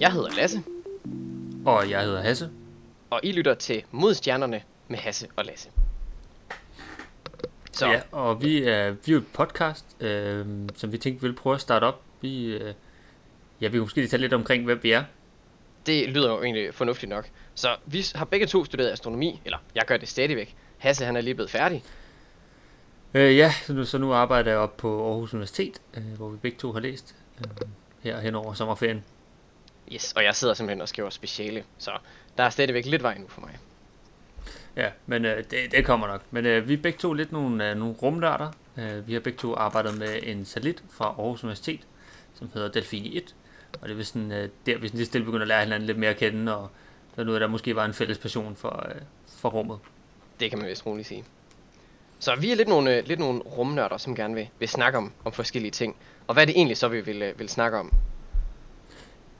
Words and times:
Jeg 0.00 0.12
hedder 0.12 0.30
Lasse, 0.30 0.62
Og 1.66 1.90
jeg 1.90 2.02
hedder 2.02 2.22
Hasse. 2.22 2.50
og 3.10 3.20
I 3.22 3.32
lytter 3.32 3.54
til 3.54 3.82
Mod 3.90 4.14
Stjernerne 4.14 4.62
med 4.88 4.98
Hasse 4.98 5.28
og 5.36 5.44
Lasse. 5.44 5.70
Så 7.72 7.86
Ja, 7.86 8.00
og 8.12 8.42
vi 8.42 8.62
er, 8.62 8.90
vi 8.90 9.12
er 9.12 9.16
et 9.16 9.26
podcast, 9.26 9.84
øh, 10.00 10.46
som 10.74 10.92
vi 10.92 10.98
tænkte, 10.98 11.20
vi 11.20 11.26
ville 11.26 11.36
prøve 11.36 11.54
at 11.54 11.60
starte 11.60 11.84
op. 11.84 12.02
Vi, 12.20 12.44
øh, 12.46 12.74
ja, 13.60 13.66
vi 13.66 13.72
kan 13.72 13.80
måske 13.80 13.96
lige 13.96 14.08
tage 14.08 14.20
lidt 14.20 14.32
omkring, 14.32 14.64
hvem 14.64 14.80
vi 14.82 14.90
er. 14.92 15.04
det 15.86 16.08
lyder 16.08 16.30
jo 16.30 16.42
egentlig 16.42 16.74
fornuftigt 16.74 17.10
nok. 17.10 17.28
Så 17.54 17.76
vi 17.86 18.04
har 18.14 18.24
begge 18.24 18.46
to 18.46 18.64
studeret 18.64 18.90
astronomi, 18.92 19.40
eller 19.44 19.58
jeg 19.74 19.84
gør 19.86 19.96
det 19.96 20.08
stadigvæk. 20.08 20.54
Hasse 20.78 21.04
han 21.04 21.16
er 21.16 21.20
lige 21.20 21.34
blevet 21.34 21.50
færdig. 21.50 21.84
Øh, 23.14 23.36
ja, 23.36 23.52
så 23.66 23.72
nu, 23.72 23.84
så 23.84 23.98
nu 23.98 24.12
arbejder 24.12 24.50
jeg 24.50 24.60
op 24.60 24.76
på 24.76 25.08
Aarhus 25.08 25.34
Universitet, 25.34 25.80
øh, 25.94 26.02
hvor 26.16 26.28
vi 26.28 26.36
begge 26.36 26.58
to 26.58 26.72
har 26.72 26.80
læst 26.80 27.14
øh, 27.40 27.68
her 28.02 28.20
hen 28.20 28.34
over 28.34 28.54
sommerferien. 28.54 29.04
Yes, 29.92 30.12
og 30.12 30.24
jeg 30.24 30.34
sidder 30.34 30.54
simpelthen 30.54 30.80
og 30.80 30.88
skriver 30.88 31.10
speciale, 31.10 31.64
så 31.78 31.90
der 32.36 32.44
er 32.44 32.50
stadigvæk 32.50 32.86
lidt 32.86 33.02
vej 33.02 33.18
nu 33.18 33.28
for 33.28 33.40
mig. 33.40 33.58
Ja, 34.76 34.90
men 35.06 35.24
øh, 35.24 35.44
det, 35.50 35.72
det 35.72 35.84
kommer 35.84 36.06
nok. 36.06 36.22
Men 36.30 36.46
øh, 36.46 36.68
vi 36.68 36.72
er 36.74 36.78
begge 36.78 36.98
to 36.98 37.12
lidt 37.12 37.32
nogle, 37.32 37.70
øh, 37.70 37.76
nogle 37.76 37.94
rumnørder. 37.94 38.50
Øh, 38.76 39.08
vi 39.08 39.12
har 39.12 39.20
begge 39.20 39.38
to 39.38 39.54
arbejdet 39.54 39.98
med 39.98 40.18
en 40.22 40.44
satellit 40.44 40.84
fra 40.90 41.04
Aarhus 41.04 41.44
Universitet, 41.44 41.80
som 42.34 42.50
hedder 42.54 42.68
Delfini 42.68 43.16
1. 43.16 43.34
Og 43.80 43.88
det 43.88 44.00
er 44.00 44.04
sådan, 44.04 44.32
øh, 44.32 44.48
der, 44.66 44.78
vi 44.78 44.88
sådan 44.88 44.98
lige 44.98 45.06
stille 45.06 45.24
begynder 45.24 45.42
at 45.42 45.48
lære 45.48 45.62
hinanden 45.62 45.86
lidt 45.86 45.98
mere 45.98 46.10
at 46.10 46.16
kende, 46.16 46.56
og 46.56 46.70
der 47.16 47.22
er 47.22 47.26
noget, 47.26 47.40
der 47.40 47.46
måske 47.46 47.76
var 47.76 47.84
en 47.84 47.94
fælles 47.94 48.18
passion 48.18 48.56
for, 48.56 48.86
øh, 48.88 49.00
for 49.38 49.48
rummet. 49.48 49.78
Det 50.40 50.50
kan 50.50 50.58
man 50.58 50.68
vist 50.68 50.86
roligt 50.86 51.08
sige. 51.08 51.24
Så 52.18 52.36
vi 52.36 52.50
er 52.50 52.56
lidt 52.56 52.68
nogle, 52.68 52.96
øh, 52.96 53.06
lidt 53.06 53.20
nogle 53.20 53.40
rumnørder, 53.40 53.96
som 53.96 54.14
gerne 54.14 54.34
vil, 54.34 54.48
vil 54.58 54.68
snakke 54.68 54.98
om, 54.98 55.12
om 55.24 55.32
forskellige 55.32 55.72
ting. 55.72 55.96
Og 56.26 56.34
hvad 56.34 56.42
er 56.42 56.46
det 56.46 56.56
egentlig 56.56 56.76
så, 56.76 56.88
vi 56.88 57.00
vil, 57.00 57.22
øh, 57.22 57.38
vil 57.38 57.48
snakke 57.48 57.78
om? 57.78 57.92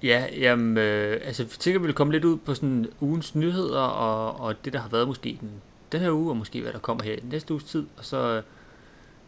Ja, 0.02 0.27
jamen, 0.32 0.78
øh, 0.78 1.20
altså 1.24 1.44
vi 1.44 1.50
tænker, 1.58 1.80
vi 1.80 1.86
vil 1.86 1.94
komme 1.94 2.12
lidt 2.12 2.24
ud 2.24 2.36
på 2.36 2.54
sådan 2.54 2.86
ugens 3.00 3.34
nyheder, 3.34 3.80
og, 3.80 4.40
og 4.40 4.64
det, 4.64 4.72
der 4.72 4.78
har 4.78 4.88
været 4.88 5.06
måske 5.06 5.38
den, 5.40 5.50
den 5.92 6.00
her 6.00 6.10
uge, 6.10 6.30
og 6.30 6.36
måske 6.36 6.62
hvad 6.62 6.72
der 6.72 6.78
kommer 6.78 7.05
her 7.05 7.12
i 7.12 7.22
næste 7.30 7.55
uges 7.55 7.64
tid, 7.64 7.86
og 7.98 8.05
så, 8.05 8.16
øh, 8.16 8.42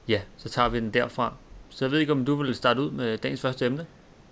ja, 0.08 0.20
så 0.36 0.48
tager 0.48 0.68
vi 0.68 0.80
den 0.80 0.90
derfra. 0.90 1.34
Så 1.70 1.84
jeg 1.84 1.92
ved 1.92 1.98
ikke, 1.98 2.12
om 2.12 2.24
du 2.24 2.34
vil 2.34 2.54
starte 2.54 2.80
ud 2.80 2.90
med 2.90 3.18
dagens 3.18 3.40
første 3.40 3.66
emne? 3.66 3.86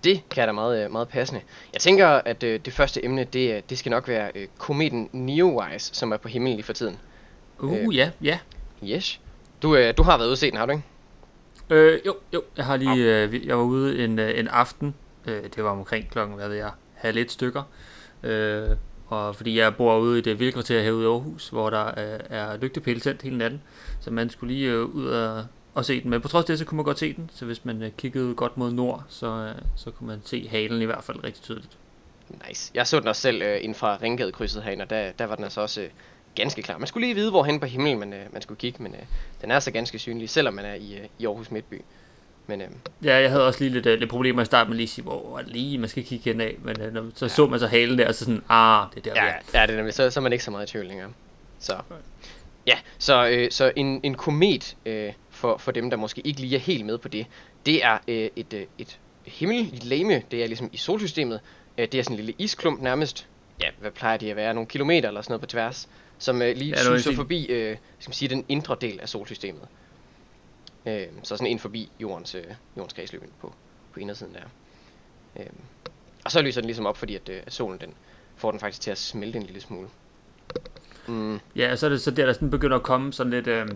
Det 0.04 0.22
kan 0.30 0.48
da 0.48 0.52
meget, 0.52 0.84
øh, 0.84 0.92
meget 0.92 1.08
passende. 1.08 1.40
Jeg 1.72 1.80
tænker, 1.80 2.08
at 2.08 2.42
øh, 2.42 2.60
det 2.64 2.72
første 2.72 3.04
emne, 3.04 3.24
det, 3.24 3.56
øh, 3.56 3.62
det 3.70 3.78
skal 3.78 3.90
nok 3.90 4.08
være 4.08 4.30
øh, 4.34 4.46
kometen 4.58 5.08
Neowise, 5.12 5.94
som 5.94 6.12
er 6.12 6.16
på 6.16 6.28
himlen 6.28 6.54
lige 6.54 6.64
for 6.64 6.72
tiden. 6.72 6.98
Uh, 7.58 7.78
Øh. 7.78 7.96
ja, 7.96 8.10
ja. 8.22 8.38
Yes. 8.84 9.20
Du, 9.62 9.76
øh, 9.76 9.94
du 9.96 10.02
har 10.02 10.16
været 10.16 10.26
ude 10.26 10.32
at 10.32 10.38
se 10.38 10.50
den, 10.50 10.58
har 10.58 10.66
du 10.66 10.72
ikke? 10.72 10.84
Øh, 11.70 12.00
jo, 12.06 12.16
jo, 12.34 12.42
jeg 12.56 12.64
har 12.64 12.76
lige, 12.76 13.22
øh, 13.22 13.46
jeg 13.46 13.58
var 13.58 13.64
ude 13.64 14.04
en, 14.04 14.18
øh, 14.18 14.38
en 14.38 14.48
aften, 14.48 14.94
øh, 15.28 15.42
det 15.42 15.64
var 15.64 15.70
omkring 15.70 16.10
klokken, 16.10 16.36
hvad 16.36 16.48
ved 16.48 16.56
jeg, 16.56 16.70
halv 16.94 17.16
et 17.16 17.30
stykker, 17.30 17.62
øh, 18.22 18.68
og 19.06 19.36
fordi 19.36 19.58
jeg 19.58 19.76
bor 19.76 19.98
ude 19.98 20.18
i 20.18 20.22
det 20.22 20.38
vildkvarter 20.38 20.82
herude 20.82 21.02
i 21.02 21.06
Aarhus, 21.06 21.48
hvor 21.48 21.70
der 21.70 21.86
øh, 21.86 22.20
er 22.30 22.56
lygtepæle 22.56 23.00
tændt 23.00 23.22
hele 23.22 23.38
natten, 23.38 23.62
så 24.00 24.10
man 24.10 24.30
skulle 24.30 24.54
lige 24.54 24.70
øh, 24.70 24.84
ud 24.84 25.06
og, 25.06 25.46
og 25.74 25.84
se 25.84 26.02
den, 26.02 26.10
men 26.10 26.20
på 26.20 26.28
trods 26.28 26.42
af 26.42 26.46
det, 26.46 26.58
så 26.58 26.64
kunne 26.64 26.76
man 26.76 26.84
godt 26.84 26.98
se 26.98 27.14
den, 27.14 27.30
så 27.32 27.44
hvis 27.44 27.64
man 27.64 27.82
øh, 27.82 27.90
kiggede 27.98 28.34
godt 28.34 28.56
mod 28.56 28.72
nord, 28.72 29.04
så, 29.08 29.26
øh, 29.26 29.62
så 29.76 29.90
kunne 29.90 30.06
man 30.06 30.20
se 30.24 30.48
halen 30.48 30.82
i 30.82 30.84
hvert 30.84 31.04
fald 31.04 31.24
rigtig 31.24 31.42
tydeligt. 31.42 31.78
Nice. 32.48 32.70
Jeg 32.74 32.86
så 32.86 33.00
den 33.00 33.08
også 33.08 33.22
selv 33.22 33.42
øh, 33.42 33.56
inden 33.56 33.74
fra 33.74 33.98
Ringgadekrydset 34.02 34.62
herinde, 34.62 34.82
og 34.82 34.90
der, 34.90 35.12
der 35.12 35.24
var 35.24 35.34
den 35.34 35.44
altså 35.44 35.60
også 35.60 35.80
øh, 35.80 35.88
ganske 36.34 36.62
klar. 36.62 36.78
Man 36.78 36.86
skulle 36.86 37.06
lige 37.06 37.14
vide, 37.14 37.30
hvorhen 37.30 37.60
på 37.60 37.66
himlen 37.66 37.98
man, 37.98 38.12
øh, 38.12 38.32
man 38.32 38.42
skulle 38.42 38.58
kigge, 38.58 38.82
men 38.82 38.94
øh, 38.94 39.02
den 39.42 39.50
er 39.50 39.60
så 39.60 39.70
ganske 39.70 39.98
synlig, 39.98 40.30
selvom 40.30 40.54
man 40.54 40.64
er 40.64 40.74
i, 40.74 40.98
øh, 40.98 41.06
i 41.18 41.26
Aarhus 41.26 41.50
Midtby. 41.50 41.82
Men 42.48 42.60
øh, 42.60 42.68
Ja, 43.04 43.16
jeg 43.20 43.30
havde 43.30 43.46
også 43.46 43.60
lige 43.60 43.72
lidt, 43.72 43.86
øh, 43.86 43.98
lidt 43.98 44.10
problemer 44.10 44.42
i 44.42 44.44
starten 44.44 44.70
med 44.70 44.76
lige 44.76 44.84
at 44.84 44.90
sige, 44.90 45.02
hvor 45.02 45.38
det 45.38 45.48
lige 45.48 45.78
man 45.78 45.88
skal 45.88 46.04
kigge 46.04 46.32
hen 46.32 46.40
af, 46.40 46.56
men 46.62 46.80
øh, 46.80 46.94
når, 46.94 47.04
så 47.14 47.24
ja. 47.24 47.28
så 47.28 47.46
man 47.46 47.60
så 47.60 47.66
halen 47.66 47.98
der, 47.98 48.08
og 48.08 48.14
så 48.14 48.24
sådan, 48.24 48.42
ah, 48.48 48.86
det 48.94 49.06
er 49.06 49.14
der, 49.14 49.24
ja, 49.24 49.32
ja, 49.60 49.66
det 49.66 49.72
er 49.72 49.76
nemlig, 49.76 49.94
så, 49.94 50.10
så 50.10 50.20
er 50.20 50.22
man 50.22 50.32
ikke 50.32 50.44
så 50.44 50.50
meget 50.50 50.68
i 50.68 50.72
tvivl 50.72 50.86
længere. 50.86 51.10
Så, 51.58 51.76
ja, 52.66 52.78
så, 52.98 53.28
øh, 53.28 53.50
så 53.50 53.72
en, 53.76 54.00
en 54.02 54.14
komet, 54.14 54.76
øh, 54.86 55.12
for, 55.30 55.56
for 55.56 55.72
dem, 55.72 55.90
der 55.90 55.96
måske 55.96 56.20
ikke 56.24 56.40
lige 56.40 56.56
er 56.56 56.60
helt 56.60 56.86
med 56.86 56.98
på 56.98 57.08
det, 57.08 57.26
det 57.66 57.84
er 57.84 57.98
øh, 58.08 58.30
et, 58.36 58.52
øh, 58.54 58.64
et 58.78 58.98
himmeligt 59.26 59.84
lame, 59.84 60.22
det 60.30 60.42
er 60.42 60.46
ligesom 60.46 60.70
i 60.72 60.76
solsystemet, 60.76 61.40
øh, 61.78 61.88
det 61.92 61.98
er 61.98 62.02
sådan 62.02 62.14
en 62.14 62.24
lille 62.24 62.34
isklump 62.38 62.82
nærmest, 62.82 63.26
ja, 63.60 63.66
hvad 63.80 63.90
plejer 63.90 64.16
de 64.16 64.30
at 64.30 64.36
være, 64.36 64.54
nogle 64.54 64.66
kilometer 64.66 65.08
eller 65.08 65.22
sådan 65.22 65.32
noget 65.32 65.40
på 65.40 65.46
tværs, 65.46 65.88
som 66.18 66.42
øh, 66.42 66.56
lige 66.56 66.70
Ja, 66.76 66.82
suser 66.82 67.14
forbi, 67.14 67.46
øh, 67.46 67.76
skal 67.98 68.08
man 68.10 68.14
sige, 68.14 68.28
den 68.28 68.44
indre 68.48 68.76
del 68.80 69.00
af 69.00 69.08
solsystemet. 69.08 69.62
Øh, 70.88 71.06
så 71.22 71.36
sådan 71.36 71.46
ind 71.46 71.58
forbi 71.58 71.90
jordens, 72.00 72.34
øh, 72.34 72.44
jordens 72.76 72.92
kredsløb 72.92 73.22
på, 73.40 73.54
på 73.92 74.00
indersiden 74.00 74.34
der. 74.34 74.40
Øh, 75.42 75.46
og 76.24 76.30
så 76.30 76.42
lyser 76.42 76.60
den 76.60 76.66
ligesom 76.66 76.86
op, 76.86 76.96
fordi 76.96 77.14
at, 77.14 77.28
øh, 77.28 77.42
at 77.46 77.52
solen 77.52 77.80
den 77.80 77.94
får 78.36 78.50
den 78.50 78.60
faktisk 78.60 78.80
til 78.80 78.90
at 78.90 78.98
smelte 78.98 79.38
en 79.38 79.42
lille 79.42 79.60
smule. 79.60 79.88
Mm, 81.08 81.40
Ja, 81.56 81.72
og 81.72 81.78
så 81.78 81.86
er 81.86 81.90
det 81.90 82.00
så 82.00 82.10
der, 82.10 82.26
der 82.26 82.32
sådan 82.32 82.50
begynder 82.50 82.76
at 82.76 82.82
komme 82.82 83.12
sådan 83.12 83.30
lidt, 83.30 83.46
øh, 83.46 83.68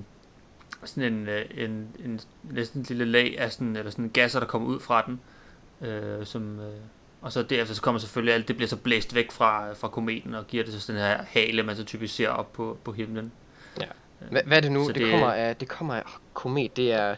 sådan 0.85 1.13
en, 1.13 1.29
øh, 1.29 1.45
en, 1.55 1.89
en, 2.05 2.21
næsten 2.43 2.81
en 2.81 2.87
lille 2.89 3.05
lag 3.05 3.39
af 3.39 3.53
sådan, 3.53 3.77
eller 3.77 3.91
sådan 3.91 4.09
gasser, 4.11 4.41
der 4.41 4.47
kommer 4.47 4.69
ud 4.69 4.81
fra 4.81 5.03
den, 5.07 5.21
øh, 5.89 6.27
som, 6.27 6.61
øh, 6.61 6.75
og 7.21 7.33
så 7.33 7.43
derefter 7.43 7.75
så 7.75 7.83
kommer 7.83 7.99
selvfølgelig 7.99 8.35
alt, 8.35 8.49
det 8.49 8.57
bliver 8.57 8.69
så 8.69 8.77
blæst 8.77 9.15
væk 9.15 9.31
fra, 9.31 9.73
fra 9.73 9.89
kometen, 9.89 10.35
og 10.35 10.47
giver 10.47 10.65
det 10.65 10.73
så 10.73 10.81
sådan 10.81 11.01
her 11.01 11.23
hale, 11.23 11.63
man 11.63 11.77
så 11.77 11.85
typisk 11.85 12.15
ser 12.15 12.29
op 12.29 12.53
på, 12.53 12.79
på 12.85 12.93
himlen. 12.93 13.33
Hvad, 14.31 14.43
hvad 14.47 14.57
er 14.57 14.61
det 14.61 14.73
nu? 14.73 14.87
Det, 14.87 14.95
det- 14.95 15.11
kommer 15.11 15.33
af, 15.33 15.57
det 15.57 15.69
kommer 15.69 15.95
af 15.95 16.03
komet. 16.35 16.77
Det 16.77 16.93
er... 16.93 17.15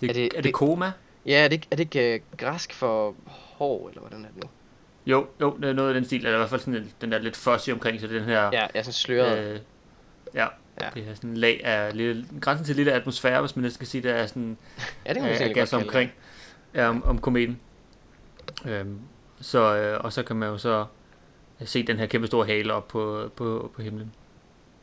Det, 0.00 0.10
Er 0.10 0.14
det- 0.14 0.32
er 0.36 0.42
det 0.42 0.54
koma? 0.54 0.92
Ja, 1.26 1.44
er 1.44 1.48
det, 1.48 1.66
er 1.70 1.76
det 1.76 1.84
ikke 1.96 2.14
øh, 2.14 2.20
græsk 2.36 2.74
for 2.74 3.14
hår, 3.26 3.88
eller 3.88 4.00
hvordan 4.00 4.24
er 4.24 4.28
det 4.28 4.36
nu? 4.44 4.50
Jo, 5.06 5.26
jo, 5.40 5.56
det 5.60 5.68
er 5.68 5.72
noget 5.72 5.88
af 5.88 5.94
den 5.94 6.04
stil, 6.04 6.18
eller 6.18 6.34
i 6.34 6.36
hvert 6.36 6.50
fald 6.50 6.60
sådan 6.60 6.74
en, 6.74 6.92
den 7.00 7.12
der 7.12 7.18
lidt 7.18 7.36
fuzzy 7.36 7.70
omkring, 7.70 8.00
så 8.00 8.06
den 8.06 8.24
her, 8.24 8.40
Ja, 8.42 8.50
jeg 8.52 8.70
er 8.74 8.82
sådan 8.82 8.92
sløret. 8.92 9.38
øh, 9.54 9.60
ja, 10.34 10.40
Ja. 10.40 10.84
ja, 10.84 10.90
det 10.94 11.08
er 11.10 11.14
sådan 11.14 11.30
en 11.30 11.36
lag 11.36 11.60
af 11.64 11.96
lille, 11.96 12.26
grænsen 12.40 12.66
til 12.66 12.76
lille 12.76 12.92
atmosfære, 12.92 13.40
hvis 13.40 13.56
man 13.56 13.62
næsten 13.62 13.74
skal 13.74 13.86
sige, 13.86 14.02
der 14.08 14.14
er 14.14 14.26
sådan 14.26 14.56
ja, 15.06 15.12
det 15.12 15.22
kan 15.22 15.36
man 15.46 15.54
gas 15.54 15.72
omkring 15.72 16.10
ja, 16.74 16.88
om, 16.88 17.04
om 17.04 17.18
kometen. 17.18 17.60
Øhm, 18.66 18.98
så, 19.40 19.76
øh, 19.76 20.00
og 20.04 20.12
så 20.12 20.22
kan 20.22 20.36
man 20.36 20.48
jo 20.48 20.58
så 20.58 20.86
se 21.64 21.82
den 21.86 21.98
her 21.98 22.06
kæmpe 22.06 22.26
store 22.26 22.46
hale 22.46 22.74
op 22.74 22.88
på, 22.88 23.30
på, 23.36 23.70
på 23.76 23.82
himlen. 23.82 24.12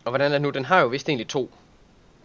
Og 0.06 0.12
hvordan 0.12 0.32
er 0.32 0.36
det 0.36 0.42
nu? 0.42 0.50
Den 0.50 0.66
har 0.66 0.82
jo 0.82 0.88
vist 0.88 1.10
egentlig 1.10 1.28
to. 1.28 1.54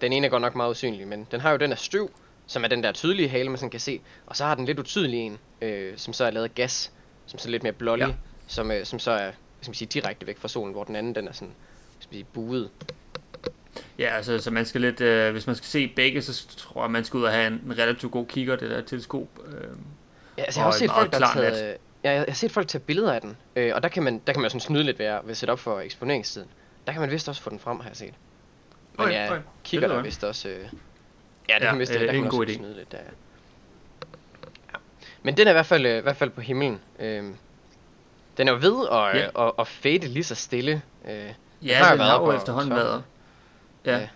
Den 0.00 0.12
ene 0.12 0.26
er 0.26 0.30
godt 0.30 0.40
nok 0.40 0.54
meget 0.54 0.70
usynlig, 0.70 1.08
men 1.08 1.26
den 1.30 1.40
har 1.40 1.50
jo 1.50 1.56
den 1.56 1.72
af 1.72 1.78
støv, 1.78 2.10
som 2.46 2.64
er 2.64 2.68
den 2.68 2.82
der 2.82 2.92
tydelige 2.92 3.28
hale, 3.28 3.48
man 3.48 3.58
sådan 3.58 3.70
kan 3.70 3.80
se. 3.80 4.00
Og 4.26 4.36
så 4.36 4.44
har 4.44 4.54
den 4.54 4.64
lidt 4.64 4.78
utydelige 4.78 5.22
en, 5.22 5.38
øh, 5.62 5.92
som 5.96 6.12
så 6.12 6.24
er 6.24 6.30
lavet 6.30 6.44
af 6.44 6.54
gas, 6.54 6.92
som 7.26 7.38
så 7.38 7.48
er 7.48 7.50
lidt 7.50 7.62
mere 7.62 7.72
blålig, 7.72 8.06
ja. 8.06 8.14
Som, 8.46 8.70
øh, 8.70 8.84
som 8.84 8.98
så 8.98 9.10
er 9.10 9.30
skal 9.60 9.70
man 9.70 9.74
sige, 9.74 9.88
direkte 9.88 10.26
væk 10.26 10.38
fra 10.38 10.48
solen, 10.48 10.72
hvor 10.72 10.84
den 10.84 10.96
anden 10.96 11.14
den 11.14 11.28
er 11.28 11.32
sådan 11.32 11.54
skal 12.00 12.08
man 12.10 12.14
sige, 12.14 12.26
buet. 12.32 12.70
Ja, 13.98 14.16
altså, 14.16 14.38
så 14.38 14.50
man 14.50 14.66
skal 14.66 14.80
lidt, 14.80 15.00
øh, 15.00 15.32
hvis 15.32 15.46
man 15.46 15.56
skal 15.56 15.66
se 15.66 15.88
begge, 15.96 16.22
så 16.22 16.46
tror 16.56 16.82
jeg, 16.82 16.90
man 16.90 17.04
skal 17.04 17.18
ud 17.18 17.22
og 17.24 17.32
have 17.32 17.46
en, 17.46 17.52
en 17.52 17.78
relativt 17.78 18.12
god 18.12 18.26
kigger, 18.26 18.56
det 18.56 18.70
der 18.70 18.80
teleskop. 18.80 19.28
Øh, 19.46 19.52
Ja, 20.38 20.42
altså, 20.44 20.60
jeg 20.60 20.64
har 20.64 20.66
Og 20.66 20.68
også 20.68 20.78
set 20.78 20.90
folk, 20.90 21.12
der 21.12 21.26
har 21.26 21.34
taget, 21.34 21.72
øh, 21.72 21.78
ja, 22.04 22.10
jeg 22.12 22.24
har 22.28 22.34
set 22.34 22.52
folk 22.52 22.68
tage 22.68 22.82
billeder 22.82 23.12
af 23.12 23.20
den, 23.20 23.36
øh, 23.56 23.74
og 23.74 23.82
der 23.82 23.88
kan 23.88 24.02
man, 24.02 24.22
der 24.26 24.32
kan 24.32 24.42
man 24.42 24.50
sådan 24.50 24.60
snyde 24.60 24.84
lidt 24.84 24.98
ved 24.98 25.06
at, 25.06 25.20
ved 25.24 25.30
at 25.30 25.36
sætte 25.36 25.52
op 25.52 25.58
for 25.58 25.80
eksponeringstiden. 25.80 26.48
Der 26.86 26.92
kan 26.92 27.00
man 27.00 27.10
vist 27.10 27.28
også 27.28 27.42
få 27.42 27.50
den 27.50 27.58
frem, 27.58 27.80
har 27.80 27.88
jeg 27.88 27.96
set. 27.96 28.14
Men 28.98 29.06
Okay, 29.06 29.12
ja, 29.12 29.30
okay. 29.30 29.42
kigger 29.64 29.88
der 29.88 30.02
vist 30.02 30.24
også... 30.24 30.48
Øh, 30.48 30.54
ja, 30.54 30.64
det 31.54 31.64
Ja, 31.64 31.70
kan 31.70 31.78
vist, 31.78 31.92
øh, 31.92 32.00
der 32.00 32.06
er 32.06 32.12
kan 32.12 32.20
man 32.20 32.30
god 32.30 32.40
også 32.40 32.52
idé. 32.52 32.56
snyde 32.56 32.74
lidt 32.74 32.92
der. 32.92 32.98
ja. 32.98 33.04
Ja. 34.72 34.78
Men 35.22 35.36
den 35.36 35.46
er 35.46 35.50
i 35.50 35.54
hvert 35.54 35.66
fald, 35.66 35.86
øh, 35.86 35.98
i 35.98 36.00
hvert 36.00 36.16
fald 36.16 36.30
på 36.30 36.40
himlen. 36.40 36.80
Øh, 36.98 37.24
den 38.36 38.48
er 38.48 38.52
jo 38.52 38.58
ved 38.60 38.86
at, 38.92 39.20
Ja. 39.20 39.28
ja. 39.40 39.46
at, 39.48 39.52
at 39.58 39.66
fade 39.68 39.98
lige 40.08 40.24
så 40.24 40.34
stille. 40.34 40.82
Øh, 41.08 41.32
ja, 41.62 41.74
har 41.76 41.84
så 41.84 41.90
jo 41.90 41.96
den 41.98 42.06
har 42.06 42.20
jo 42.20 42.32
efterhånden 42.32 42.70
været. 42.74 43.02
Ja. 43.86 43.98
Ja. 43.98 44.08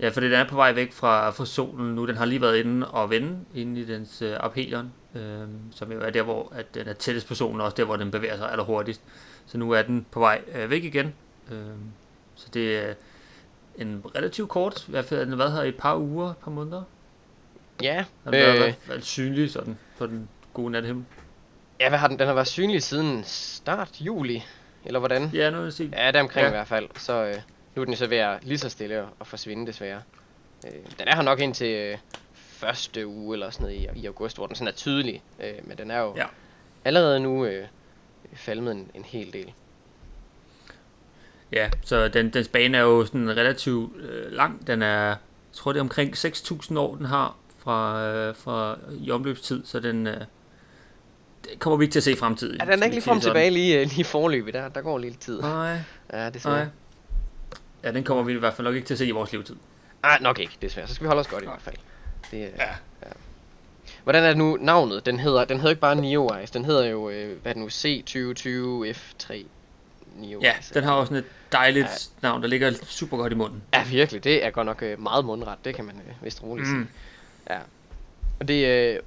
ja, 0.00 0.08
for 0.08 0.20
den 0.20 0.32
er 0.32 0.48
på 0.48 0.56
vej 0.56 0.72
væk 0.72 0.92
fra, 0.92 1.30
fra 1.30 1.46
solen 1.46 1.94
nu. 1.94 2.06
Den 2.06 2.16
har 2.16 2.24
lige 2.24 2.40
været 2.40 2.56
inde 2.56 2.90
og 2.90 3.10
vende 3.10 3.38
inde 3.54 3.80
i 3.80 3.84
dens 3.84 4.22
øh, 4.22 4.36
aphelion, 4.40 4.92
øh, 5.14 5.48
som 5.72 5.92
jo 5.92 6.00
er 6.00 6.10
der, 6.10 6.22
hvor 6.22 6.52
at 6.54 6.74
den 6.74 6.88
er 6.88 6.92
tættest 6.92 7.28
på 7.28 7.34
solen, 7.34 7.60
og 7.60 7.64
også 7.64 7.74
der, 7.76 7.84
hvor 7.84 7.96
den 7.96 8.10
bevæger 8.10 8.36
sig 8.36 8.50
allerhurtigst. 8.50 9.00
Så 9.46 9.58
nu 9.58 9.70
er 9.70 9.82
den 9.82 10.06
på 10.10 10.20
vej 10.20 10.40
øh, 10.54 10.70
væk 10.70 10.84
igen. 10.84 11.14
Øh, 11.52 11.58
så 12.36 12.46
det 12.54 12.78
er 12.78 12.94
en 13.78 14.02
relativt 14.14 14.48
kort, 14.48 14.88
i 14.88 14.90
hvert 14.90 15.04
fald 15.04 15.20
den 15.20 15.28
har 15.28 15.36
været 15.36 15.52
her 15.52 15.62
i 15.62 15.68
et 15.68 15.76
par 15.76 15.96
uger, 15.96 16.30
et 16.30 16.36
par 16.36 16.50
måneder. 16.50 16.82
ja, 17.82 17.96
Den 17.96 18.04
har 18.24 18.30
været 18.30 18.52
øh, 18.56 18.62
hvert 18.62 18.74
fald 18.80 19.02
synlig 19.02 19.50
sådan 19.50 19.78
på 19.98 20.06
den 20.06 20.28
gode 20.54 20.70
nathimmel. 20.70 21.04
ja, 21.80 21.88
hvad 21.88 21.98
har 21.98 22.08
den? 22.08 22.18
Den 22.18 22.26
har 22.26 22.34
været 22.34 22.46
synlig 22.48 22.82
siden 22.82 23.22
start 23.24 24.00
juli, 24.00 24.44
eller 24.84 24.98
hvordan? 24.98 25.30
Ja, 25.34 25.50
noget 25.50 25.66
at 25.66 25.72
sige. 25.72 25.90
Ja, 25.96 26.06
det 26.06 26.16
er 26.16 26.20
omkring 26.20 26.42
ja. 26.44 26.48
I 26.48 26.50
hvert 26.50 26.68
fald. 26.68 26.88
Så 26.98 27.24
øh, 27.24 27.34
nu 27.74 27.82
er 27.82 27.86
den 27.86 27.96
så 27.96 28.06
ved 28.06 28.18
at 28.18 28.44
lige 28.44 28.58
så 28.58 28.68
stille 28.68 29.02
og, 29.02 29.08
og 29.18 29.26
forsvinde 29.26 29.66
desværre. 29.66 30.02
Øh, 30.66 30.72
den 30.98 31.08
er 31.08 31.14
her 31.16 31.22
nok 31.22 31.40
indtil 31.40 31.66
øh, 31.74 31.98
første 32.34 33.06
uge 33.06 33.34
eller 33.34 33.50
sådan 33.50 33.66
noget 33.66 33.96
i, 33.96 34.00
i 34.00 34.06
august, 34.06 34.36
hvor 34.36 34.46
den 34.46 34.56
sådan 34.56 34.68
er 34.68 34.72
tydelig. 34.76 35.22
Øh, 35.44 35.52
men 35.64 35.78
den 35.78 35.90
er 35.90 35.98
jo 36.00 36.14
Ja. 36.16 36.26
allerede 36.84 37.20
nu 37.20 37.44
øh, 37.44 37.66
falmet 38.34 38.72
en, 38.72 38.90
en 38.94 39.04
hel 39.04 39.32
del. 39.32 39.52
Ja, 41.52 41.70
så 41.82 42.08
den, 42.08 42.30
dens 42.30 42.48
bane 42.48 42.78
er 42.78 42.82
jo 42.82 43.04
sådan 43.04 43.36
relativt 43.36 43.96
øh, 43.96 44.32
lang. 44.32 44.66
Den 44.66 44.82
er, 44.82 45.06
jeg 45.06 45.16
tror 45.52 45.72
det 45.72 45.78
er 45.78 45.82
omkring 45.82 46.16
6.000 46.16 46.78
år, 46.78 46.96
den 46.96 47.06
har 47.06 47.36
fra, 47.58 48.06
øh, 48.08 48.36
fra 48.36 48.78
i 49.00 49.10
omløbstid, 49.10 49.64
så 49.64 49.80
den, 49.80 50.06
øh, 50.06 50.20
det 51.44 51.58
kommer 51.58 51.76
vi 51.76 51.84
ikke 51.84 51.92
til 51.92 52.00
at 52.00 52.04
se 52.04 52.12
i 52.12 52.16
fremtiden. 52.16 52.56
Ja, 52.60 52.72
den 52.72 52.80
er 52.80 52.84
ikke 52.84 52.96
lige 52.96 53.04
frem 53.04 53.20
tilbage 53.20 53.50
lige, 53.50 53.84
lige 53.84 54.04
forløbet. 54.04 54.54
Der, 54.54 54.68
der 54.68 54.80
går 54.80 54.98
lidt 54.98 55.20
tid. 55.20 55.40
Nej. 55.40 55.78
Ja, 56.12 56.30
det 56.30 56.44
Nej. 56.44 56.66
Ja, 57.82 57.92
den 57.92 58.04
kommer 58.04 58.22
vi 58.22 58.32
i 58.32 58.36
hvert 58.36 58.54
fald 58.54 58.64
nok 58.64 58.74
ikke 58.74 58.86
til 58.86 58.94
at 58.94 58.98
se 58.98 59.06
i 59.06 59.10
vores 59.10 59.32
levetid. 59.32 59.56
Nej, 60.02 60.18
nok 60.20 60.38
ikke, 60.38 60.56
desværre. 60.62 60.88
Så 60.88 60.94
skal 60.94 61.04
vi 61.04 61.08
holde 61.08 61.20
os 61.20 61.26
godt 61.26 61.42
i 61.42 61.46
hvert 61.46 61.62
fald. 61.62 61.76
Det, 62.30 62.38
ja. 62.38 62.46
Ja. 62.46 62.68
ja. 63.02 63.10
Hvordan 64.04 64.24
er 64.24 64.28
det 64.28 64.36
nu 64.36 64.58
navnet? 64.60 65.06
Den 65.06 65.20
hedder, 65.20 65.44
den 65.44 65.56
hedder 65.56 65.70
ikke 65.70 65.80
bare 65.80 65.94
NeoWise, 65.94 66.52
den 66.52 66.64
hedder 66.64 66.86
jo, 66.86 67.10
øh, 67.10 67.42
hvad 67.42 67.52
er 67.52 67.54
det 67.54 67.62
nu, 67.62 67.68
C2020 67.68 68.84
F3 70.16 70.20
NeoWise. 70.20 70.46
Ja, 70.46 70.54
den 70.74 70.84
har 70.84 70.92
også 70.92 71.08
sådan 71.08 71.24
et 71.24 71.30
dejligt 71.52 71.86
Ja. 72.22 72.28
navn, 72.28 72.42
der 72.42 72.48
ligger 72.48 72.72
super 72.84 73.16
godt 73.16 73.32
i 73.32 73.36
munden. 73.36 73.62
Ja, 73.74 73.84
virkelig. 73.84 74.24
Det 74.24 74.44
er 74.44 74.50
godt 74.50 74.66
nok 74.66 74.82
øh, 74.82 75.00
meget 75.02 75.24
mundret. 75.24 75.64
Det 75.64 75.74
kan 75.74 75.84
man 75.84 75.94
øh, 76.08 76.24
vist 76.24 76.42
roligt 76.42 76.68
sige. 76.68 76.78
Mm. 76.78 76.88
Ja. 77.50 77.58
Og 78.40 78.48
det, 78.48 78.66
øh, 78.66 79.00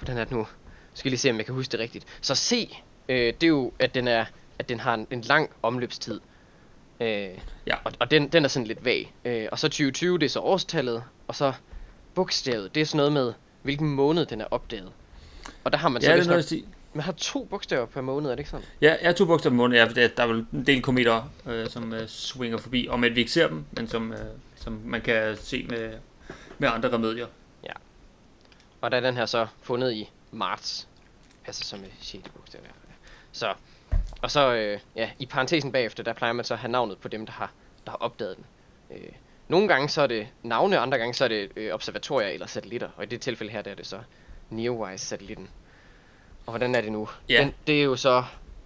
hvordan 0.00 0.16
er 0.18 0.24
det 0.24 0.32
nu? 0.32 0.46
Skal 0.94 1.10
lige 1.10 1.18
se, 1.18 1.30
om 1.30 1.36
jeg 1.36 1.46
kan 1.46 1.54
huske 1.54 1.72
det 1.72 1.80
rigtigt. 1.80 2.04
Så 2.20 2.34
C, 2.34 2.76
øh, 3.08 3.16
det 3.16 3.42
er 3.42 3.48
jo, 3.48 3.72
at 3.78 3.94
den, 3.94 4.08
er, 4.08 4.24
at 4.58 4.68
den 4.68 4.80
har 4.80 4.94
en, 4.94 5.06
en 5.10 5.20
lang 5.20 5.50
omløbstid. 5.62 6.20
Øh, 7.00 7.28
Ja. 7.66 7.74
Og, 7.84 7.92
og 7.98 8.10
den, 8.10 8.28
den 8.28 8.44
er 8.44 8.48
sådan 8.48 8.66
lidt 8.66 8.84
vag. 8.84 9.14
Øh, 9.24 9.46
og 9.52 9.58
så 9.58 9.68
2020, 9.68 10.18
det 10.18 10.24
er 10.24 10.30
så 10.30 10.40
årstallet. 10.40 11.02
Og 11.28 11.34
så 11.34 11.52
bogstavet, 12.14 12.74
det 12.74 12.80
er 12.80 12.84
sådan 12.84 12.96
noget 12.96 13.12
med, 13.12 13.32
hvilken 13.62 13.88
måned 13.90 14.26
den 14.26 14.40
er 14.40 14.44
opdaget. 14.50 14.92
Og 15.64 15.72
der 15.72 15.78
har 15.78 15.88
man 15.88 16.02
så 16.02 16.10
Ja, 16.10 16.16
det 16.16 16.26
nok, 16.26 16.42
sige. 16.42 16.64
Man 16.94 17.04
har 17.04 17.12
to 17.12 17.44
bogstaver 17.44 17.86
per 17.86 18.00
måned, 18.00 18.30
er 18.30 18.34
det 18.34 18.40
ikke 18.40 18.50
sådan? 18.50 18.66
Ja, 18.80 18.96
jeg 19.00 19.08
har 19.08 19.12
to 19.12 19.24
bogstaver 19.24 19.52
på 19.52 19.56
munden. 19.56 19.78
Ja, 19.78 19.88
der, 19.88 20.08
der 20.08 20.22
er 20.22 20.26
vel 20.26 20.46
en 20.52 20.66
del 20.66 20.82
kometer, 20.82 21.30
øh, 21.46 21.68
som 21.68 21.92
øh, 21.92 22.08
swinger 22.08 22.58
forbi. 22.58 22.88
Om 22.90 23.04
at 23.04 23.14
vi 23.14 23.20
ikke 23.20 23.32
ser 23.32 23.48
dem, 23.48 23.64
men 23.72 23.88
som, 23.88 24.12
øh, 24.12 24.18
som 24.56 24.80
man 24.84 25.00
kan 25.00 25.36
se 25.36 25.66
med, 25.68 25.92
med 26.58 26.68
andre 26.68 26.92
remedier. 26.92 27.26
Og 28.80 28.90
der 28.90 28.96
er 28.96 29.00
den 29.00 29.16
her 29.16 29.26
så 29.26 29.46
fundet 29.62 29.92
i 29.92 30.10
marts. 30.30 30.88
Passer 31.44 31.64
så 31.64 31.76
med 31.76 31.88
6. 32.00 32.28
bogstav. 32.28 32.60
Ja. 32.64 32.70
Så, 33.32 33.54
og 34.22 34.30
så, 34.30 34.54
øh, 34.54 34.80
ja, 34.96 35.10
i 35.18 35.26
parentesen 35.26 35.72
bagefter, 35.72 36.02
der 36.02 36.12
plejer 36.12 36.32
man 36.32 36.44
så 36.44 36.54
at 36.54 36.60
have 36.60 36.72
navnet 36.72 36.98
på 36.98 37.08
dem, 37.08 37.26
der 37.26 37.32
har, 37.32 37.52
der 37.84 37.90
har 37.90 37.98
opdaget 37.98 38.36
den. 38.36 38.44
Øh, 38.90 39.12
nogle 39.48 39.68
gange 39.68 39.88
så 39.88 40.02
er 40.02 40.06
det 40.06 40.28
navne, 40.42 40.78
andre 40.78 40.98
gange 40.98 41.14
så 41.14 41.24
er 41.24 41.28
det 41.28 41.52
øh, 41.56 41.74
observatorier 41.74 42.28
eller 42.28 42.46
satellitter. 42.46 42.88
Og 42.96 43.02
i 43.02 43.06
det 43.06 43.20
tilfælde 43.20 43.52
her, 43.52 43.62
der 43.62 43.70
er 43.70 43.74
det 43.74 43.86
så 43.86 43.98
NeoWise-satellitten. 44.50 45.48
Og 46.50 46.58
hvordan 46.58 46.74
er 46.74 46.80
det 46.80 46.92
nu? 46.92 47.08
Ja. 47.28 47.40
Den, 47.40 47.52
det 47.66 47.80
er 47.80 47.82
jo 47.82 47.96
så 47.96 48.24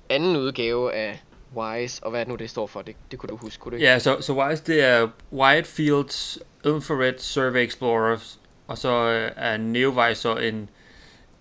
anden 0.08 0.36
udgave 0.36 0.92
af 0.92 1.22
WISE, 1.56 2.04
og 2.04 2.10
hvad 2.10 2.20
er 2.20 2.24
det 2.24 2.30
nu, 2.30 2.36
det 2.36 2.50
står 2.50 2.66
for? 2.66 2.82
Det, 2.82 2.96
det 3.10 3.18
kunne 3.18 3.28
du 3.30 3.36
huske, 3.36 3.60
kunne 3.60 3.70
du 3.70 3.76
ikke? 3.76 3.86
Ja, 3.86 3.98
så, 3.98 4.20
så 4.20 4.32
WISE, 4.32 4.62
det 4.66 4.84
er 4.84 5.08
Wide 5.32 5.64
Fields 5.64 6.38
Infrared 6.64 7.18
Survey 7.18 7.66
Explorer, 7.66 8.36
og 8.66 8.78
så 8.78 9.10
øh, 9.10 9.30
er 9.36 9.56
NeoWise 9.56 10.20
så 10.20 10.36
en, 10.36 10.68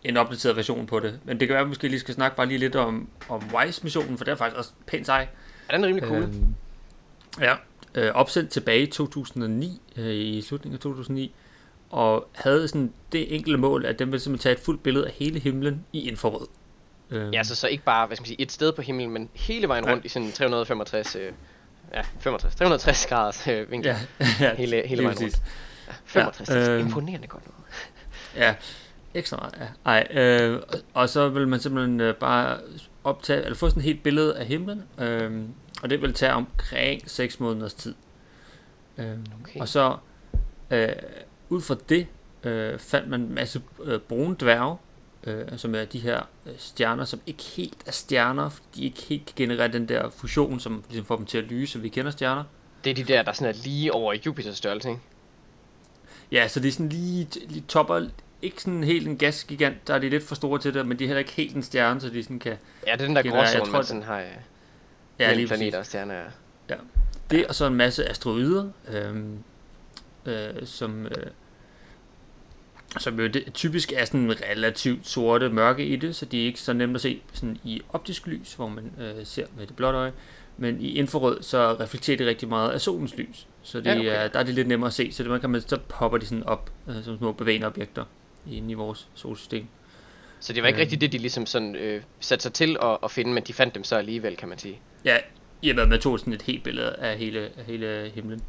en 0.03 0.17
opdateret 0.17 0.55
version 0.55 0.85
på 0.85 0.99
det. 0.99 1.19
Men 1.23 1.39
det 1.39 1.47
kan 1.47 1.53
være, 1.53 1.61
at 1.61 1.65
vi 1.65 1.69
måske 1.69 1.87
lige 1.87 1.99
skal 1.99 2.13
snakke 2.13 2.37
bare 2.37 2.45
lige 2.45 2.57
lidt 2.57 2.75
om, 2.75 3.07
om 3.29 3.41
WISE-missionen, 3.55 4.17
for 4.17 4.25
det 4.25 4.31
er 4.31 4.35
faktisk 4.35 4.57
også 4.57 4.71
pænt 4.85 5.05
sej. 5.05 5.27
Ja, 5.71 5.75
den 5.75 5.83
er 5.83 5.87
rimelig 5.87 6.07
cool. 6.07 6.23
Øhm, 6.23 6.55
ja, 7.41 7.55
øh, 7.95 8.11
opsendt 8.13 8.49
tilbage 8.49 8.81
i 8.81 8.85
2009, 8.85 9.81
øh, 9.97 10.15
i 10.15 10.41
slutningen 10.41 10.75
af 10.75 10.79
2009, 10.81 11.35
og 11.93 12.27
havde 12.33 12.67
sådan 12.67 12.93
det 13.11 13.35
enkelte 13.35 13.57
mål, 13.57 13.85
at 13.85 13.99
den 13.99 14.11
ville 14.11 14.19
simpelthen 14.21 14.43
tage 14.43 14.53
et 14.53 14.59
fuldt 14.59 14.83
billede 14.83 15.05
af 15.05 15.11
hele 15.11 15.39
himlen 15.39 15.85
i 15.93 16.07
infrarød. 16.09 16.47
Øhm, 17.09 17.31
Ja, 17.31 17.43
så, 17.43 17.55
så 17.55 17.67
ikke 17.67 17.83
bare, 17.83 18.07
hvad 18.07 18.17
skal 18.17 18.21
man 18.21 18.27
sige, 18.27 18.41
et 18.41 18.51
sted 18.51 18.71
på 18.73 18.81
himlen, 18.81 19.09
men 19.11 19.29
hele 19.33 19.67
vejen 19.67 19.85
Ja. 19.85 19.91
rundt 19.91 20.05
i 20.05 20.09
sådan 20.09 20.31
365, 20.31 21.15
øh, 21.15 21.31
ja, 21.93 22.01
65, 22.19 22.55
360 22.55 23.05
graders 23.05 23.47
øh, 23.47 23.71
vinkel. 23.71 23.87
ja, 23.89 23.97
ja, 24.47 24.55
hele, 24.55 24.83
hele 24.85 25.03
vejen 25.03 25.17
rundt. 25.19 25.41
Ja, 25.87 25.93
65, 26.05 26.49
ja, 26.49 26.69
øh, 26.73 26.79
imponerende 26.81 27.27
godt 27.27 27.43
noget. 27.47 27.63
Ja, 28.47 28.55
ekstra 29.13 29.37
meget, 29.37 29.53
ja. 29.85 29.91
Ej, 29.91 30.07
øh, 30.23 30.61
og- 30.67 30.79
og 30.93 31.09
så 31.09 31.29
vil 31.29 31.47
man 31.47 31.59
simpelthen 31.59 32.01
øh, 32.01 32.15
bare 32.15 32.57
optage, 33.03 33.41
eller 33.43 33.55
få 33.55 33.69
sådan 33.69 33.79
et 33.79 33.85
helt 33.85 34.03
billede 34.03 34.37
af 34.37 34.45
himlen, 34.45 34.83
øh, 34.99 35.41
og 35.83 35.89
det 35.89 36.01
vil 36.01 36.13
tage 36.13 36.33
omkring 36.33 37.01
6 37.09 37.39
måneders 37.39 37.73
tid. 37.73 37.95
Øh, 38.97 39.05
Okay. 39.43 39.59
Og 39.59 39.67
så, 39.67 39.95
øh, 40.71 40.89
ud 41.53 41.61
fra 41.61 41.75
det, 41.89 42.07
øh, 42.43 42.79
fandt 42.79 43.09
man 43.09 43.21
en 43.21 43.35
masse 43.35 43.61
øh, 43.83 43.99
brune 43.99 44.35
dværge, 44.39 44.77
øh, 45.23 45.45
som 45.57 45.75
er 45.75 45.85
de 45.85 45.99
her 45.99 46.21
øh, 46.45 46.53
stjerner, 46.57 47.05
som 47.05 47.21
ikke 47.27 47.43
helt 47.43 47.77
er 47.85 47.91
stjerner, 47.91 48.49
fordi 48.49 48.67
de 48.75 48.83
ikke 48.83 49.01
helt 49.01 49.25
kan 49.25 49.33
generere 49.35 49.67
den 49.67 49.89
der 49.89 50.09
fusion, 50.09 50.59
som 50.59 50.83
ligesom 50.89 51.05
får 51.05 51.15
dem 51.15 51.25
til 51.25 51.37
at 51.37 51.43
lyse, 51.43 51.73
som 51.73 51.83
vi 51.83 51.89
kender 51.89 52.11
stjerner. 52.11 52.43
Det 52.83 52.89
er 52.89 52.93
de 52.93 53.03
der, 53.03 53.23
der 53.23 53.31
sådan 53.31 53.55
er 53.55 53.63
lige 53.63 53.93
over 53.93 54.13
Jupiters 54.25 54.57
størrelse, 54.57 54.89
ikke? 54.89 55.01
Ja, 56.31 56.47
så 56.47 56.59
det 56.59 56.67
er 56.67 56.71
sådan 56.71 56.89
lige, 56.89 57.27
lige 57.47 57.63
topper, 57.67 58.07
ikke 58.41 58.61
sådan 58.61 58.83
helt 58.83 59.07
en 59.07 59.17
gasgigant, 59.17 59.87
der 59.87 59.93
er 59.93 59.99
de 59.99 60.09
lidt 60.09 60.23
for 60.23 60.35
store 60.35 60.59
til 60.59 60.73
det, 60.73 60.87
men 60.87 60.99
de 60.99 61.03
er 61.03 61.07
heller 61.07 61.19
ikke 61.19 61.31
helt 61.31 61.55
en 61.55 61.63
stjerne, 61.63 62.01
så 62.01 62.09
de 62.09 62.23
sådan 62.23 62.39
kan... 62.39 62.57
Ja, 62.87 62.91
det 62.91 63.01
er 63.01 63.05
den 63.05 63.15
der 63.15 63.21
gråzone, 63.21 63.65
tror, 63.65 63.71
man 63.71 63.83
sådan 63.83 64.03
har 64.03 64.19
øh, 64.19 64.25
Ja, 65.19 65.27
mellem 65.27 65.37
lige 65.37 65.47
planeter 65.47 65.79
og 65.79 65.85
stjerner. 65.85 66.15
Ja. 66.69 66.75
Det 67.29 67.47
og 67.47 67.55
så 67.55 67.65
en 67.65 67.75
masse 67.75 68.09
asteroider, 68.09 68.69
øhm, 68.87 69.37
øh, 70.25 70.65
som, 70.65 71.05
øh, 71.05 71.11
som 72.99 73.19
jo 73.19 73.27
det, 73.27 73.53
typisk 73.53 73.91
er 73.95 74.05
sådan 74.05 74.35
relativt 74.51 75.07
sorte 75.07 75.49
mørke 75.49 75.85
i 75.85 75.95
det, 75.95 76.15
så 76.15 76.25
de 76.25 76.41
er 76.41 76.45
ikke 76.45 76.59
så 76.59 76.73
nemt 76.73 76.95
at 76.95 77.01
se 77.01 77.21
sådan 77.33 77.57
i 77.63 77.81
optisk 77.89 78.27
lys, 78.27 78.53
hvor 78.53 78.67
man 78.67 78.91
øh, 78.99 79.25
ser 79.25 79.45
med 79.57 79.67
det 79.67 79.75
blotte 79.75 79.99
øje. 79.99 80.13
Men 80.57 80.81
i 80.81 80.87
infrarød, 80.97 81.41
så 81.41 81.73
reflekterer 81.79 82.17
de 82.17 82.25
rigtig 82.25 82.47
meget 82.49 82.71
af 82.71 82.81
solens 82.81 83.17
lys. 83.17 83.47
Så 83.63 83.77
det, 83.79 83.85
Ja, 83.85 83.99
okay. 83.99 84.23
er, 84.23 84.27
der 84.27 84.39
er 84.39 84.43
det 84.43 84.53
lidt 84.55 84.67
nemmere 84.67 84.87
at 84.87 84.93
se, 84.93 85.11
så 85.11 85.23
det, 85.23 85.31
man 85.31 85.39
kan 85.41 85.49
man, 85.49 85.61
så 85.61 85.77
popper 85.89 86.17
de 86.17 86.25
sådan 86.25 86.43
op 86.43 86.71
øh, 86.89 87.03
som 87.03 87.17
små 87.17 87.31
bevægende 87.31 87.67
objekter 87.67 88.05
inde 88.51 88.71
i 88.71 88.73
vores 88.73 89.07
solsystem. 89.13 89.65
Så 90.39 90.53
det 90.53 90.63
var 90.63 90.67
ikke 90.67 90.77
Øhm. 90.77 90.81
rigtigt 90.81 91.01
det, 91.01 91.11
de 91.11 91.17
ligesom 91.17 91.45
sådan 91.45 91.75
øh, 91.75 92.01
satte 92.19 92.43
sig 92.43 92.53
til 92.53 92.77
at, 92.81 92.97
at 93.03 93.11
finde, 93.11 93.33
men 93.33 93.43
de 93.43 93.53
fandt 93.53 93.75
dem 93.75 93.83
så 93.83 93.95
alligevel, 93.95 94.35
kan 94.37 94.49
man 94.49 94.57
sige. 94.57 94.79
Ja, 95.05 95.17
i 95.61 95.69
og 95.69 95.75
med, 95.75 95.83
at 95.83 95.89
man 95.89 95.99
tog 95.99 96.19
sådan 96.19 96.33
et 96.33 96.41
helt 96.41 96.63
billede 96.63 96.89
af 96.95 97.17
hele, 97.17 97.39
af 97.57 97.65
hele 97.65 98.11
himlen. 98.15 98.41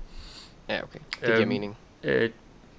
Ja, 0.69 0.83
okay. 0.83 0.99
Det 1.21 1.21
giver 1.27 1.39
Øhm, 1.41 1.49
mening. 1.49 1.77
Øh, 2.03 2.31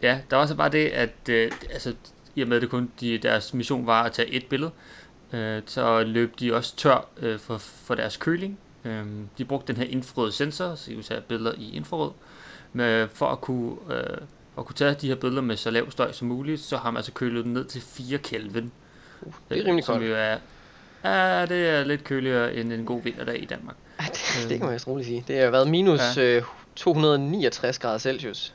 ja, 0.06 0.20
der 0.30 0.38
var 0.38 0.46
så 0.46 0.56
bare 0.56 0.70
det, 0.70 0.88
at 0.88 1.30
øh, 1.30 1.52
altså, 1.72 1.94
i 2.36 2.42
og 2.42 2.48
med, 2.48 2.62
det 2.62 2.70
kun 2.70 2.92
de, 3.00 3.18
deres 3.18 3.54
mission 3.54 3.88
var 3.88 4.04
at 4.04 4.12
tage 4.12 4.30
et 4.30 4.46
billede, 4.46 4.72
øh, 5.34 5.62
så 5.66 6.04
løb 6.04 6.40
de 6.40 6.56
også 6.56 6.76
tør 6.76 7.08
øh, 7.18 7.40
for, 7.40 7.58
for 7.58 7.96
deres 7.96 8.18
køling. 8.18 8.60
Øh, 8.86 9.06
de 9.38 9.46
brugte 9.46 9.74
den 9.74 9.82
her 9.82 9.90
infrarøde 9.90 10.32
sensor, 10.32 10.76
så 10.76 10.90
de 10.90 10.96
kunne 10.96 11.04
tage 11.04 11.22
billeder 11.22 11.54
i 11.58 11.76
infrarød, 11.76 12.12
med, 12.74 13.08
for 13.14 13.26
at 13.28 13.42
kunne, 13.42 13.76
øh, 13.92 14.18
at 14.58 14.66
kunne 14.66 14.76
tage 14.76 14.94
de 14.94 15.08
her 15.08 15.16
billeder 15.16 15.42
med 15.42 15.58
så 15.58 15.72
lav 15.72 15.92
støj 15.92 16.12
som 16.12 16.28
muligt, 16.28 16.62
så 16.62 16.78
har 16.78 16.92
man 16.92 16.98
altså 16.98 17.12
kølet 17.12 17.46
dem 17.46 17.54
ned 17.54 17.66
til 17.66 17.82
4 17.82 18.18
Kelvin. 18.18 18.72
Uh, 19.22 19.34
det 19.50 19.60
er 19.60 19.66
rimelig 19.66 19.86
som 19.86 19.96
koldt. 19.96 20.10
jo 20.10 20.16
er, 20.16 20.38
ja, 21.04 21.46
det 21.46 21.70
er 21.70 21.84
lidt 21.84 22.04
køligere 22.04 22.56
end 22.56 22.74
en 22.74 22.86
god 22.86 23.02
vinterdag 23.02 23.42
i 23.42 23.46
Danmark. 23.46 23.76
Ja, 24.02 24.06
det, 24.06 24.50
det 24.50 24.58
kan 24.58 24.66
man 24.66 24.74
vist 24.74 24.88
roligt 24.88 25.08
sige. 25.08 25.24
Det 25.28 25.40
har 25.40 25.50
været 25.50 25.68
minus 25.68 26.18
Ja. 26.18 26.38
øh, 26.38 26.44
269 26.76 27.80
grader 27.80 27.98
Celsius. 27.98 28.54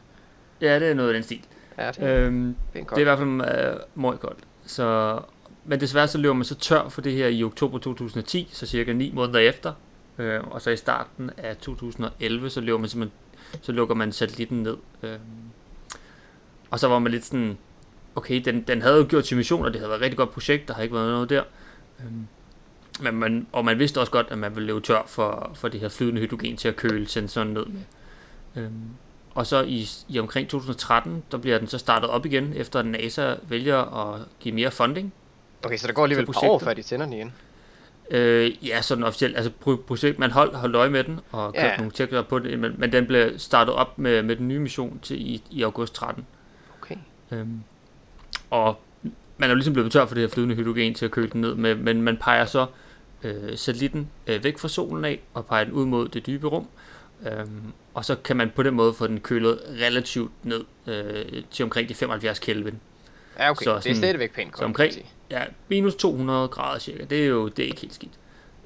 Ja, 0.60 0.78
det 0.78 0.88
er 0.88 0.94
noget 0.94 1.08
af 1.08 1.14
den 1.14 1.22
stil. 1.22 1.40
Ja, 1.78 1.90
det 1.90 1.98
er 1.98 2.26
Øhm, 2.26 2.56
Det 2.74 2.92
er 2.92 2.98
i 2.98 3.02
hvert 3.02 3.18
fald 3.18 3.28
øh, 3.28 3.80
meget 3.94 4.20
koldt. 4.20 4.38
Så, 4.66 5.18
men 5.64 5.80
desværre 5.80 6.08
så 6.08 6.18
løber 6.18 6.34
man 6.34 6.44
så 6.44 6.54
tør 6.54 6.88
for 6.88 7.00
det 7.00 7.12
her 7.12 7.26
i 7.26 7.44
oktober 7.44 7.78
2010, 7.78 8.48
så 8.52 8.66
cirka 8.66 8.92
9 8.92 9.12
måneder 9.14 9.38
efter. 9.38 9.72
Øh, 10.18 10.40
og 10.50 10.62
så 10.62 10.70
i 10.70 10.76
starten 10.76 11.30
af 11.36 11.56
2011, 11.56 12.50
så, 12.50 12.60
løber 12.60 12.78
man 12.78 12.88
simpelthen, 12.88 13.18
så 13.62 13.72
lukker 13.72 13.94
man 13.94 14.12
satellitten 14.12 14.62
ned. 14.62 14.76
Øh, 15.02 15.18
og 16.70 16.78
så 16.80 16.88
var 16.88 16.98
man 16.98 17.12
lidt 17.12 17.24
sådan, 17.24 17.58
okay, 18.14 18.40
den, 18.44 18.62
den 18.62 18.82
havde 18.82 18.96
jo 18.96 19.06
gjort 19.08 19.26
sin 19.26 19.36
mission, 19.36 19.64
og 19.64 19.72
det 19.72 19.80
havde 19.80 19.88
været 19.88 19.98
et 19.98 20.04
rigtig 20.04 20.18
godt 20.18 20.30
projekt, 20.30 20.68
der 20.68 20.74
har 20.74 20.82
ikke 20.82 20.94
været 20.94 21.10
noget 21.10 21.30
der. 21.30 21.42
Øh, 22.00 22.06
men 23.00 23.14
man, 23.14 23.46
og 23.52 23.64
man 23.64 23.78
vidste 23.78 24.00
også 24.00 24.12
godt, 24.12 24.26
at 24.30 24.38
man 24.38 24.54
ville 24.54 24.66
løbe 24.66 24.80
tør 24.80 25.02
for, 25.06 25.50
for 25.54 25.68
det 25.68 25.80
her 25.80 25.88
flydende 25.88 26.20
hydrogen 26.20 26.56
til 26.56 26.68
at 26.68 26.76
køle 26.76 27.08
sensoren 27.08 27.48
ned 27.48 27.66
med. 27.66 27.80
Øhm, 28.56 28.90
og 29.40 29.46
så 29.46 29.62
i, 29.62 29.88
i 30.08 30.18
omkring 30.18 30.48
2013, 30.48 31.22
der 31.32 31.38
bliver 31.38 31.58
den 31.58 31.66
så 31.68 31.78
startet 31.78 32.10
op 32.10 32.26
igen, 32.26 32.52
efter 32.56 32.78
at 32.78 32.86
NASA 32.86 33.34
vælger 33.48 33.76
at 34.12 34.20
give 34.40 34.54
mere 34.54 34.70
funding. 34.70 35.12
Okay, 35.64 35.76
så 35.76 35.86
der 35.86 35.92
går 35.92 36.02
alligevel 36.02 36.28
et 36.28 36.34
par 36.34 36.48
år, 36.48 36.58
før 36.58 36.74
de 36.74 36.82
tænder 36.82 37.06
den 37.06 37.12
igen. 37.12 37.32
Øh, 38.10 38.66
ja, 38.68 38.82
sådan 38.82 39.04
officielt. 39.04 39.36
Altså 39.36 39.52
pro- 39.66 39.76
projekt, 39.86 40.18
man 40.18 40.30
holdt, 40.30 40.56
holdt 40.56 40.76
øje 40.76 40.90
med 40.90 41.04
den, 41.04 41.20
og 41.32 41.54
kørt 41.54 41.62
Ja. 41.64 41.68
ja. 41.70 41.76
nogle 41.76 41.90
tjekker 41.90 42.22
på 42.22 42.38
det, 42.38 42.58
men, 42.58 42.74
men 42.78 42.92
den 42.92 43.06
blev 43.06 43.38
startet 43.38 43.74
op 43.74 43.98
med, 43.98 44.22
med 44.22 44.36
den 44.36 44.48
nye 44.48 44.58
mission 44.58 44.98
til 45.02 45.20
i, 45.20 45.42
i 45.50 45.62
august 45.62 45.94
13. 45.94 46.26
Okay. 46.82 46.96
Øhm, 47.30 47.60
og 48.50 48.80
man 49.38 49.48
er 49.50 49.52
jo 49.52 49.54
ligesom 49.54 49.72
blevet 49.74 49.92
tør 49.92 50.06
for 50.06 50.14
det 50.14 50.22
her 50.22 50.28
flydende 50.28 50.54
hydrogen 50.54 50.94
til 50.94 51.04
at 51.04 51.10
køle 51.10 51.28
den 51.32 51.40
ned 51.40 51.54
med, 51.54 51.74
men 51.74 52.02
man 52.02 52.16
peger 52.16 52.44
så 52.44 52.66
øh, 53.22 53.56
satellitten 53.56 54.08
øh, 54.26 54.44
væk 54.44 54.58
fra 54.58 54.68
solen 54.68 55.04
af, 55.04 55.20
og 55.34 55.46
peger 55.46 55.64
den 55.64 55.72
ud 55.72 55.86
mod 55.86 56.08
det 56.08 56.26
dybe 56.26 56.46
rum. 56.46 56.66
Øhm, 57.26 57.72
og 57.94 58.04
så 58.04 58.14
kan 58.14 58.36
man 58.36 58.50
på 58.56 58.62
den 58.62 58.74
måde 58.74 58.94
få 58.94 59.06
den 59.06 59.20
kølet 59.20 59.60
relativt 59.80 60.32
ned 60.42 60.64
øh, 60.86 61.42
til 61.50 61.62
omkring 61.62 61.88
de 61.88 61.94
75 61.94 62.38
Kelvin. 62.38 62.80
Ja, 63.38 63.50
okay. 63.50 63.64
Så 63.64 63.70
det 63.70 63.76
er 63.76 63.80
sådan- 63.80 63.96
stadigvæk 63.96 64.34
pænt 64.34 64.52
koldt, 64.52 64.64
omkring-. 64.64 65.06
Ja, 65.30 65.42
minus 65.68 65.94
200 65.94 66.48
grader 66.48 66.78
cirka. 66.78 67.04
Det 67.04 67.22
er 67.22 67.26
jo 67.26 67.48
det 67.48 67.62
er 67.62 67.66
ikke 67.66 67.80
helt 67.80 67.94
skidt. 67.94 68.12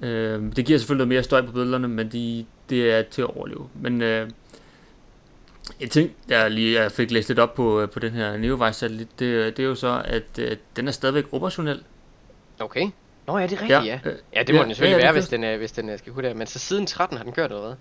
Øh, 0.03 0.43
det 0.57 0.67
giver 0.67 0.79
selvfølgelig 0.79 0.99
noget 0.99 1.09
mere 1.09 1.23
støj 1.23 1.47
på 1.47 1.53
billederne, 1.53 1.89
men 1.89 2.09
de, 2.13 2.47
det 2.71 2.93
er 2.93 3.03
til 3.03 3.23
at 3.23 3.29
overleve. 3.37 3.69
Men 3.75 4.03
øh, 4.03 4.31
en 5.81 5.89
ting, 5.89 6.11
der 6.29 6.49
lige 6.49 6.81
jeg 6.81 6.93
fik 6.93 7.11
læst 7.11 7.29
lidt 7.29 7.39
op 7.39 7.55
på, 7.55 7.81
øh, 7.81 7.91
på 7.91 7.99
den 7.99 8.13
her 8.13 8.37
Neowise 8.37 8.79
satellit, 8.79 9.09
det, 9.19 9.57
det 9.57 9.63
er 9.63 9.67
jo 9.67 9.75
så, 9.75 10.03
at 10.05 10.39
øh, 10.39 10.57
den 10.77 10.89
er 10.89 10.93
stadigvæk 10.93 11.25
operationel. 11.33 11.83
Okay. 12.61 12.91
Nå 13.27 13.39
ja, 13.39 13.47
det 13.47 13.53
er 13.53 13.63
rigtigt, 13.63 13.71
ja. 13.71 13.83
Ja, 13.83 14.01
øh, 14.05 14.15
ja 14.35 14.43
det 14.43 14.55
må 14.55 14.61
ja, 14.61 14.65
den 14.67 14.75
selvfølgelig 14.75 14.99
ja, 15.01 15.07
være, 15.13 15.15
det 15.15 15.23
hvis 15.23 15.29
den, 15.29 15.59
hvis 15.59 15.73
den 15.73 15.99
skal 15.99 16.13
kunne 16.13 16.29
det. 16.29 16.37
Men 16.37 16.47
så 16.47 16.59
siden 16.59 16.87
13 16.87 17.17
har 17.17 17.25
den 17.25 17.33
kørt 17.33 17.51
hvad? 17.51 17.75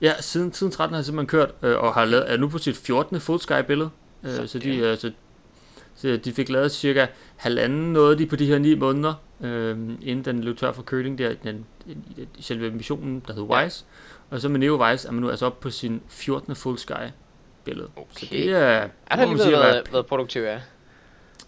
Ja, 0.00 0.12
siden, 0.20 0.52
siden 0.52 0.72
13 0.72 0.94
har 0.94 0.98
jeg 0.98 1.04
simpelthen 1.04 1.26
kørt, 1.26 1.50
øh, 1.62 1.78
og 1.78 1.94
har 1.94 2.04
lavet, 2.04 2.32
er 2.32 2.36
nu 2.36 2.48
på 2.48 2.58
sit 2.58 2.76
14. 2.76 3.20
full 3.20 3.40
sky 3.40 3.52
billede. 3.66 3.90
Øh, 4.24 4.48
så, 4.48 4.58
de, 4.58 4.76
øh, 4.76 4.98
så, 4.98 5.12
så 5.94 6.16
de 6.16 6.32
fik 6.32 6.48
lavet 6.48 6.72
cirka 6.72 7.06
halvanden 7.36 7.92
noget 7.92 8.18
de 8.18 8.26
på 8.26 8.36
de 8.36 8.46
her 8.46 8.58
9 8.58 8.74
måneder, 8.74 9.14
øh, 9.40 9.70
inden 10.02 10.24
den 10.24 10.44
løb 10.44 10.58
tør 10.58 10.72
for 10.72 10.82
køling 10.82 11.18
der, 11.18 11.34
den, 11.44 11.66
selve 12.40 12.70
missionen, 12.70 13.22
der 13.26 13.32
hedder 13.32 13.56
Ja. 13.58 13.64
Wise. 13.64 13.84
Og 14.30 14.40
så 14.40 14.48
med 14.48 14.58
Neo 14.60 14.84
Wise 14.84 15.08
er 15.08 15.12
man 15.12 15.22
nu 15.22 15.30
altså 15.30 15.46
oppe 15.46 15.62
på 15.62 15.70
sin 15.70 16.02
14. 16.08 16.54
full 16.56 16.78
sky 16.78 16.92
billede. 17.64 17.88
Så 17.94 18.00
Okay. 18.26 18.26
det 18.44 18.50
er, 18.50 18.58
Er 18.58 18.80
det 18.86 18.90
der 19.10 19.16
må 19.16 19.16
man 19.16 19.20
alligevel 19.22 19.40
sige, 19.42 19.56
at 19.56 19.60
være- 19.64 19.72
været, 19.74 19.92
været 19.92 20.06
produktiv, 20.06 20.42
ja? 20.42 20.60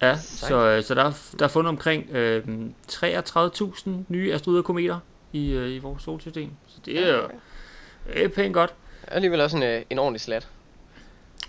Ja, 0.03 0.17
Sejt. 0.17 0.49
så, 0.49 0.57
øh, 0.67 0.83
så 0.83 0.95
der, 0.95 1.05
er, 1.05 1.13
der 1.39 1.45
er 1.45 1.49
fundet 1.49 1.69
omkring 1.69 2.11
øh, 2.11 2.45
33.000 2.93 3.91
nye 4.09 4.33
asteroider 4.33 4.61
og 4.61 4.65
kometer 4.65 4.99
i, 5.33 5.51
øh, 5.53 5.71
i 5.71 5.79
vores 5.79 6.03
solsystem. 6.03 6.51
Så 6.67 6.79
det 6.85 7.09
er 7.09 7.21
Okay. 7.23 7.35
Det 8.15 8.25
er 8.25 8.29
pænt 8.29 8.55
godt. 8.55 8.75
Alligevel 9.09 9.41
også 9.41 9.57
en, 9.57 9.63
øh, 9.63 9.83
en 9.91 9.99
ordentlig 9.99 10.21
slat. 10.21 10.49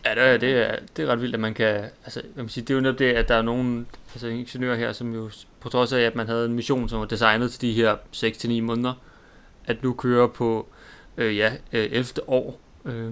Ja, 0.06 0.16
det 0.16 0.24
er, 0.24 0.38
det, 0.38 0.52
er, 0.54 0.76
det 0.98 1.06
er 1.06 1.12
ret 1.12 1.22
vildt, 1.22 1.34
at 1.34 1.40
man 1.40 1.54
kan... 1.54 1.86
Altså, 2.04 2.22
jeg 2.36 2.44
vil 2.44 2.52
sige, 2.52 2.64
det 2.64 2.70
er 2.70 2.76
jo 2.76 2.82
netop 2.82 3.00
det, 3.00 3.14
at 3.14 3.28
der 3.28 3.36
er 3.36 3.42
nogle 3.42 3.86
altså, 4.14 4.28
ingeniører 4.28 4.76
her, 4.76 4.92
som 4.94 5.14
jo, 5.14 5.30
på 5.60 5.70
trods 5.70 5.94
af, 5.94 6.02
at 6.02 6.16
man 6.16 6.28
havde 6.28 6.46
en 6.46 6.54
mission, 6.54 6.90
som 6.90 7.00
var 7.00 7.06
designet 7.06 7.52
til 7.52 7.62
de 7.62 7.74
her 7.74 7.96
6-9 8.16 8.62
måneder, 8.62 8.94
at 9.66 9.84
nu 9.84 9.94
kører 9.94 10.28
på, 10.28 10.68
øh, 11.18 11.38
ja, 11.38 11.54
øh, 11.74 11.84
11. 11.92 12.06
år, 12.28 12.60
øh, 12.86 13.12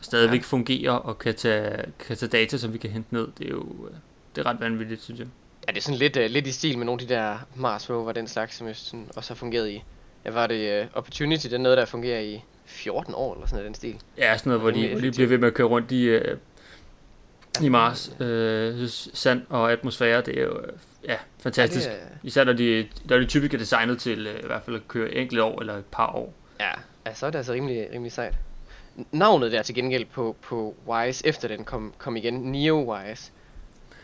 stadigvæk 0.00 0.40
Ja. 0.40 0.44
fungerer 0.44 0.92
og 0.92 1.18
kan 1.18 1.34
tage, 1.34 1.84
kan 1.98 2.16
tage 2.16 2.30
data, 2.30 2.58
som 2.58 2.72
vi 2.72 2.78
kan 2.78 2.90
hente 2.90 3.14
ned. 3.14 3.28
Det 3.38 3.46
er 3.46 3.50
jo 3.50 3.62
øh, 3.88 3.94
det 4.36 4.46
er 4.46 4.50
ret 4.50 4.60
vanvittigt, 4.60 5.02
synes 5.02 5.20
jeg. 5.20 5.28
Ja, 5.66 5.72
det 5.72 5.78
er 5.78 5.82
sådan 5.82 5.98
lidt, 5.98 6.16
uh, 6.16 6.22
lidt 6.22 6.46
i 6.46 6.52
stil 6.52 6.78
med 6.78 6.86
nogle 6.86 7.02
af 7.02 7.08
de 7.08 7.14
der 7.14 7.38
Mars 7.54 7.90
rover, 7.90 8.12
den 8.12 8.28
slags, 8.28 8.56
som 8.56 8.66
jeg 8.66 8.76
sådan 8.76 9.08
også 9.16 9.30
har 9.30 9.36
fungeret 9.36 9.70
i. 9.70 9.84
Ja, 10.24 10.30
var 10.30 10.46
det 10.46 10.82
uh, 10.82 10.88
Opportunity, 10.94 11.46
er 11.46 11.58
noget, 11.58 11.78
der 11.78 11.84
fungerer 11.84 12.20
i 12.20 12.44
14 12.72 13.14
år, 13.14 13.34
eller 13.34 13.46
sådan 13.46 13.56
noget, 13.56 13.66
den 13.66 13.74
stil. 13.74 13.96
Ja, 14.18 14.36
sådan 14.36 14.50
noget, 14.50 14.60
hvor 14.60 14.70
de, 14.70 14.86
effektivt. 14.86 15.14
bliver 15.14 15.28
ved 15.28 15.38
med 15.38 15.48
at 15.48 15.54
køre 15.54 15.66
rundt 15.66 15.92
i, 15.92 16.04
øh, 16.04 16.36
i 17.62 17.68
Mars. 17.68 18.12
Øh, 18.20 18.88
sand 19.14 19.42
og 19.48 19.72
atmosfære, 19.72 20.20
det 20.20 20.38
er 20.38 20.42
jo 20.42 20.58
øh, 20.60 20.72
ja, 21.08 21.16
fantastisk. 21.42 21.88
Ja, 21.88 21.92
det 21.92 22.00
Især 22.22 22.44
når 22.44 22.52
de, 22.52 22.88
når 23.04 23.18
de 23.18 23.26
typisk 23.26 23.54
er 23.54 23.58
designet 23.58 23.98
til 23.98 24.26
øh, 24.26 24.38
i 24.42 24.46
hvert 24.46 24.62
fald 24.62 24.76
at 24.76 24.88
køre 24.88 25.14
enkelte 25.14 25.42
år 25.42 25.60
eller 25.60 25.76
et 25.76 25.84
par 25.84 26.14
år. 26.14 26.34
ja, 26.60 26.70
ja, 27.06 27.14
så 27.14 27.26
er 27.26 27.30
det 27.30 27.38
altså 27.38 27.52
rimelig, 27.52 27.88
rimelig 27.92 28.12
sejt. 28.12 28.34
Navnet 29.12 29.52
der 29.52 29.62
til 29.62 29.74
gengæld 29.74 30.04
på, 30.04 30.36
på 30.42 30.74
Wise, 30.88 31.26
efter 31.26 31.48
den 31.48 31.64
kom, 31.64 31.92
kom 31.98 32.16
igen, 32.16 32.34
Neo 32.34 32.94
Wise. 32.94 33.32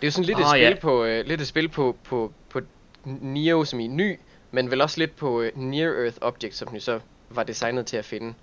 Det 0.01 0.03
er 0.03 0.07
jo 0.07 0.11
sådan 0.11 0.25
lidt 0.25 0.39
et 0.39 0.45
Ah, 0.45 0.51
spil 0.51 0.61
ja. 0.63 0.75
på, 0.81 1.03
uh, 1.03 1.27
lidt 1.27 1.41
et 1.41 1.47
spil 1.47 1.69
på, 1.69 1.97
på, 2.05 2.33
på 2.51 2.61
Neo 3.05 3.65
som 3.65 3.81
i 3.81 3.87
ny, 3.87 4.19
men 4.51 4.71
vel 4.71 4.81
også 4.81 4.99
lidt 4.99 5.17
på 5.17 5.39
uh, 5.43 5.47
Near 5.55 6.03
Earth 6.03 6.17
Object, 6.21 6.55
som 6.55 6.69
den 6.69 6.81
så 6.81 7.01
var 7.31 7.43
designet 7.43 7.87
til 7.87 7.97
at 7.97 8.05
finde. 8.05 8.35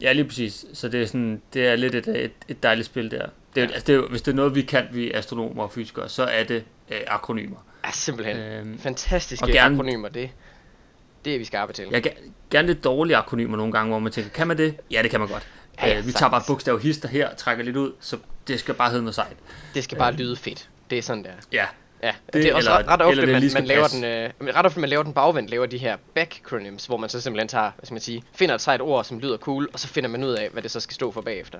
Ja, 0.00 0.12
lige 0.12 0.24
præcis. 0.24 0.64
Så 0.72 0.88
det 0.88 1.02
er, 1.02 1.06
sådan, 1.06 1.42
det 1.54 1.66
er 1.68 1.76
lidt 1.76 1.94
et, 1.94 2.08
et, 2.08 2.32
et 2.48 2.62
dejligt 2.62 2.86
spil 2.86 3.10
der. 3.10 3.26
Det 3.54 3.62
er, 3.62 3.66
Ja. 3.66 3.72
altså, 3.72 3.86
det 3.86 3.94
er, 3.94 4.08
hvis 4.08 4.22
det 4.22 4.32
er 4.32 4.36
noget, 4.36 4.54
vi 4.54 4.62
kan, 4.62 4.86
vi 4.92 5.12
astronomer 5.12 5.62
og 5.62 5.72
fysikere, 5.72 6.08
så 6.08 6.22
er 6.22 6.44
det 6.44 6.64
øh, 6.90 7.00
akronymer. 7.06 7.56
Ja, 7.86 7.90
simpelthen. 7.92 8.36
Øhm, 8.36 8.78
Fantastiske 8.78 9.44
og 9.44 9.48
gerne- 9.48 9.74
akronymer, 9.76 10.08
det, 10.08 10.30
det 11.24 11.34
er 11.34 11.38
vi 11.38 11.44
skarpe 11.44 11.72
til. 11.72 11.86
jeg 11.90 12.02
kan 12.02 12.12
gerne 12.50 12.68
lidt 12.68 12.84
dårlige 12.84 13.16
akronymer 13.16 13.56
nogle 13.56 13.72
gange, 13.72 13.88
hvor 13.90 13.98
man 13.98 14.12
tænker, 14.12 14.30
kan 14.30 14.46
man 14.46 14.58
det? 14.58 14.76
Ja, 14.90 15.02
det 15.02 15.10
kan 15.10 15.20
man 15.20 15.28
godt. 15.28 15.46
Ja, 15.82 15.98
øh, 15.98 16.06
vi 16.06 16.12
tager 16.12 16.30
bare 16.30 16.42
bogstav 16.46 16.78
hister 16.80 17.08
her, 17.08 17.34
trækker 17.34 17.64
lidt 17.64 17.76
ud, 17.76 17.92
så 18.00 18.16
det 18.48 18.60
skal 18.60 18.74
bare 18.74 18.90
hedde 18.90 19.02
noget 19.02 19.14
sejt. 19.14 19.36
Det 19.74 19.84
skal 19.84 19.98
bare 19.98 20.12
lyde 20.12 20.36
fedt. 20.36 20.68
Det 20.90 20.98
er 20.98 21.02
sådan 21.02 21.24
der. 21.24 21.30
Ja, 21.52 21.64
Ja, 22.02 22.14
det, 22.26 22.34
det 22.34 22.44
er 22.48 22.54
også 22.54 22.70
eller- 22.70 22.78
ret, 22.78 22.88
ret 22.88 23.02
ofte, 23.02 23.26
man, 23.26 23.50
man 23.54 23.64
laver 23.64 23.82
passe. 23.82 23.96
den, 23.96 24.04
øh, 24.48 24.54
ret 24.54 24.66
ofte, 24.66 24.80
man 24.80 24.88
laver 24.88 25.02
den 25.02 25.12
bagvendt, 25.12 25.50
laver 25.50 25.66
de 25.66 25.78
her 25.78 25.96
backronyms, 26.14 26.86
hvor 26.86 26.96
man 26.96 27.08
så 27.10 27.20
simpelthen 27.20 27.48
tager, 27.48 27.70
hvad 27.76 27.86
skal 27.86 27.94
man 27.94 28.00
sige, 28.00 28.22
finder 28.34 28.54
et 28.54 28.60
sejt 28.60 28.80
ord, 28.80 29.04
som 29.04 29.18
lyder 29.18 29.36
cool, 29.36 29.68
og 29.72 29.80
så 29.80 29.88
finder 29.88 30.08
man 30.10 30.24
ud 30.24 30.30
af, 30.30 30.48
hvad 30.52 30.62
det 30.62 30.70
så 30.70 30.80
skal 30.80 30.94
stå 30.94 31.10
for 31.12 31.20
bagefter. 31.20 31.58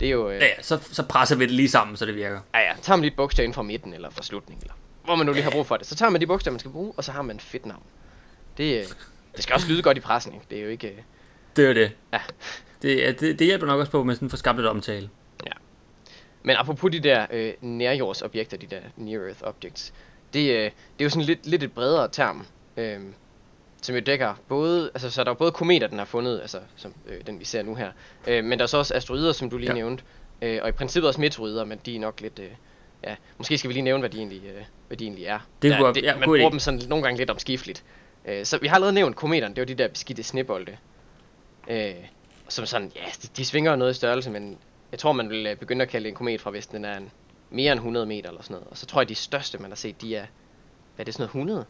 Det 0.00 0.06
er 0.08 0.12
jo, 0.12 0.30
øh, 0.30 0.40
ja, 0.40 0.44
ja 0.46 0.62
så, 0.62 0.78
så 0.92 1.02
presser 1.02 1.36
vi 1.36 1.44
det 1.44 1.52
lige 1.52 1.68
sammen, 1.68 1.96
så 1.96 2.06
det 2.06 2.14
virker. 2.14 2.40
ja, 2.54 2.60
ja, 2.60 2.72
tager 2.82 2.96
man 2.96 3.00
lige 3.02 3.10
et 3.10 3.16
bogstav 3.16 3.44
ind 3.44 3.54
fra 3.54 3.62
midten, 3.62 3.94
eller 3.94 4.10
fra 4.10 4.22
slutningen, 4.22 4.62
eller 4.62 4.74
hvor 5.04 5.14
man 5.16 5.26
nu 5.26 5.32
lige 5.32 5.42
har 5.42 5.50
brug 5.50 5.66
for 5.66 5.76
det. 5.76 5.86
Så 5.86 5.94
tager 5.94 6.10
man 6.10 6.20
de 6.20 6.26
bogstaver, 6.26 6.52
man 6.52 6.58
skal 6.60 6.70
bruge, 6.70 6.92
og 6.96 7.04
så 7.04 7.12
har 7.12 7.22
man 7.22 7.36
et 7.36 7.42
fedt 7.42 7.66
navn. 7.66 7.82
Det, 8.58 8.78
øh, 8.78 8.84
det 9.36 9.42
skal 9.42 9.54
også 9.54 9.68
lyde 9.68 9.82
godt 9.82 9.96
i 9.96 10.00
pressen, 10.00 10.32
ikke? 10.34 10.44
Det 10.50 10.58
er 10.58 10.62
jo 10.62 10.68
ikke... 10.68 10.88
Øh, 10.88 10.94
Det 11.56 11.64
er 11.64 11.68
jo 11.68 11.74
det. 11.74 11.92
Ja. 12.12 12.20
Det, 12.82 13.08
er- 13.08 13.12
det, 13.12 13.38
det 13.38 13.46
hjælper 13.46 13.66
nok 13.66 13.80
også 13.80 13.92
på, 13.92 14.00
at 14.00 14.06
man 14.06 14.16
sådan 14.16 14.30
får 14.30 14.36
skabt 14.36 14.60
et 14.60 14.66
omtale. 14.68 15.08
Men 16.46 16.56
apropos 16.56 16.90
de 16.92 17.00
der 17.00 17.26
øh, 17.30 17.52
nærjordsobjekter, 17.60 18.56
de 18.56 18.66
der 18.66 18.80
near 18.96 19.20
earth 19.26 19.42
objects, 19.42 19.92
det, 20.34 20.50
øh, 20.50 20.62
det 20.64 20.70
er 21.00 21.04
jo 21.04 21.08
sådan 21.10 21.24
lidt, 21.26 21.46
lidt 21.46 21.62
et 21.62 21.72
bredere 21.72 22.08
term, 22.12 22.46
øh, 22.76 23.00
som 23.82 23.94
jo 23.94 24.00
dækker 24.00 24.34
både, 24.48 24.90
altså 24.94 25.10
så 25.10 25.20
er 25.20 25.24
der 25.24 25.30
jo 25.30 25.34
både 25.34 25.52
kometer, 25.52 25.86
den 25.86 25.98
har 25.98 26.04
fundet, 26.04 26.40
altså 26.40 26.58
som 26.76 26.94
øh, 27.08 27.20
den 27.26 27.40
vi 27.40 27.44
ser 27.44 27.62
nu 27.62 27.74
her, 27.74 27.90
øh, 28.26 28.44
men 28.44 28.58
der 28.58 28.62
er 28.62 28.66
så 28.66 28.78
også 28.78 28.94
asteroider, 28.94 29.32
som 29.32 29.50
du 29.50 29.58
lige 29.58 29.70
ja. 29.70 29.74
Nævnte, 29.74 30.04
øh, 30.42 30.58
og 30.62 30.68
i 30.68 30.72
princippet 30.72 31.08
også 31.08 31.20
meteorider, 31.20 31.64
men 31.64 31.80
de 31.86 31.96
er 31.96 32.00
nok 32.00 32.20
lidt, 32.20 32.38
øh, 32.38 32.48
ja, 33.04 33.16
måske 33.38 33.58
skal 33.58 33.68
vi 33.68 33.72
lige 33.74 33.82
nævne, 33.82 34.00
hvad 34.00 34.10
de 34.10 34.18
egentlig, 34.18 34.42
øh, 34.56 34.62
hvad 34.88 34.96
de 34.96 35.04
egentlig 35.04 35.24
er. 35.24 35.38
Det 35.62 35.70
Der- 35.70 35.82
være- 35.82 35.94
ja, 36.02 36.16
man 36.16 36.28
god 36.28 36.36
idé. 36.36 36.40
bruger 36.40 36.50
dem 36.50 36.58
sådan 36.58 36.80
nogle 36.88 37.02
gange 37.04 37.18
lidt 37.18 37.30
omskifteligt. 37.30 37.84
Øh, 38.28 38.44
så 38.44 38.58
vi 38.58 38.66
har 38.66 38.74
allerede 38.74 38.94
nævnt 38.94 39.16
kometerne, 39.16 39.54
det 39.54 39.60
var 39.60 39.66
de 39.66 39.74
der 39.74 39.88
beskidte 39.88 40.22
snebolde, 40.22 40.76
øh, 41.70 41.90
som 42.48 42.66
sådan, 42.66 42.92
ja, 42.96 43.00
de, 43.22 43.28
de 43.36 43.44
svinger 43.44 43.76
noget 43.76 43.90
i 43.90 43.94
størrelse, 43.94 44.30
men 44.30 44.58
jeg 44.90 44.98
tror, 44.98 45.12
man 45.12 45.30
vil 45.30 45.46
øh, 45.46 45.56
begynde 45.56 45.82
at 45.82 45.88
kalde 45.88 46.08
en 46.08 46.14
komet 46.14 46.40
fra, 46.40 46.50
hvis 46.50 46.66
den 46.66 46.84
er 46.84 46.96
en, 46.96 47.10
mere 47.50 47.72
end 47.72 47.78
100 47.80 48.06
meter 48.06 48.28
eller 48.28 48.42
sådan 48.42 48.54
noget. 48.54 48.68
Og 48.70 48.76
så 48.78 48.86
tror 48.86 49.00
jeg, 49.00 49.08
de 49.08 49.14
største, 49.14 49.58
man 49.58 49.70
har 49.70 49.76
set, 49.76 50.00
de 50.00 50.16
er, 50.16 50.26
hvad 50.96 51.02
er 51.02 51.04
det, 51.04 51.14
sådan 51.14 51.22
noget 51.22 51.46
100? 51.48 51.64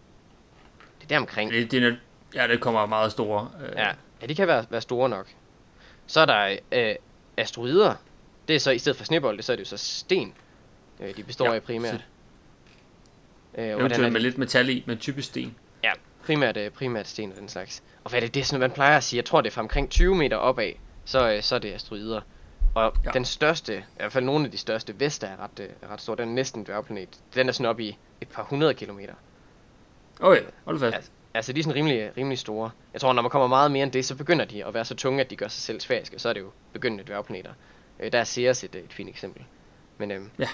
Det 0.98 1.04
er 1.04 1.08
der 1.08 1.16
omkring. 1.18 1.50
Det, 1.52 1.70
det, 1.70 1.82
er 1.84 1.96
ja, 2.34 2.48
det 2.48 2.60
kommer 2.60 2.86
meget 2.86 3.12
store. 3.12 3.50
Øh, 3.62 3.72
Ja, 3.76 3.88
ja 4.22 4.26
de 4.26 4.34
kan 4.34 4.48
være, 4.48 4.66
være 4.70 4.80
store 4.80 5.08
nok. 5.08 5.26
Så 6.06 6.20
er 6.20 6.24
der 6.26 6.56
øh, 6.72 6.94
asteroider. 7.36 7.94
Det 8.48 8.56
er 8.56 8.60
så, 8.60 8.70
i 8.70 8.78
stedet 8.78 8.96
for 8.98 9.04
snebolde, 9.04 9.42
så 9.42 9.52
er 9.52 9.56
det 9.56 9.60
jo 9.64 9.68
så 9.68 9.76
sten, 9.76 10.34
øh, 11.00 11.16
de 11.16 11.22
består 11.22 11.46
Ja, 11.46 11.54
af 11.54 11.62
primært. 11.62 11.94
så- 11.94 12.00
Øh, 13.58 13.64
er 13.68 13.76
Eventuelt 13.76 14.12
med 14.12 14.20
lidt 14.20 14.38
metal 14.38 14.68
i, 14.68 14.84
men 14.86 14.98
typisk 14.98 15.28
sten. 15.28 15.54
primært, 16.26 16.56
øh, 16.56 16.70
primært 16.70 17.06
sten 17.08 17.32
og 17.32 17.38
den 17.38 17.48
slags. 17.48 17.82
Og 18.04 18.10
hvad 18.10 18.20
er 18.20 18.26
det, 18.26 18.34
det 18.34 18.40
er 18.40 18.44
sådan, 18.44 18.60
man 18.60 18.70
plejer 18.70 18.96
at 18.96 19.04
sige, 19.04 19.18
jeg 19.18 19.24
tror 19.24 19.40
det 19.40 19.50
er 19.50 19.52
fra 19.54 19.60
omkring 19.62 19.90
20 19.90 20.14
meter 20.14 20.36
opad, 20.36 20.72
så, 21.04 21.30
øh, 21.32 21.42
så 21.42 21.54
er 21.54 21.58
det 21.58 21.72
asteroider. 21.72 22.20
Og 22.76 22.92
ja. 23.04 23.10
Den 23.10 23.24
største, 23.24 23.78
i 23.78 23.82
hvert 23.96 24.12
fald 24.12 24.24
nogle 24.24 24.44
af 24.44 24.50
de 24.50 24.58
største, 24.58 25.00
Vesta 25.00 25.26
er 25.26 25.36
ret, 25.36 25.60
øh, 25.60 25.68
er 25.82 25.88
ret 25.88 26.00
stor, 26.00 26.14
den 26.14 26.28
er 26.28 26.32
næsten 26.32 26.60
en 26.60 26.66
dværgplanet. 26.66 27.08
Den 27.34 27.48
er 27.48 27.52
sådan 27.52 27.66
op 27.70 27.80
i 27.80 27.98
et 28.20 28.28
par 28.28 28.42
hundrede 28.42 28.74
kilometer. 28.74 29.14
Okay, 30.20 30.42
hold 30.64 30.80
fast. 30.80 30.94
Altså, 30.96 31.10
altså 31.34 31.52
de 31.52 31.58
er 31.60 31.64
sådan 31.64 31.74
rimelig, 31.76 32.12
rimelig 32.16 32.38
store. 32.38 32.70
Jeg 32.92 33.00
tror, 33.00 33.12
når 33.12 33.22
man 33.22 33.30
kommer 33.30 33.48
meget 33.48 33.70
mere 33.70 33.82
end 33.82 33.92
det, 33.92 34.04
så 34.04 34.14
begynder 34.14 34.44
de 34.44 34.64
at 34.64 34.74
være 34.74 34.84
så 34.84 34.94
tunge, 34.94 35.20
at 35.20 35.30
de 35.30 35.36
gør 35.36 35.48
sig 35.48 35.62
selv 35.62 35.80
sfæriske, 35.80 36.18
så 36.18 36.28
er 36.28 36.32
det 36.32 36.40
jo 36.40 36.50
begyndende 36.72 37.04
dværgplaneter. 37.04 37.50
Øh, 38.00 38.12
der 38.12 38.18
er 38.18 38.24
Ceres 38.24 38.64
et, 38.64 38.74
et 38.74 38.92
fint 38.92 39.08
eksempel. 39.08 39.44
Men, 39.98 40.10
øhm, 40.10 40.30
Ja. 40.38 40.48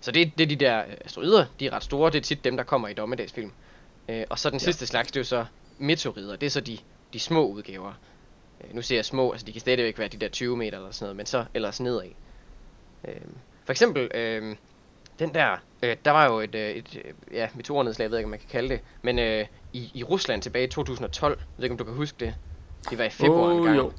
Så 0.00 0.10
det, 0.12 0.32
det 0.38 0.44
er 0.44 0.48
de 0.48 0.56
der 0.56 0.78
øh, 0.86 0.94
asteroider, 1.04 1.46
de 1.60 1.66
er 1.66 1.72
ret 1.72 1.84
store, 1.84 2.10
det 2.10 2.18
er 2.18 2.22
tit 2.22 2.44
dem, 2.44 2.56
der 2.56 2.64
kommer 2.64 2.88
i 2.88 2.94
dommedagsfilm. 2.94 3.52
Øh, 4.08 4.24
og 4.30 4.38
så 4.38 4.50
den 4.50 4.58
Ja. 4.58 4.64
sidste 4.64 4.86
slags, 4.86 5.08
det 5.12 5.16
er 5.16 5.20
jo 5.20 5.24
så 5.24 5.46
meteorider, 5.78 6.36
det 6.36 6.46
er 6.46 6.50
så 6.50 6.60
de, 6.60 6.78
de 7.12 7.20
små 7.20 7.46
udgaver. 7.46 7.92
Øh, 8.64 8.74
nu 8.74 8.82
ser 8.82 8.96
jeg 8.96 9.04
små, 9.04 9.32
altså 9.32 9.46
de 9.46 9.52
kan 9.52 9.60
stadigvæk 9.60 9.98
være 9.98 10.08
de 10.08 10.16
der 10.16 10.28
20 10.28 10.56
meter 10.56 10.78
eller 10.78 10.90
sådan 10.90 11.04
noget, 11.04 11.16
men 11.16 11.26
så 11.26 11.44
ellers 11.54 11.80
nedad. 11.80 12.08
Øh, 13.08 13.14
for 13.64 13.72
eksempel, 13.72 14.10
øh, 14.14 14.56
den 15.18 15.34
der, 15.34 15.56
øh, 15.82 15.96
der 16.04 16.10
var 16.10 16.24
jo 16.26 16.40
et, 16.40 16.54
øh, 16.54 16.70
et 16.70 16.96
øh, 17.04 17.12
ja, 17.36 17.48
meteornedslag, 17.54 18.04
jeg 18.04 18.10
ved 18.10 18.18
ikke, 18.18 18.26
om 18.26 18.30
man 18.30 18.38
kan 18.40 18.48
kalde 18.50 18.68
det, 18.68 18.80
men 19.02 19.18
øh, 19.18 19.46
i, 19.72 19.90
i 19.94 20.02
Rusland 20.02 20.42
tilbage 20.42 20.64
i 20.64 20.70
2012, 20.70 21.38
jeg 21.38 21.46
ved 21.56 21.64
ikke, 21.64 21.72
om 21.72 21.78
du 21.78 21.84
kan 21.84 21.94
huske 21.94 22.16
det, 22.20 22.34
det 22.90 22.98
var 22.98 23.04
i 23.04 23.10
februar 23.10 23.50
Åh, 23.52 23.56
en 23.56 23.64
gang. 23.64 23.76
jo. 23.76 23.92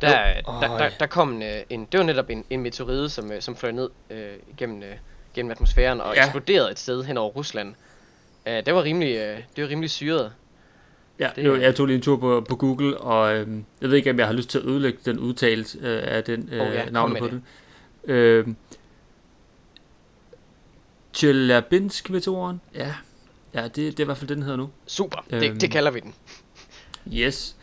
Der, 0.00 0.28
Jo. 0.28 0.60
der, 0.60 0.78
der, 0.78 0.90
der 1.00 1.06
kom 1.06 1.42
en, 1.42 1.64
en, 1.70 1.84
det 1.92 1.98
var 2.00 2.06
netop 2.06 2.30
en, 2.30 2.44
en 2.50 2.60
meteoride, 2.62 3.10
som, 3.10 3.30
som 3.40 3.56
fløj 3.56 3.72
ned 3.72 3.90
øh, 4.10 4.34
gennem, 4.56 4.82
øh, 4.82 4.94
gennem 5.34 5.50
atmosfæren 5.52 6.00
og. 6.00 6.14
Ja. 6.14 6.22
eksploderede 6.24 6.70
et 6.70 6.78
sted 6.78 7.04
hen 7.04 7.16
over 7.16 7.30
Rusland. 7.30 7.74
Øh, 8.46 8.66
det 8.66 8.74
var 8.74 8.82
rimelig, 8.82 9.16
øh, 9.16 9.42
det 9.56 9.64
var 9.64 9.70
rimelig 9.70 9.90
syret. 9.90 10.32
Ja, 11.18 11.30
Det 11.36 11.44
det, 11.44 11.62
jeg 11.62 11.74
tog 11.74 11.86
lige 11.86 11.96
en 11.96 12.02
tur 12.02 12.16
på, 12.16 12.46
på 12.48 12.56
Google, 12.56 12.98
og 12.98 13.36
øhm, 13.36 13.64
jeg 13.80 13.90
ved 13.90 13.96
ikke, 13.96 14.10
om 14.10 14.18
jeg 14.18 14.26
har 14.26 14.32
lyst 14.34 14.50
til 14.50 14.58
at 14.58 14.64
ødelægge 14.64 14.98
den 15.04 15.18
udtalelse 15.18 15.78
øh, 15.82 16.02
af 16.04 16.24
den 16.24 16.48
øh, 16.52 16.66
Åh, 16.66 16.74
ja, 16.74 16.90
navnet 16.90 17.18
på 17.18 17.24
det. 17.26 17.32
den. 18.06 18.10
Øh, 18.10 18.46
Tjeljabinsk-meteoren? 21.12 22.60
Ja, 22.74 22.94
ja 23.54 23.62
det, 23.64 23.76
det 23.76 24.00
er 24.00 24.04
i 24.04 24.04
hvert 24.04 24.16
fald 24.18 24.28
det, 24.28 24.36
den 24.36 24.42
hedder 24.44 24.58
nu. 24.58 24.70
Super, 24.86 25.24
øhm. 25.30 25.44
Øhm. 25.44 25.52
det, 25.52 25.60
det 25.60 25.70
kalder 25.70 25.90
vi 25.90 26.00
den. 26.00 26.14
Yes, 27.12 27.56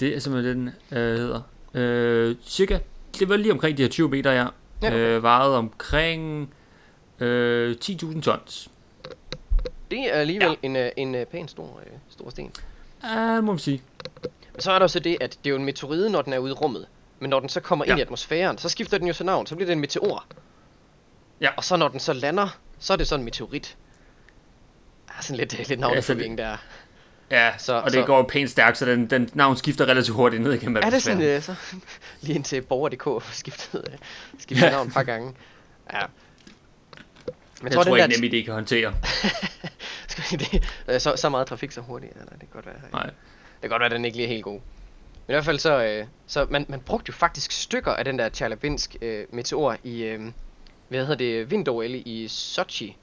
det 0.00 0.16
er 0.16 0.18
simpelthen 0.18 0.66
det, 0.66 0.74
den 0.90 0.98
øh, 0.98 1.18
hedder. 1.18 1.40
Øh, 1.74 2.36
cirka, 2.42 2.78
det 3.18 3.28
var 3.28 3.36
lige 3.36 3.52
omkring 3.52 3.76
de 3.78 3.82
her 3.82 3.90
20 3.90 4.08
meter, 4.08 4.32
ja. 4.32 4.46
Ja, 4.82 4.96
øh, 4.98 5.22
vejede 5.22 5.56
omkring 5.56 6.54
øh, 7.20 7.76
10.000 7.84 8.20
tons. 8.20 8.70
Det 9.90 9.98
er 9.98 10.12
alligevel 10.12 10.46
ja. 10.48 10.52
Ja. 10.52 10.56
en, 10.62 10.76
øh, 10.76 10.90
en 10.96 11.14
øh, 11.14 11.26
pæn 11.26 11.48
stor, 11.48 11.80
øh, 11.86 11.92
stor 12.08 12.30
sten. 12.30 12.52
Ja, 13.02 13.36
det 13.36 13.44
må 13.44 13.52
man 13.52 13.58
sige. 13.58 13.82
Men 14.52 14.60
så 14.60 14.72
er 14.72 14.78
der 14.78 14.84
jo 14.84 14.88
så 14.88 14.98
det, 14.98 15.16
at 15.20 15.30
det 15.30 15.46
er 15.46 15.50
jo 15.50 15.56
en 15.56 15.64
meteoride, 15.64 16.10
når 16.10 16.22
den 16.22 16.32
er 16.32 16.38
ude 16.38 16.50
i 16.50 16.54
rummet. 16.54 16.86
Men 17.20 17.30
når 17.30 17.40
den 17.40 17.48
så 17.48 17.60
kommer 17.60 17.84
ja. 17.84 17.92
ind 17.92 17.98
Ja. 17.98 18.02
i 18.02 18.06
atmosfæren, 18.06 18.58
så 18.58 18.68
skifter 18.68 18.98
den 18.98 19.06
jo 19.06 19.12
så 19.12 19.24
navn, 19.24 19.46
så 19.46 19.54
bliver 19.54 19.66
det 19.66 19.72
en 19.72 19.80
meteor. 19.80 20.26
Ja. 21.40 21.50
Og 21.56 21.64
så 21.64 21.76
når 21.76 21.88
den 21.88 22.00
så 22.00 22.12
lander, 22.12 22.58
så 22.78 22.92
er 22.92 22.96
det 22.96 23.08
så 23.08 23.14
en 23.14 23.24
meteorit. 23.24 23.76
Er 25.08 25.22
sådan 25.22 25.36
lidt, 25.36 25.68
lidt 25.68 25.80
navneforvirring 25.80 26.38
der. 26.38 26.56
Ja, 27.30 27.52
så, 27.58 27.72
og 27.74 27.84
det 27.84 27.92
så, 27.92 28.02
går 28.06 28.22
pænt 28.22 28.50
stærkt, 28.50 28.78
så 28.78 28.84
den, 28.86 29.06
den 29.06 29.30
navn 29.34 29.56
skifter 29.56 29.86
relativt 29.86 30.16
hurtigt 30.16 30.42
ned 30.42 30.52
igennem 30.52 30.76
Er 30.76 30.90
det 30.90 31.02
sådan, 31.02 31.36
uh, 31.36 31.42
så 31.42 31.54
lige 32.20 32.34
indtil 32.34 32.62
borger.dk 32.62 33.24
skiftet, 33.32 33.74
uh, 33.74 33.94
skiftet 34.38 34.66
ja. 34.66 34.70
navn 34.70 34.86
et 34.86 34.92
par 34.92 35.02
gange? 35.02 35.34
Ja. 35.92 36.00
Men 37.62 37.72
jeg 37.72 37.72
tror, 37.72 37.82
tror 37.82 37.96
ikke, 37.96 38.20
NemID 38.20 38.44
kan 38.44 38.54
håndtere. 38.54 38.94
det, 40.86 41.02
så, 41.02 41.12
så 41.16 41.28
meget 41.28 41.46
trafik 41.46 41.72
så 41.72 41.80
hurtigt, 41.80 42.12
eller 42.12 42.30
det 42.30 42.38
kan 42.40 42.48
godt 42.52 42.66
være. 42.66 42.74
Nej. 42.92 43.02
Det 43.02 43.60
kan 43.60 43.70
godt 43.70 43.80
være, 43.80 43.86
at 43.86 43.92
den 43.92 44.04
ikke 44.04 44.16
lige 44.16 44.26
er 44.26 44.32
helt 44.32 44.44
god. 44.44 44.60
Men 45.26 45.32
i 45.32 45.32
hvert 45.32 45.44
fald 45.44 45.58
så, 45.58 45.84
øh, 45.84 46.06
så 46.26 46.46
man, 46.50 46.66
man 46.68 46.80
brugte 46.80 47.08
jo 47.08 47.12
faktisk 47.12 47.52
stykker 47.52 47.92
af 47.92 48.04
den 48.04 48.18
der 48.18 48.28
Tjerlabinsk 48.28 48.96
øh, 49.02 49.24
meteor 49.32 49.76
i, 49.84 50.02
øh, 50.02 50.20
hvad 50.88 51.00
hedder 51.00 51.14
det, 51.14 51.50
vinter 51.50 51.82
i 51.82 52.28
Sochi. 52.28 52.96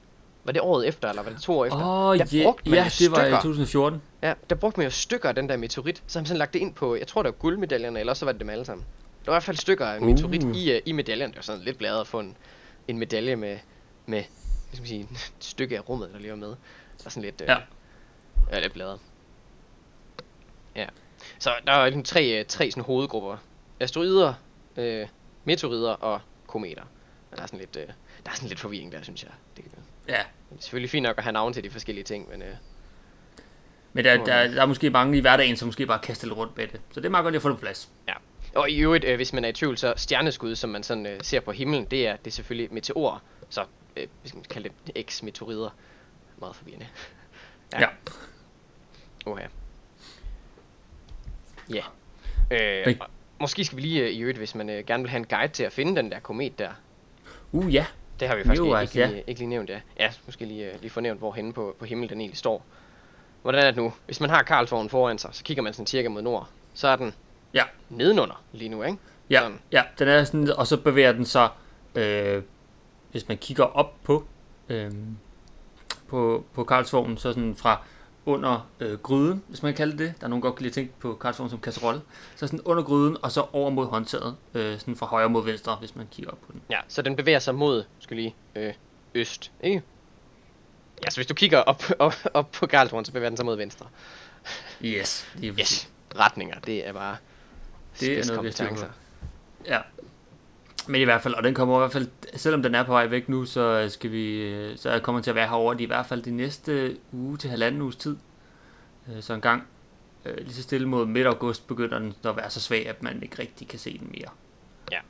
Var 0.44 0.52
det 0.52 0.62
året 0.62 0.88
efter, 0.88 1.08
eller 1.08 1.22
var 1.22 1.30
det 1.30 1.40
to 1.40 1.58
år 1.58 1.64
efter? 1.64 1.78
Åh, 1.78 2.06
oh, 2.08 2.16
yeah, 2.16 2.34
ja, 2.66 2.84
det 2.84 2.92
stykker, 2.92 3.16
var 3.16 3.26
i 3.26 3.42
2014. 3.42 4.02
Ja, 4.22 4.34
der 4.50 4.56
brugte 4.56 4.80
man 4.80 4.86
jo 4.86 4.90
stykker 4.90 5.28
af 5.28 5.34
den 5.34 5.48
der 5.48 5.56
meteorit, 5.56 6.02
så 6.06 6.18
han 6.18 6.26
sådan 6.26 6.38
lagt 6.38 6.52
det 6.52 6.58
ind 6.58 6.74
på, 6.74 6.96
jeg 6.96 7.06
tror 7.06 7.22
det 7.22 7.28
var 7.28 7.38
guldmedaljerne, 7.38 8.00
eller 8.00 8.14
så 8.14 8.24
var 8.24 8.32
det 8.32 8.40
dem 8.40 8.50
alle 8.50 8.64
sammen. 8.64 8.86
Der 9.24 9.30
var 9.30 9.34
i 9.34 9.36
hvert 9.36 9.42
fald 9.42 9.56
stykker 9.56 9.86
af 9.86 10.00
meteorit 10.00 10.44
uh. 10.44 10.56
i, 10.56 10.74
uh, 10.74 10.80
i 10.84 10.92
medaljen. 10.92 11.30
Det 11.30 11.36
var 11.36 11.42
sådan 11.42 11.62
lidt 11.62 11.78
bladet 11.78 12.00
at 12.00 12.06
få 12.06 12.20
en, 12.20 12.36
en 12.88 12.98
medalje 12.98 13.36
med, 13.36 13.58
med 14.06 14.24
hvad 14.68 14.72
skal 14.72 14.82
man 14.82 14.88
sige, 14.88 15.00
et 15.00 15.44
stykke 15.44 15.76
af 15.76 15.88
rummet, 15.88 16.10
der 16.12 16.18
lige 16.18 16.30
var 16.30 16.36
med. 16.36 16.54
Så 16.96 17.10
sådan 17.10 17.22
lidt, 17.22 17.40
uh, 17.40 17.46
ja. 17.46 17.56
ja, 18.52 18.60
lidt 18.60 18.72
bladet. 18.72 19.00
Ja. 20.76 20.86
Så 21.38 21.50
der 21.66 21.72
er 21.72 21.84
ligesom 21.84 22.02
tre, 22.02 22.40
øh, 22.40 22.44
tre 22.44 22.70
sådan 22.70 22.84
hovedgrupper. 22.84 23.36
Asteroider, 23.80 24.34
øh, 24.76 25.06
meteorider 25.44 25.92
og 25.92 26.20
kometer. 26.46 26.82
Der 27.36 27.42
er 27.42 27.46
sådan 27.46 27.58
lidt, 27.58 27.76
øh, 27.76 27.86
der 28.24 28.30
er 28.30 28.34
sådan 28.34 28.48
lidt 28.48 28.60
forvirring 28.60 28.92
der, 28.92 29.02
synes 29.02 29.22
jeg. 29.22 29.32
Det, 29.56 29.64
ja. 30.08 30.22
Det 30.50 30.58
er 30.58 30.62
selvfølgelig 30.62 30.90
fint 30.90 31.02
nok 31.02 31.18
at 31.18 31.24
have 31.24 31.32
navn 31.32 31.52
til 31.52 31.64
de 31.64 31.70
forskellige 31.70 32.04
ting, 32.04 32.28
men... 32.28 32.42
Øh, 32.42 32.54
men 33.92 34.04
der, 34.04 34.24
der, 34.24 34.48
der 34.48 34.62
er 34.62 34.66
måske 34.66 34.90
mange 34.90 35.18
i 35.18 35.20
hverdagen, 35.20 35.56
som 35.56 35.68
måske 35.68 35.86
bare 35.86 35.98
kaster 35.98 36.26
lidt 36.26 36.38
rundt 36.38 36.56
med 36.56 36.66
det. 36.66 36.80
Så 36.90 37.00
det 37.00 37.06
er 37.06 37.10
meget 37.10 37.22
godt 37.22 37.32
lige 37.32 37.38
at 37.38 37.42
få 37.42 37.48
det 37.48 37.56
på 37.56 37.60
plads. 37.60 37.88
Ja. 38.08 38.12
Og 38.54 38.70
i 38.70 38.78
øvrigt, 38.78 39.04
øh, 39.04 39.16
hvis 39.16 39.32
man 39.32 39.44
er 39.44 39.48
i 39.48 39.52
tvivl, 39.52 39.78
så 39.78 39.94
stjerneskud, 39.96 40.54
som 40.54 40.70
man 40.70 40.82
sådan 40.82 41.06
øh, 41.06 41.20
ser 41.22 41.40
på 41.40 41.52
himlen, 41.52 41.84
det 41.84 42.06
er, 42.06 42.16
det 42.16 42.26
er 42.26 42.30
selvfølgelig 42.30 42.74
meteorer. 42.74 43.22
Så 43.48 43.64
øh, 43.96 44.06
vi 44.22 44.28
skal 44.28 44.42
kalde 44.42 44.68
det 44.86 45.10
X-meteorider. 45.10 45.70
Meget 46.38 46.56
forvirrende. 46.56 46.86
ja. 47.72 47.80
ja. 47.80 47.88
Oh, 49.26 49.40
ja. 49.40 49.46
Ja. 51.74 51.82
Øh, 52.50 52.96
måske 53.40 53.64
skal 53.64 53.76
vi 53.76 53.82
lige 53.82 54.02
øh, 54.02 54.10
i 54.10 54.20
øvrigt, 54.20 54.38
hvis 54.38 54.54
man 54.54 54.70
øh, 54.70 54.84
gerne 54.84 55.02
vil 55.02 55.10
have 55.10 55.18
en 55.18 55.26
guide 55.26 55.52
til 55.52 55.64
at 55.64 55.72
finde 55.72 55.96
den 55.96 56.10
der 56.10 56.20
komet 56.20 56.58
der. 56.58 56.70
Uh, 57.52 57.74
ja. 57.74 57.86
Det 58.20 58.28
har 58.28 58.36
vi 58.36 58.44
faktisk 58.44 58.62
ikke, 58.62 58.80
ikke, 58.80 59.14
lige, 59.14 59.24
ikke 59.26 59.40
lige 59.40 59.48
nævnt, 59.48 59.70
ja. 59.70 59.80
Ja, 59.98 60.12
måske 60.26 60.44
lige, 60.44 60.72
øh, 60.72 60.80
lige 60.80 60.90
få 60.90 61.00
nævnt, 61.00 61.18
hvor 61.18 61.32
henne 61.32 61.52
på, 61.52 61.76
på 61.78 61.84
himlen 61.84 62.08
den 62.10 62.20
egentlig 62.20 62.38
står. 62.38 62.64
Hvordan 63.42 63.62
er 63.62 63.66
det 63.66 63.76
nu? 63.76 63.92
Hvis 64.06 64.20
man 64.20 64.30
har 64.30 64.42
Karlsvognen 64.42 64.90
foran 64.90 65.18
sig, 65.18 65.30
så 65.32 65.44
kigger 65.44 65.62
man 65.62 65.72
sådan 65.72 65.86
cirka 65.86 66.08
mod 66.08 66.22
nord. 66.22 66.48
Så 66.74 66.88
er 66.88 66.96
den 66.96 67.14
ja. 67.54 67.64
nedenunder 67.90 68.42
lige 68.52 68.68
nu, 68.68 68.82
ikke? 68.82 68.98
Ja, 69.30 69.40
sådan. 69.40 69.58
ja 69.72 69.82
den 69.98 70.08
er 70.08 70.24
sådan, 70.24 70.50
og 70.50 70.66
så 70.66 70.76
bevæger 70.76 71.12
den 71.12 71.24
sig, 71.24 71.48
øh, 71.94 72.42
hvis 73.10 73.28
man 73.28 73.38
kigger 73.38 73.64
op 73.64 73.94
på, 74.02 74.24
øh, 74.68 74.92
på, 76.08 76.44
på 76.54 76.64
Karlsvognen, 76.64 77.16
så 77.16 77.32
sådan 77.32 77.56
fra 77.56 77.82
under 78.26 78.68
øh, 78.80 78.98
gryden, 78.98 79.42
hvis 79.48 79.62
man 79.62 79.72
kan 79.72 79.76
kalde 79.76 80.04
det. 80.04 80.14
Der 80.20 80.24
er 80.24 80.28
nogen 80.28 80.42
godt 80.42 80.54
kan 80.54 80.62
lide 80.62 80.74
tænke 80.74 80.92
på 80.98 81.14
karlsvogn 81.14 81.50
som 81.50 81.60
kasserolle. 81.60 82.00
Så 82.36 82.46
sådan 82.46 82.60
under 82.64 82.82
gryden, 82.82 83.16
og 83.22 83.32
så 83.32 83.46
over 83.52 83.70
mod 83.70 83.86
håndtaget, 83.86 84.36
øh, 84.54 84.78
sådan 84.78 84.96
fra 84.96 85.06
højre 85.06 85.28
mod 85.28 85.44
venstre, 85.44 85.76
hvis 85.76 85.96
man 85.96 86.06
kigger 86.10 86.32
op 86.32 86.38
på 86.46 86.52
den. 86.52 86.62
Ja, 86.70 86.78
så 86.88 87.02
den 87.02 87.16
bevæger 87.16 87.38
sig 87.38 87.54
mod, 87.54 87.84
skal 87.98 88.16
lige, 88.16 88.34
øh, 88.56 88.74
øst, 89.14 89.52
ikke? 89.62 89.82
Ja, 91.04 91.10
så 91.10 91.16
hvis 91.16 91.26
du 91.26 91.34
kigger 91.34 91.58
op, 91.58 91.82
op, 91.98 92.14
op 92.34 92.50
på 92.50 92.66
Karlsvogn, 92.66 93.04
så 93.04 93.12
bevæger 93.12 93.30
den 93.30 93.36
sig 93.36 93.46
mod 93.46 93.56
venstre. 93.56 93.86
Yes, 94.82 95.28
lige 95.34 95.52
yes. 95.60 95.90
Retninger, 96.18 96.60
det 96.60 96.88
er 96.88 96.92
bare 96.92 97.16
det 98.00 98.18
er 98.18 98.34
noget, 98.34 98.58
vi 98.58 98.86
Ja, 99.66 99.80
men 100.88 101.00
i 101.00 101.04
hvert 101.04 101.22
fald, 101.22 101.34
og 101.34 101.42
den 101.42 101.54
kommer 101.54 101.76
i 101.76 101.78
hvert 101.78 101.92
fald, 101.92 102.08
selvom 102.36 102.62
den 102.62 102.74
er 102.74 102.82
på 102.82 102.92
vej 102.92 103.06
væk 103.06 103.28
nu, 103.28 103.44
så 103.44 103.88
skal 103.88 104.12
vi, 104.12 104.76
så 104.76 105.00
kommer 105.02 105.18
den 105.18 105.24
til 105.24 105.30
at 105.30 105.34
være 105.34 105.48
herovre 105.48 105.82
i 105.82 105.86
hvert 105.86 106.06
fald 106.06 106.22
de 106.22 106.30
næste 106.30 106.96
uge 107.12 107.36
til 107.36 107.50
halvanden 107.50 107.82
uges 107.82 107.96
tid. 107.96 108.16
Øh, 109.08 109.22
så 109.22 109.34
en 109.34 109.40
gang 109.40 109.66
øh, 110.24 110.36
lige 110.36 110.54
så 110.54 110.62
stille 110.62 110.88
mod 110.88 111.06
midt 111.06 111.26
august 111.26 111.66
begynder 111.66 111.98
den 111.98 112.14
at 112.24 112.36
være 112.36 112.50
så 112.50 112.60
svag, 112.60 112.88
at 112.88 113.02
man 113.02 113.22
ikke 113.22 113.38
rigtig 113.38 113.68
kan 113.68 113.78
se 113.78 113.98
den 113.98 114.08
mere. 114.10 114.30
Ja, 114.92 115.00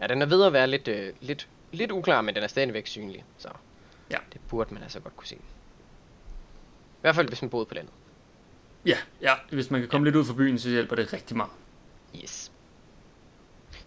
ja 0.00 0.06
den 0.06 0.22
er 0.22 0.26
ved 0.26 0.44
at 0.44 0.52
være 0.52 0.66
lidt, 0.66 0.88
øh, 0.88 1.12
lidt, 1.20 1.48
lidt 1.72 1.92
uklar, 1.92 2.20
men 2.20 2.34
den 2.34 2.42
er 2.42 2.48
stadigvæk 2.48 2.86
synlig, 2.86 3.24
så 3.38 3.48
ja. 4.10 4.18
det 4.32 4.40
burde 4.48 4.74
man 4.74 4.82
altså 4.82 5.00
godt 5.00 5.16
kunne 5.16 5.26
se. 5.28 5.34
I 5.34 7.00
hvert 7.00 7.14
fald 7.14 7.28
hvis 7.28 7.42
man 7.42 7.50
boede 7.50 7.66
på 7.66 7.74
landet. 7.74 7.92
Ja, 8.86 8.96
ja, 9.20 9.34
hvis 9.50 9.70
man 9.70 9.80
kan 9.80 9.90
komme 9.90 10.04
ja. 10.04 10.06
lidt 10.06 10.16
ud 10.16 10.24
fra 10.24 10.34
byen, 10.34 10.58
så 10.58 10.68
hjælper 10.68 10.96
det 10.96 11.12
rigtig 11.12 11.36
meget. 11.36 11.50
Yes. 12.22 12.52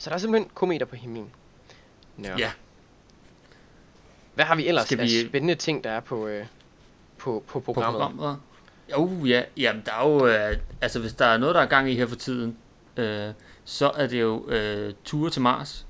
Så 0.01 0.09
der 0.09 0.15
er 0.15 0.19
simpelthen 0.19 0.51
kometer 0.53 0.85
på 0.85 0.95
himlen. 0.95 1.29
Nå. 2.17 2.29
Ja. 2.37 2.51
Hvad 4.33 4.45
har 4.45 4.55
vi 4.55 4.67
ellers 4.67 4.85
Skal 4.85 4.97
vi... 4.97 5.03
af 5.03 5.27
spændende 5.29 5.55
ting, 5.55 5.83
der 5.83 5.89
er 5.89 5.99
på, 5.99 6.27
øh, 6.27 6.45
på, 7.17 7.43
på 7.47 7.59
programmet? 7.59 8.01
På 8.01 8.07
programmet? 8.07 8.39
Jo, 8.91 9.25
ja. 9.25 9.43
Jamen, 9.57 9.83
der 9.85 9.91
er 9.91 10.09
jo... 10.09 10.27
Øh, 10.27 10.57
altså, 10.81 10.99
hvis 10.99 11.13
der 11.13 11.25
er 11.25 11.37
noget, 11.37 11.55
der 11.55 11.61
er 11.61 11.65
gang 11.65 11.89
i 11.89 11.95
her 11.95 12.05
for 12.05 12.15
tiden, 12.15 12.57
øh, 12.97 13.29
så 13.63 13.91
er 13.95 14.07
det 14.07 14.21
jo 14.21 14.49
øh, 14.49 14.93
ture 15.05 15.29
til 15.29 15.41
Mars. 15.41 15.85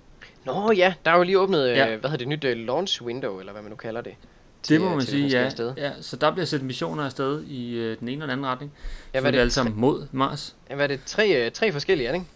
Nå 0.46 0.72
ja, 0.72 0.94
der 1.06 1.12
er 1.12 1.18
jo 1.18 1.24
lige 1.24 1.40
åbnet, 1.40 1.70
øh, 1.70 1.78
ja. 1.78 1.86
hvad 1.86 2.10
hedder 2.10 2.18
det, 2.18 2.28
nyt 2.28 2.46
uh, 2.46 2.52
launch 2.52 3.02
window, 3.02 3.40
eller 3.40 3.52
hvad 3.52 3.62
man 3.62 3.70
nu 3.70 3.76
kalder 3.76 4.02
det. 4.02 4.16
Til, 4.64 4.74
det 4.74 4.82
må 4.90 4.96
man 4.96 5.06
sige, 5.06 5.28
ja. 5.28 5.52
ja. 5.78 5.92
Så 6.02 6.16
der 6.16 6.32
bliver 6.32 6.46
sendt 6.46 6.66
missioner 6.66 7.06
afsted 7.06 7.44
i 7.44 7.74
øh, 7.74 8.00
den 8.00 8.08
ene 8.08 8.24
og 8.24 8.28
den 8.28 8.32
anden 8.32 8.48
retning. 8.48 8.72
Ja, 9.14 9.20
hvad 9.20 9.30
er 9.30 9.32
det? 9.32 9.40
alle 9.40 9.52
sammen 9.52 9.80
mod 9.80 10.08
Mars. 10.12 10.56
Ja, 10.70 10.76
hvad 10.76 10.86
er 10.86 10.88
det? 10.88 11.00
Tre, 11.06 11.46
øh, 11.46 11.52
tre 11.52 11.72
forskellige, 11.72 12.08
er 12.08 12.12
det 12.12 12.20
ikke? 12.20 12.30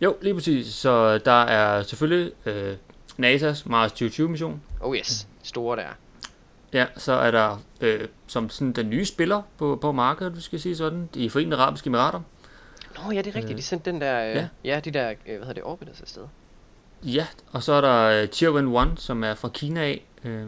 Jo, 0.00 0.16
lige 0.22 0.34
præcis. 0.34 0.74
Så 0.74 1.18
der 1.18 1.42
er 1.42 1.82
selvfølgelig 1.82 2.32
øh, 2.46 2.76
NASA's 3.18 3.62
Mars 3.64 3.90
2020 3.90 4.28
mission. 4.28 4.62
Oh 4.80 4.96
yes, 4.96 5.28
store 5.42 5.76
der. 5.76 5.88
Ja, 6.72 6.86
så 6.96 7.12
er 7.12 7.30
der 7.30 7.62
øh, 7.80 8.08
som 8.26 8.50
sådan 8.50 8.72
den 8.72 8.90
nye 8.90 9.04
spiller 9.04 9.42
på, 9.58 9.78
på 9.80 9.92
markedet, 9.92 10.34
du 10.34 10.40
skal 10.40 10.60
sige 10.60 10.76
sådan, 10.76 11.08
de 11.14 11.30
Forenede 11.30 11.60
Arabiske 11.60 11.88
Emirater. 11.88 12.20
Nå 12.96 13.12
ja, 13.12 13.18
det 13.18 13.26
er 13.26 13.36
rigtigt, 13.36 13.50
øh, 13.50 13.56
de 13.56 13.62
sendte 13.62 13.90
den 13.90 14.00
der, 14.00 14.30
øh, 14.30 14.36
ja. 14.36 14.48
ja, 14.64 14.80
de 14.80 14.90
der, 14.90 15.10
øh, 15.10 15.16
hvad 15.26 15.38
hedder 15.38 15.52
det, 15.52 15.62
Orbiters 15.62 16.00
afsted. 16.00 16.22
Ja, 17.02 17.26
og 17.52 17.62
så 17.62 17.72
er 17.72 17.80
der 17.80 18.22
øh, 18.22 18.28
Tianwen 18.28 18.92
1, 18.92 19.00
som 19.00 19.24
er 19.24 19.34
fra 19.34 19.48
Kina 19.48 19.80
af. 19.80 20.04
Øh, 20.24 20.46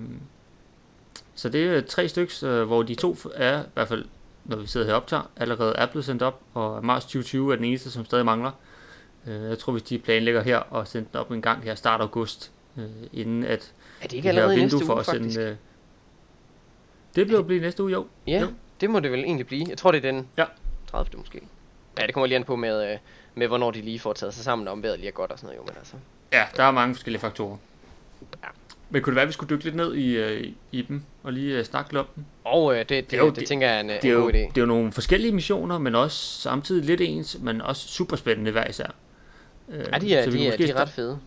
så 1.34 1.48
det 1.48 1.66
er 1.66 1.80
tre 1.80 2.08
stykker, 2.08 2.44
øh, 2.44 2.66
hvor 2.66 2.82
de 2.82 2.94
to 2.94 3.16
er, 3.34 3.62
i 3.62 3.66
hvert 3.74 3.88
fald 3.88 4.04
når 4.44 4.56
vi 4.56 4.66
sidder 4.66 4.86
her 4.86 4.94
optager, 4.94 5.30
allerede 5.36 5.74
er 5.76 5.86
blevet 5.86 6.04
sendt 6.04 6.22
op, 6.22 6.40
og 6.54 6.84
Mars 6.84 7.04
2020 7.04 7.52
er 7.52 7.56
den 7.56 7.64
eneste, 7.64 7.90
som 7.90 8.04
stadig 8.04 8.24
mangler. 8.24 8.50
Øh, 9.26 9.48
jeg 9.48 9.58
tror, 9.58 9.72
hvis 9.72 9.82
de 9.82 9.98
planlægger 9.98 10.42
her 10.42 10.58
og 10.58 10.88
sende 10.88 11.08
den 11.12 11.20
op 11.20 11.30
en 11.30 11.42
gang 11.42 11.62
her 11.62 11.74
start 11.74 12.00
august, 12.00 12.52
øh, 12.76 12.84
inden 13.12 13.44
at 13.44 13.72
er 14.02 14.06
det 14.08 14.16
ikke 14.16 14.28
allerede 14.28 14.54
vindue 14.54 14.78
næste 14.78 14.86
for 14.86 14.92
uge, 14.92 15.00
at 15.00 15.06
sende, 15.06 15.20
faktisk? 15.20 15.40
Øh, 15.40 15.56
det 17.16 17.26
bliver 17.26 17.42
blive 17.42 17.60
næste 17.60 17.82
uge, 17.82 17.92
jo. 17.92 18.06
Ja, 18.26 18.40
jo. 18.40 18.46
det 18.80 18.90
må 18.90 19.00
det 19.00 19.12
vel 19.12 19.20
egentlig 19.20 19.46
blive. 19.46 19.66
Jeg 19.68 19.78
tror, 19.78 19.92
det 19.92 20.04
er 20.04 20.12
den 20.12 20.28
ja. 20.38 20.44
30. 20.90 21.18
måske. 21.18 21.40
Ja, 21.98 22.06
det 22.06 22.14
kommer 22.14 22.26
lige 22.26 22.36
an 22.36 22.44
på 22.44 22.56
med, 22.56 22.98
med 23.34 23.46
hvornår 23.46 23.70
de 23.70 23.80
lige 23.80 23.98
får 23.98 24.12
taget 24.12 24.34
sig 24.34 24.44
sammen, 24.44 24.68
om 24.68 24.82
vejret 24.82 24.98
lige 24.98 25.08
er 25.08 25.12
godt 25.12 25.30
og 25.30 25.38
sådan 25.38 25.46
noget, 25.46 25.58
jo, 25.58 25.72
men 25.72 25.78
altså. 25.78 25.94
Ja, 26.32 26.44
der 26.56 26.62
er 26.62 26.70
mange 26.70 26.94
forskellige 26.94 27.20
faktorer. 27.20 27.56
Ja. 28.42 28.48
Men 28.90 29.02
kunne 29.02 29.10
det 29.10 29.16
være, 29.16 29.22
at 29.22 29.28
vi 29.28 29.32
skulle 29.32 29.50
dykke 29.50 29.64
lidt 29.64 29.76
ned 29.76 29.94
i, 29.94 30.54
i 30.72 30.82
dem, 30.82 31.02
og 31.22 31.32
lige 31.32 31.64
snakke 31.64 31.92
lidt 31.92 32.00
om 32.00 32.06
dem? 32.16 32.24
Og 32.44 32.72
øh, 32.72 32.78
det, 32.78 32.88
det, 32.88 33.10
det, 33.10 33.18
jo, 33.18 33.26
det, 33.26 33.36
det 33.36 33.48
tænker 33.48 33.66
jeg 33.66 33.76
er 33.76 33.80
en, 33.80 33.88
det 33.88 34.04
er 34.04 34.16
en 34.16 34.22
god 34.22 34.32
idé. 34.32 34.36
Det 34.36 34.56
er 34.56 34.60
jo 34.60 34.66
nogle 34.66 34.92
forskellige 34.92 35.32
missioner, 35.32 35.78
men 35.78 35.94
også 35.94 36.40
samtidig 36.40 36.84
lidt 36.84 37.00
ens, 37.00 37.38
men 37.40 37.60
også 37.60 37.88
super 37.88 38.16
spændende 38.16 38.50
hver 38.50 38.68
især. 38.68 38.90
Øh, 39.68 39.86
ja, 39.92 39.98
de 39.98 40.14
er, 40.14 40.24
så 40.24 40.30
de, 40.30 40.48
er, 40.48 40.56
de 40.56 40.70
er 40.70 40.74
ret 40.74 40.88
fede. 40.88 41.18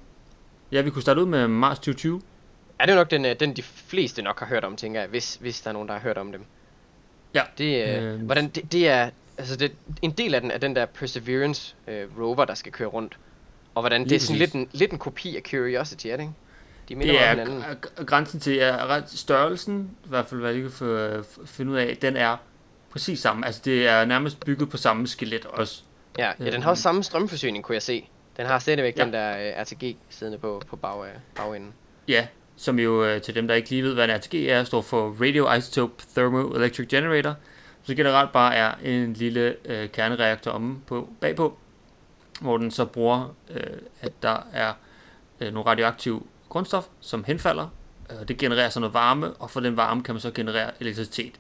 Ja, 0.72 0.82
vi 0.82 0.90
kunne 0.90 1.02
starte 1.02 1.22
ud 1.22 1.26
med 1.26 1.48
Mars 1.48 1.78
2020. 1.78 2.22
Ja, 2.80 2.86
det 2.86 2.92
er 2.92 2.96
nok 2.96 3.12
den, 3.12 3.26
øh, 3.26 3.36
den 3.40 3.56
de 3.56 3.62
fleste 3.64 4.22
nok 4.22 4.40
har 4.40 4.46
hørt 4.46 4.64
om, 4.64 4.76
tænker 4.76 5.00
jeg, 5.00 5.10
hvis, 5.10 5.36
hvis 5.36 5.62
der 5.62 5.70
er 5.70 5.74
nogen, 5.74 5.88
der 5.88 5.94
har 5.94 6.02
hørt 6.02 6.18
om 6.18 6.32
dem. 6.32 6.46
Ja. 7.34 7.42
Det, 7.58 7.98
øh, 7.98 8.14
øh, 8.14 8.22
hvordan, 8.22 8.50
det, 8.50 8.72
det 8.72 8.88
er, 8.88 9.10
altså 9.38 9.56
det, 9.56 9.72
en 10.02 10.12
del 10.12 10.36
af 10.36 10.42
den 10.42 10.52
er 10.52 10.58
den 10.58 10.76
der 10.76 10.86
Perseverance 10.86 11.76
øh, 11.88 12.08
rover, 12.20 12.46
der 12.46 12.54
skal 12.54 12.72
køre 12.72 12.88
rundt. 12.88 13.18
Og 13.76 13.82
hvordan 13.82 14.04
det 14.04 14.12
er 14.12 14.20
sådan 14.20 14.40
lidt 14.40 14.54
en, 14.54 14.70
lidt 14.72 14.92
en 14.92 14.98
kopi 14.98 15.36
af 15.36 15.42
Curiosity, 15.42 16.08
er 16.08 16.16
det 16.16 16.24
ikke? 16.24 16.34
De 16.90 16.96
minder 16.96 17.14
det 17.14 17.24
er 17.24 17.30
hinanden. 17.30 17.64
grænsen 18.06 18.40
til 18.40 18.54
ja, 18.54 19.02
størrelsen, 19.06 19.92
i 20.06 20.10
hvert 20.10 20.26
fald 20.26 20.40
hvad 20.40 20.54
jeg 20.54 20.72
kan 20.72 21.24
finde 21.46 21.72
ud 21.72 21.78
af, 21.78 21.98
den 21.98 22.18
er 22.18 22.38
præcis 22.92 23.20
samme. 23.20 23.46
Altså 23.46 23.62
det 23.66 23.88
er 23.88 24.06
nærmest 24.06 24.40
bygget 24.40 24.70
på 24.70 24.78
samme 24.78 25.08
skelet 25.08 25.46
også. 25.46 25.82
Ja, 26.18 26.32
ja 26.40 26.52
den 26.52 26.64
har 26.64 26.70
også 26.70 26.84
samme 26.84 27.04
strømforsyning, 27.04 27.64
kunne 27.64 27.74
jeg 27.74 27.82
se. 27.82 28.10
Den 28.40 28.48
har 28.48 28.60
stadigvæk 28.60 28.98
ja. 28.98 29.04
den 29.04 29.14
der 29.14 29.36
uh, 29.36 29.60
øh, 29.60 29.64
RTG 29.64 29.98
siddende 30.10 30.38
på, 30.38 30.62
på 30.68 30.76
bag, 30.76 31.00
uh, 31.00 31.06
bagenden. 31.36 31.74
Ja, 32.08 32.28
som 32.56 32.80
jo 32.80 33.16
uh, 33.16 33.22
til 33.22 33.36
dem, 33.36 33.48
der 33.48 33.56
ikke 33.56 33.70
lige 33.70 33.84
ved, 33.84 33.94
hvad 33.94 34.10
en 34.10 34.16
RTG 34.16 34.36
er, 34.36 34.64
står 34.64 34.82
for 34.82 35.16
Radio 35.22 35.54
Isotope 35.54 36.04
Thermoelectric 36.16 36.88
Generator. 36.88 37.36
Så 37.84 37.96
generelt 37.96 38.32
bare 38.32 38.56
er 38.56 38.74
en 38.84 39.14
lille 39.14 39.56
uh, 39.66 39.92
kernereaktor 39.92 40.52
omme 40.52 40.82
på, 40.88 41.10
bagpå, 41.22 41.58
hvor 42.42 42.58
den 42.58 42.72
så 42.72 42.86
bruger, 42.86 43.36
uh, 43.50 43.78
at 44.02 44.12
der 44.22 44.48
er 44.54 44.74
uh, 45.42 45.48
nogle 45.48 45.70
radioaktive 45.70 46.22
grundstof, 46.50 46.88
som 47.00 47.24
henfalder. 47.24 47.68
Uh, 48.10 48.28
det 48.28 48.38
genererer 48.38 48.70
så 48.70 48.80
noget 48.80 48.94
varme, 48.94 49.34
og 49.34 49.50
for 49.50 49.60
den 49.60 49.78
varme 49.78 50.04
kan 50.04 50.16
man 50.16 50.22
så 50.22 50.32
generere 50.32 50.72
elektricitet. 50.80 51.40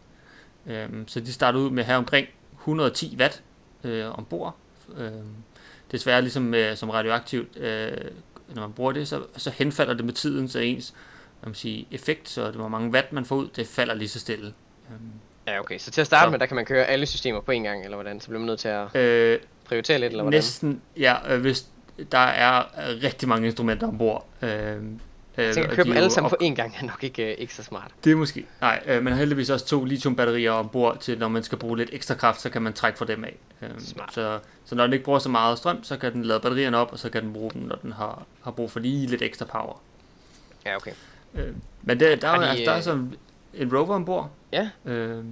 Øhm, 0.68 1.08
så 1.08 1.20
de 1.20 1.34
starter 1.34 1.60
ud 1.60 1.70
med 1.70 1.84
have 1.84 1.98
omkring 1.98 2.28
110 2.60 3.18
watt 3.20 3.44
øh, 3.84 4.20
ombord. 4.20 4.56
Øhm, 4.98 5.36
desværre 5.92 6.22
ligesom 6.22 6.54
øh, 6.54 6.78
som 6.78 6.90
radioaktivt, 6.90 7.58
øh, 7.58 7.92
når 8.56 8.62
man 8.62 8.74
bruger 8.74 8.92
det, 8.92 9.08
så, 9.08 9.22
så 9.38 9.50
henfalder 9.50 9.94
det 9.94 10.06
med 10.06 10.14
tiden, 10.14 10.50
så 10.50 10.60
ens 10.60 10.94
man 11.44 11.56
sige, 11.56 11.88
effekt, 11.92 12.30
så 12.30 12.46
det 12.48 12.56
hvor 12.56 12.68
mange 12.68 12.92
watt 12.92 13.14
man 13.14 13.26
får 13.26 13.36
ud, 13.36 13.48
det 13.56 13.68
falder 13.68 13.94
lige 13.94 14.10
så 14.10 14.20
stille. 14.20 14.54
Øhm, 14.92 15.00
Ja, 15.48 15.60
okay. 15.60 15.78
Så 15.78 15.92
til 15.92 16.02
at 16.02 16.08
starte 16.08 16.26
Så- 16.28 16.32
med, 16.32 16.40
der 16.40 16.46
kan 16.46 16.56
man 16.56 16.66
køre 16.66 16.86
alle 16.86 17.06
systemer 17.06 17.42
på 17.42 17.52
en 17.52 17.64
gang, 17.64 17.84
eller 17.84 17.98
hvordan? 17.98 18.20
Så 18.20 18.28
bliver 18.28 18.40
man 18.40 18.46
nødt 18.48 18.60
til 18.60 18.68
at 18.68 18.96
øh, 18.96 19.40
prioritere 19.66 20.00
lidt, 20.00 20.12
eller 20.12 20.24
hvordan? 20.24 20.38
næsten, 20.38 20.82
ja, 20.98 21.34
øh, 21.36 21.42
hvis 21.42 21.66
der 22.12 22.18
er 22.18 22.64
rigtig 23.04 23.30
mange 23.30 23.46
instrumenter 23.46 23.88
ombord. 23.88 24.26
Øh, 24.42 24.78
Jeg 25.46 25.54
tænker, 25.54 25.70
at 25.70 25.76
købe 25.76 25.90
dem 25.90 25.98
alle 25.98 26.10
sammen 26.10 26.30
på 26.30 26.36
en 26.42 26.56
gang 26.56 26.76
er 26.82 26.86
nok 26.86 27.04
ikke, 27.04 27.32
øh, 27.32 27.36
ikke 27.38 27.56
så 27.56 27.64
smart. 27.64 27.92
Det 28.04 28.12
er 28.12 28.16
måske. 28.16 28.46
Nej, 28.62 28.84
øh, 28.86 29.04
man 29.04 29.14
har 29.14 29.20
heldigvis 29.20 29.50
også 29.50 29.66
to 29.66 29.86
lithiumbatterier 29.86 30.52
ombord 30.52 31.00
til, 31.00 31.20
når 31.20 31.28
man 31.28 31.44
skal 31.44 31.58
bruge 31.58 31.78
lidt 31.78 31.90
ekstra 31.94 32.16
kraft, 32.16 32.42
så 32.42 32.50
kan 32.50 32.62
man 32.62 32.74
trække 32.74 32.98
fra 32.98 33.06
dem 33.06 33.24
af. 33.24 33.36
Øh, 33.62 33.70
Smart. 33.80 34.14
Så, 34.14 34.40
så 34.66 34.76
når 34.76 34.84
den 34.84 34.94
ikke 34.94 35.06
bruger 35.06 35.20
så 35.20 35.30
meget 35.30 35.58
strøm, 35.58 35.84
så 35.84 35.98
kan 35.98 36.14
den 36.14 36.26
lade 36.26 36.40
batterierne 36.40 36.78
op, 36.78 36.92
og 36.92 37.00
så 37.00 37.10
kan 37.10 37.24
den 37.24 37.34
bruge 37.34 37.52
dem, 37.52 37.62
når 37.62 37.76
den 37.76 37.92
har, 37.92 38.24
har 38.44 38.52
brug 38.52 38.72
for 38.72 38.80
lige 38.80 39.08
lidt 39.08 39.22
ekstra 39.22 39.46
power. 39.46 39.82
Ja, 40.66 40.76
okay. 40.76 40.92
Øh, 41.36 41.54
men 41.84 42.00
det, 42.00 42.22
der, 42.22 42.28
Har 42.28 42.36
er, 42.36 42.42
de, 42.42 42.48
altså, 42.50 42.64
der 42.66 42.72
er 42.72 42.78
øh, 42.78 42.84
sådan 42.84 43.14
en 43.54 43.78
rover 43.78 43.96
ombord. 43.96 44.32
Ja. 44.54 44.70
Øh, 44.86 45.24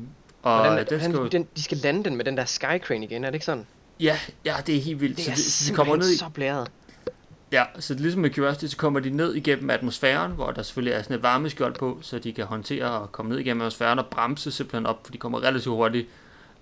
og 0.44 0.66
Hvordan, 0.66 0.86
den 0.90 1.00
skal, 1.00 1.32
den, 1.32 1.48
de 1.56 1.64
skal 1.64 1.78
lande 1.78 2.04
den 2.04 2.16
med 2.16 2.26
den 2.26 2.38
der 2.38 2.46
Skycrane 2.46 3.06
igen, 3.06 3.24
er 3.24 3.28
det 3.30 3.36
ikke 3.36 3.46
sådan? 3.46 3.66
ja, 4.00 4.18
ja, 4.46 4.56
det 4.68 4.78
er 4.78 4.82
helt 4.82 5.02
vildt. 5.02 5.18
Det 5.18 5.26
så, 5.26 5.32
er 5.32 5.36
de, 5.36 5.52
så 5.52 5.72
de 5.72 5.76
kommer 5.76 5.96
ned 5.96 6.12
i, 6.12 6.18
så 6.18 6.26
blæret. 6.34 6.72
Ja, 7.52 7.64
så 7.80 7.94
ligesom 7.94 8.22
med 8.22 8.30
Curiosity, 8.34 8.66
så 8.66 8.78
kommer 8.78 9.00
de 9.00 9.10
ned 9.10 9.36
igennem 9.36 9.70
atmosfæren, 9.70 10.32
hvor 10.32 10.52
der 10.52 10.64
selvfølgelig 10.64 10.94
er 10.94 11.02
sådan 11.02 11.18
et 11.18 11.24
varmeskjold 11.24 11.76
på, 11.76 12.00
så 12.02 12.20
de 12.20 12.34
kan 12.34 12.46
håndtere 12.46 12.92
og 12.92 13.12
komme 13.12 13.30
ned 13.30 13.40
igennem 13.40 13.62
atmosfæren 13.62 14.00
og 14.00 14.06
bremse 14.06 14.52
simpelthen 14.52 14.86
op, 14.86 15.06
for 15.06 15.12
de 15.12 15.18
kommer 15.18 15.44
relativt 15.44 15.76
hurtigt 15.76 16.08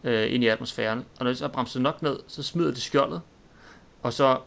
øh, 0.03 0.33
ind 0.33 0.43
i 0.43 0.47
atmosfæren. 0.47 0.99
Og 1.19 1.23
når 1.25 1.31
de 1.31 1.35
så 1.35 1.45
er 1.45 1.49
bremset 1.49 1.81
nok 1.81 2.01
ned, 2.01 2.19
så 2.27 2.43
smider 2.43 2.73
de 2.73 2.81
skjoldet, 2.81 3.21
og 4.03 4.13
så, 4.13 4.37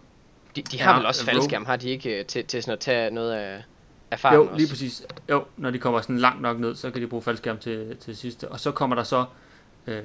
De, 0.57 0.63
de 0.63 0.81
har 0.81 0.97
vel 0.97 1.07
også 1.07 1.25
faldskærm, 1.25 1.65
har 1.65 1.77
de 1.77 1.91
ikke 1.91 2.19
øh, 2.19 2.25
til, 2.25 2.45
til 2.45 2.63
sådan 2.63 2.73
at 2.73 2.81
tage 2.81 3.11
noget 3.11 3.33
af, 3.33 3.63
af 4.11 4.21
farten 4.21 4.37
jo, 4.37 4.45
også? 4.45 4.57
lige 4.57 4.69
præcis, 4.69 5.03
jo, 5.31 5.45
når 5.57 5.71
de 5.71 5.79
kommer 5.79 6.01
sådan 6.01 6.19
langt 6.19 6.43
nok 6.43 6.59
ned, 6.59 6.75
så 6.75 6.91
kan 6.91 7.03
de 7.03 7.07
bruge 7.07 7.23
faldskærm 7.23 7.59
til, 7.59 7.97
til 7.97 8.17
sidste. 8.17 8.49
Og 8.49 8.61
så 8.61 8.71
kommer 8.71 8.97
der 8.97 9.03
så, 9.03 9.25
øh, 9.87 10.03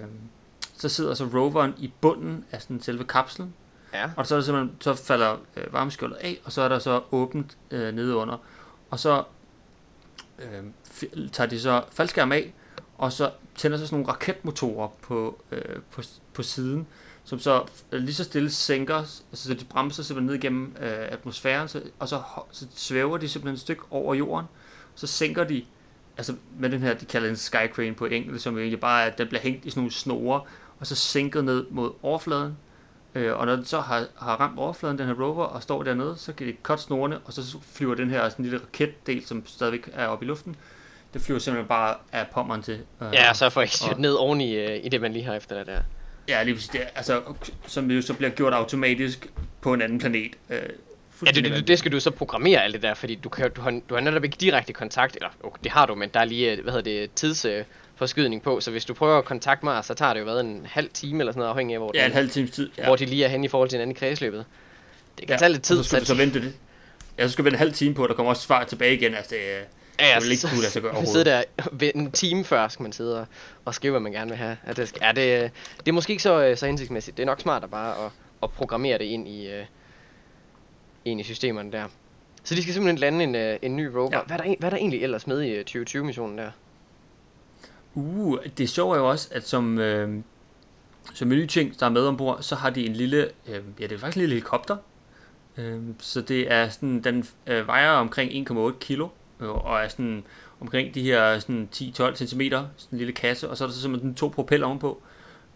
så 0.78 0.90
sidder 0.90 1.14
så 1.14 1.26
roveren 1.34 1.74
i 1.78 1.92
bunden 2.02 2.46
af 2.52 2.62
sådan 2.62 2.82
selve 2.82 3.04
kapslen, 3.04 3.54
Ja. 3.94 4.10
Og 4.18 4.28
så, 4.28 4.36
er 4.36 4.40
der 4.40 4.46
simpelthen, 4.46 4.78
så 4.82 4.94
falder 4.94 5.38
øh, 5.56 5.74
varmeskjoldet 5.74 6.16
af, 6.16 6.42
og 6.44 6.52
så 6.52 6.62
er 6.62 6.68
der 6.68 6.80
så 6.80 7.02
åbent 7.12 7.58
øh, 7.72 7.96
nede 7.96 8.16
under. 8.16 8.38
Og 8.90 9.00
så 9.00 9.24
øh, 10.40 10.64
tager 11.32 11.50
de 11.50 11.60
så 11.60 11.84
faldskærm 11.92 12.32
af, 12.32 12.54
og 12.98 13.12
så 13.12 13.32
tænder 13.56 13.78
så 13.78 13.86
sådan 13.86 14.00
nogle 14.00 14.14
raketmotorer 14.14 14.88
på, 15.02 15.42
øh, 15.52 15.82
på, 15.92 16.02
på 16.34 16.44
siden, 16.44 16.88
som 17.24 17.40
så 17.40 17.64
øh, 17.92 18.02
lige 18.02 18.16
så 18.16 18.24
stille 18.24 18.52
sænker, 18.52 18.98
altså 18.98 19.48
så 19.48 19.54
de 19.54 19.66
bremser 19.66 20.04
simpelthen 20.04 20.28
ned 20.28 20.44
igennem 20.44 20.76
øh, 20.80 21.12
atmosfæren, 21.12 21.68
så, 21.68 21.82
og 22.00 22.08
så, 22.08 22.22
så 22.52 22.68
svæver 22.76 23.18
de 23.18 23.30
simpelthen 23.30 23.54
et 23.54 23.62
stykke 23.62 23.84
over 23.90 24.16
jorden, 24.16 24.46
så 24.96 25.08
sænker 25.08 25.44
de, 25.44 25.66
altså 26.18 26.36
med 26.60 26.70
den 26.70 26.82
her, 26.82 26.94
de 26.94 27.06
kalder 27.06 27.30
en 27.30 27.36
skycrane 27.36 27.96
på 27.96 28.06
engelsk, 28.06 28.44
som 28.44 28.58
egentlig 28.58 28.80
bare 28.80 29.04
er, 29.04 29.12
at 29.12 29.18
den 29.18 29.28
bliver 29.28 29.42
hængt 29.42 29.66
i 29.66 29.70
sådan 29.70 29.82
nogle 29.82 29.92
snore, 29.92 30.42
og 30.80 30.88
så 30.88 30.96
sænket 30.96 31.46
ned 31.46 31.66
mod 31.70 31.92
overfladen, 32.02 32.58
Øh, 33.16 33.40
og 33.40 33.46
når 33.46 33.56
den 33.56 33.66
så 33.66 33.80
har, 33.80 34.06
har 34.20 34.36
ramt 34.36 34.60
overfladen, 34.60 34.98
den 34.98 35.08
her 35.08 35.14
rover, 35.14 35.46
og 35.46 35.64
står 35.64 35.84
dernede, 35.84 36.16
så 36.18 36.34
kan 36.34 36.48
de 36.48 36.54
cut 36.64 36.80
snorene, 36.82 37.20
og 37.26 37.34
så 37.34 37.58
flyver 37.74 37.96
den 37.96 38.10
her 38.10 38.30
sådan 38.30 38.46
lille 38.46 38.60
raketdel, 38.60 39.26
som 39.26 39.44
stadigvæk 39.48 39.90
er 39.94 40.08
oppe 40.08 40.26
i 40.26 40.28
luften, 40.28 40.56
det 41.14 41.22
flyver 41.22 41.40
simpelthen 41.40 41.68
bare 41.68 41.96
af 42.12 42.28
pommeren 42.34 42.62
til. 42.64 42.80
Øh, 43.02 43.08
Ja, 43.14 43.34
så 43.34 43.50
får 43.50 43.62
ikke 43.62 43.76
styrt 43.76 44.00
ned 44.00 44.14
oven 44.14 44.42
i, 44.42 44.56
øh, 44.56 44.86
i 44.86 44.90
det, 44.90 45.02
man 45.02 45.14
lige 45.14 45.26
har 45.26 45.36
efter 45.36 45.58
det 45.58 45.68
der. 45.68 45.80
Ja, 46.28 46.44
lige 46.44 46.56
præcis. 46.56 46.70
Det, 46.70 46.82
altså, 46.96 47.22
som 47.68 47.92
jo 47.92 48.02
så 48.02 48.14
bliver 48.14 48.30
gjort 48.30 48.54
automatisk 48.54 49.28
på 49.62 49.74
en 49.74 49.82
anden 49.82 50.00
planet. 50.00 50.32
Øh, 50.50 50.60
Ja, 51.26 51.32
det, 51.32 51.44
det, 51.44 51.68
det 51.68 51.80
skal 51.80 51.92
du 51.92 52.00
så 52.00 52.12
programmere 52.12 52.64
alt 52.64 52.74
det 52.74 52.82
der, 52.82 52.94
fordi 52.94 53.16
du, 53.16 53.30
kan, 53.30 53.52
du, 53.52 53.62
har, 53.62 53.80
du 53.90 53.94
har 53.94 54.02
netop 54.02 54.24
ikke 54.24 54.38
direkte 54.40 54.74
kontakt, 54.74 55.16
eller 55.16 55.30
okay, 55.44 55.60
det 55.64 55.72
har 55.72 55.86
du, 55.86 55.96
men 55.96 56.10
der 56.14 56.20
er 56.20 56.26
lige, 56.26 56.52
øh, 56.52 56.64
hvad 56.64 56.74
hedder 56.74 56.92
det, 56.92 57.16
tidsforskydning 57.98 58.42
på, 58.42 58.60
så 58.60 58.72
hvis 58.72 58.86
du 58.86 58.94
prøver 58.94 59.18
at 59.18 59.26
kontakte 59.26 59.66
mig, 59.66 59.86
så 59.86 59.94
tager 59.94 60.14
det 60.14 60.20
jo 60.20 60.26
været 60.26 60.40
en 60.40 60.66
halv 60.70 60.90
time 60.90 61.20
eller 61.20 61.32
sådan 61.32 61.40
noget, 61.40 61.50
afhængig 61.50 61.74
af, 61.74 61.80
hvor, 61.80 61.92
Ja, 61.94 62.06
en 62.06 62.12
halv 62.12 62.30
times 62.30 62.52
tid. 62.52 62.70
Ja. 62.78 62.86
hvor 62.86 62.96
de 62.96 63.06
lige 63.06 63.24
er 63.26 63.28
henne 63.30 63.46
i 63.46 63.50
forhold 63.50 63.70
til 63.70 63.78
hinanden 63.78 63.96
i 63.96 64.00
kredsløbet. 64.00 64.46
Det 65.20 65.28
kan 65.28 65.34
ja. 65.34 65.38
tage 65.38 65.52
lidt 65.52 65.64
tid, 65.64 65.78
så 65.78 65.84
skal 65.84 66.00
du 66.00 66.06
så 66.06 66.14
vente 66.16 66.42
det. 66.42 66.54
Ja, 67.18 67.28
så 67.28 67.34
skal 67.34 67.44
du 67.44 67.46
vente 67.46 67.56
en 67.56 67.60
halv 67.60 67.74
time 67.74 67.94
på, 67.96 68.04
at 68.04 68.10
der 68.10 68.16
kommer 68.16 68.30
også 68.30 68.42
svar 68.44 68.64
tilbage 68.64 68.94
igen. 68.96 69.16
Altså, 69.16 69.30
det, 69.36 69.42
øh, 69.60 69.64
Ja, 70.00 70.16
det 70.16 70.24
vil 70.24 70.32
ikke 70.32 70.48
kunne 70.48 70.62
lade 70.62 70.72
sig 70.72 70.82
gøre 70.82 71.06
sidde 71.14 71.26
der 71.26 71.44
en 71.96 72.12
time 72.12 72.44
før, 72.46 72.68
skal 72.68 72.84
man 72.84 72.92
sidde 72.92 73.20
og, 73.20 73.26
og 73.66 73.76
skrive, 73.76 73.92
hvad 73.92 74.02
man 74.02 74.12
gerne 74.12 74.30
vil 74.30 74.38
have. 74.38 74.58
Ja, 74.68 74.74
det, 74.74 74.88
skal, 74.90 75.02
ja, 75.04 75.08
det, 75.12 75.52
det 75.80 75.88
er 75.88 75.92
måske 75.92 76.12
ikke 76.12 76.24
så, 76.24 76.44
øh, 76.44 76.58
så 76.58 76.66
hensigtsmæssigt. 76.66 77.18
Det 77.18 77.24
er 77.24 77.28
nok 77.28 77.42
smart 77.42 77.64
at 77.64 77.72
bare 77.72 78.06
at, 78.06 78.12
at 78.44 78.50
programmere 78.52 78.98
det 78.98 79.06
ind 79.06 79.28
i, 79.28 79.48
øh, 79.52 79.66
ind 81.06 81.20
i 81.20 81.24
systemerne 81.24 81.72
der. 81.72 81.84
Så 82.44 82.56
de 82.56 82.62
skal 82.62 82.74
simpelthen 82.74 82.98
lande 83.00 83.24
en, 83.24 83.36
øh, 83.36 83.60
en 83.62 83.76
ny 83.76 83.86
rover. 83.86 84.10
Ja. 84.12 84.18
Ja. 84.18 84.24
Hvad, 84.26 84.38
er 84.38 84.42
der, 84.42 84.50
en- 84.50 84.56
hvad 84.60 84.68
er 84.68 84.70
der 84.70 84.78
egentlig 84.78 85.04
ellers 85.04 85.28
med 85.28 85.42
i 85.42 85.50
øh, 85.52 85.66
2020-missionen 85.70 86.38
der? 86.38 86.52
Uh, 87.96 88.38
det 88.58 88.70
sjove 88.70 88.96
er 88.96 89.00
jo 89.00 89.10
også, 89.10 89.30
at 89.32 89.48
som, 89.48 89.80
øh, 89.80 90.22
som 91.14 91.32
en 91.32 91.38
ny 91.38 91.46
ting, 91.46 91.80
der 91.80 91.86
er 91.86 91.90
med 91.90 92.08
ombord, 92.08 92.42
så 92.42 92.56
har 92.56 92.70
de 92.70 92.86
en 92.86 92.94
lille, 92.94 93.30
øh, 93.48 93.62
ja 93.80 93.84
det 93.84 93.92
er 93.92 93.98
faktisk 93.98 94.18
en 94.18 94.22
lille 94.22 94.34
helikopter. 94.34 94.78
Øh, 95.58 95.82
så 96.00 96.22
det 96.22 96.52
er 96.52 96.70
sådan, 96.70 97.02
den 97.02 97.26
øh, 97.48 97.68
vejer 97.68 97.92
omkring 97.92 98.50
1,8 98.50 98.78
kilo, 98.80 99.08
øh, 99.40 99.50
og 99.50 99.80
er 99.80 99.88
sådan 99.88 100.24
omkring 100.62 100.96
de 100.96 101.02
her 101.02 101.40
sådan 101.40 101.70
10-12 101.76 102.16
cm, 102.16 102.42
sådan 102.52 102.70
en 102.92 102.98
lille 102.98 103.14
kasse, 103.14 103.50
og 103.50 103.58
så 103.58 103.64
er 103.64 103.68
der 103.68 103.74
så 103.74 103.82
simpelthen 103.82 104.16
to 104.16 104.28
propeller 104.28 104.68
ovenpå, 104.68 105.02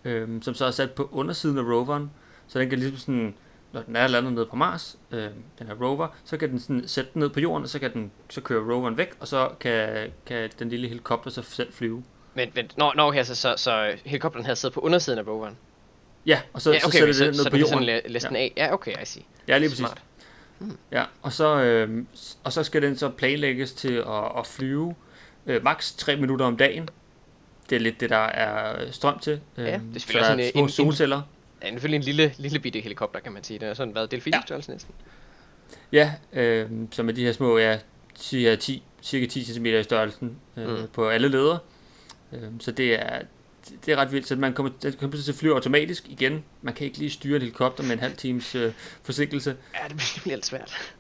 øh, 0.06 0.42
som 0.42 0.54
så 0.54 0.66
er 0.66 0.72
sat 0.72 0.92
på 0.92 1.10
undersiden 1.12 1.58
af 1.58 1.62
roveren, 1.62 2.12
så 2.48 2.60
den 2.60 2.70
kan 2.70 2.80
ligesom 2.80 2.98
sådan, 2.98 3.36
når 3.74 3.82
den 3.82 3.96
er 3.96 4.08
landet 4.08 4.34
nede 4.34 4.46
på 4.46 4.56
Mars, 4.56 4.98
øh, 5.12 5.30
den 5.60 5.68
her 5.68 5.76
rover, 5.82 6.08
så 6.24 6.38
kan 6.38 6.50
den 6.50 6.60
sådan 6.60 6.88
sætte 6.88 7.12
den 7.14 7.20
ned 7.20 7.30
på 7.30 7.40
jorden, 7.40 7.64
og 7.64 7.70
så 7.70 7.80
kan 7.80 7.94
den 7.94 8.12
så 8.30 8.42
køre 8.42 8.74
roveren 8.74 8.98
væk, 8.98 9.14
og 9.20 9.28
så 9.28 9.50
kan, 9.60 10.12
kan 10.26 10.50
den 10.60 10.70
lille 10.70 10.88
helikopter 10.88 11.30
så 11.30 11.42
selv 11.42 11.74
flyve. 11.74 12.04
Men, 12.38 12.52
men 12.56 12.72
nå, 12.78 12.92
nå 12.96 13.04
okay, 13.08 13.24
så, 13.24 13.36
så, 13.36 13.54
så 13.58 13.94
helikopteren 14.06 14.46
havde 14.46 14.56
siddet 14.56 14.74
på 14.74 14.80
undersiden 14.80 15.20
af 15.20 15.28
roveren. 15.28 15.58
Ja, 16.26 16.42
og 16.54 16.62
så, 16.62 16.72
ja, 16.74 16.80
så 16.80 16.88
okay, 16.88 16.98
sætter 17.00 17.14
så, 17.14 17.24
det 17.26 17.34
ned 17.36 17.44
så 17.44 17.50
på 17.50 17.58
jorden. 17.58 17.74
sådan 17.74 17.86
læ- 17.86 18.02
læse 18.06 18.28
den 18.28 18.36
af. 18.36 18.54
Ja, 18.58 18.74
okay, 18.74 18.92
I 19.02 19.06
see. 19.06 19.24
Ja, 19.48 19.58
lige 19.58 19.70
præcis. 19.70 19.78
Smart. 19.86 20.02
Ja, 20.92 21.04
og 21.22 21.34
så, 21.34 21.62
øh, 21.62 22.04
og 22.44 22.54
så 22.54 22.64
skal 22.64 22.82
den 22.82 22.98
så 22.98 23.10
planlægges 23.10 23.74
til 23.74 23.94
at, 23.94 24.32
at 24.40 24.48
flyve 24.48 24.96
øh, 25.46 25.64
maks 25.64 25.94
3 25.94 26.16
minutter 26.16 26.46
om 26.46 26.58
dagen. 26.58 26.90
Det 27.70 27.76
er 27.76 27.80
lidt 27.80 28.00
det, 28.00 28.10
der 28.10 28.18
er 28.18 28.92
strøm 28.92 29.20
til. 29.20 29.40
Øh, 29.58 29.66
Ja, 29.66 29.72
det 29.94 29.96
er 29.96 30.00
så 30.00 30.08
der 30.14 30.20
også 30.20 30.32
er 30.32 30.36
en- 30.36 30.52
små 30.52 30.60
en- 30.60 30.66
en- 30.66 30.70
solceller. 30.70 31.22
Ja, 31.64 31.70
selvfølgelig 31.70 31.98
en 31.98 32.04
lille, 32.04 32.34
lille 32.38 32.60
bitte 32.60 32.80
helikopter, 32.80 33.20
kan 33.20 33.32
man 33.32 33.44
sige. 33.44 33.60
Den 33.60 33.68
er 33.68 33.74
sådan 33.74 33.96
været 33.96 34.12
delfinstørrelse 34.12 34.72
næsten. 34.72 34.94
Ja, 35.92 36.14
øh, 36.34 36.70
som 36.92 37.10
er 37.10 37.14
de 37.14 37.24
her 37.26 37.32
små, 37.32 37.58
ja, 37.58 37.80
cirka 38.16 38.56
10, 38.56 38.84
cirka 39.02 39.26
10 39.26 39.44
cm 39.44 39.66
i 39.66 39.84
størrelsen 39.84 40.38
øh, 40.58 40.70
mm. 40.70 40.88
på 40.94 41.10
alle 41.10 41.28
ledere. 41.28 41.60
Øh, 42.34 42.44
så 42.60 42.72
det 42.72 42.94
er, 42.94 43.22
det 43.86 43.92
er 43.92 43.96
ret 43.96 44.12
vildt, 44.12 44.28
så 44.28 44.36
man 44.36 44.54
kommer, 44.54 44.72
kommer 45.00 45.18
til 45.18 45.32
at 45.32 45.38
flyve 45.38 45.54
automatisk 45.54 46.10
igen. 46.10 46.44
Man 46.62 46.74
kan 46.74 46.86
ikke 46.86 46.98
lige 46.98 47.10
styre 47.10 47.36
en 47.36 47.42
helikopter 47.42 47.84
med 47.84 47.92
en 47.92 48.00
halv 48.00 48.16
times 48.16 48.56
øh, 48.56 48.74
forsinkelse. 49.04 49.56
Ja, 49.76 49.88
det 49.88 50.20
bliver 50.24 50.36
lidt 50.36 50.46
svært. 50.46 50.94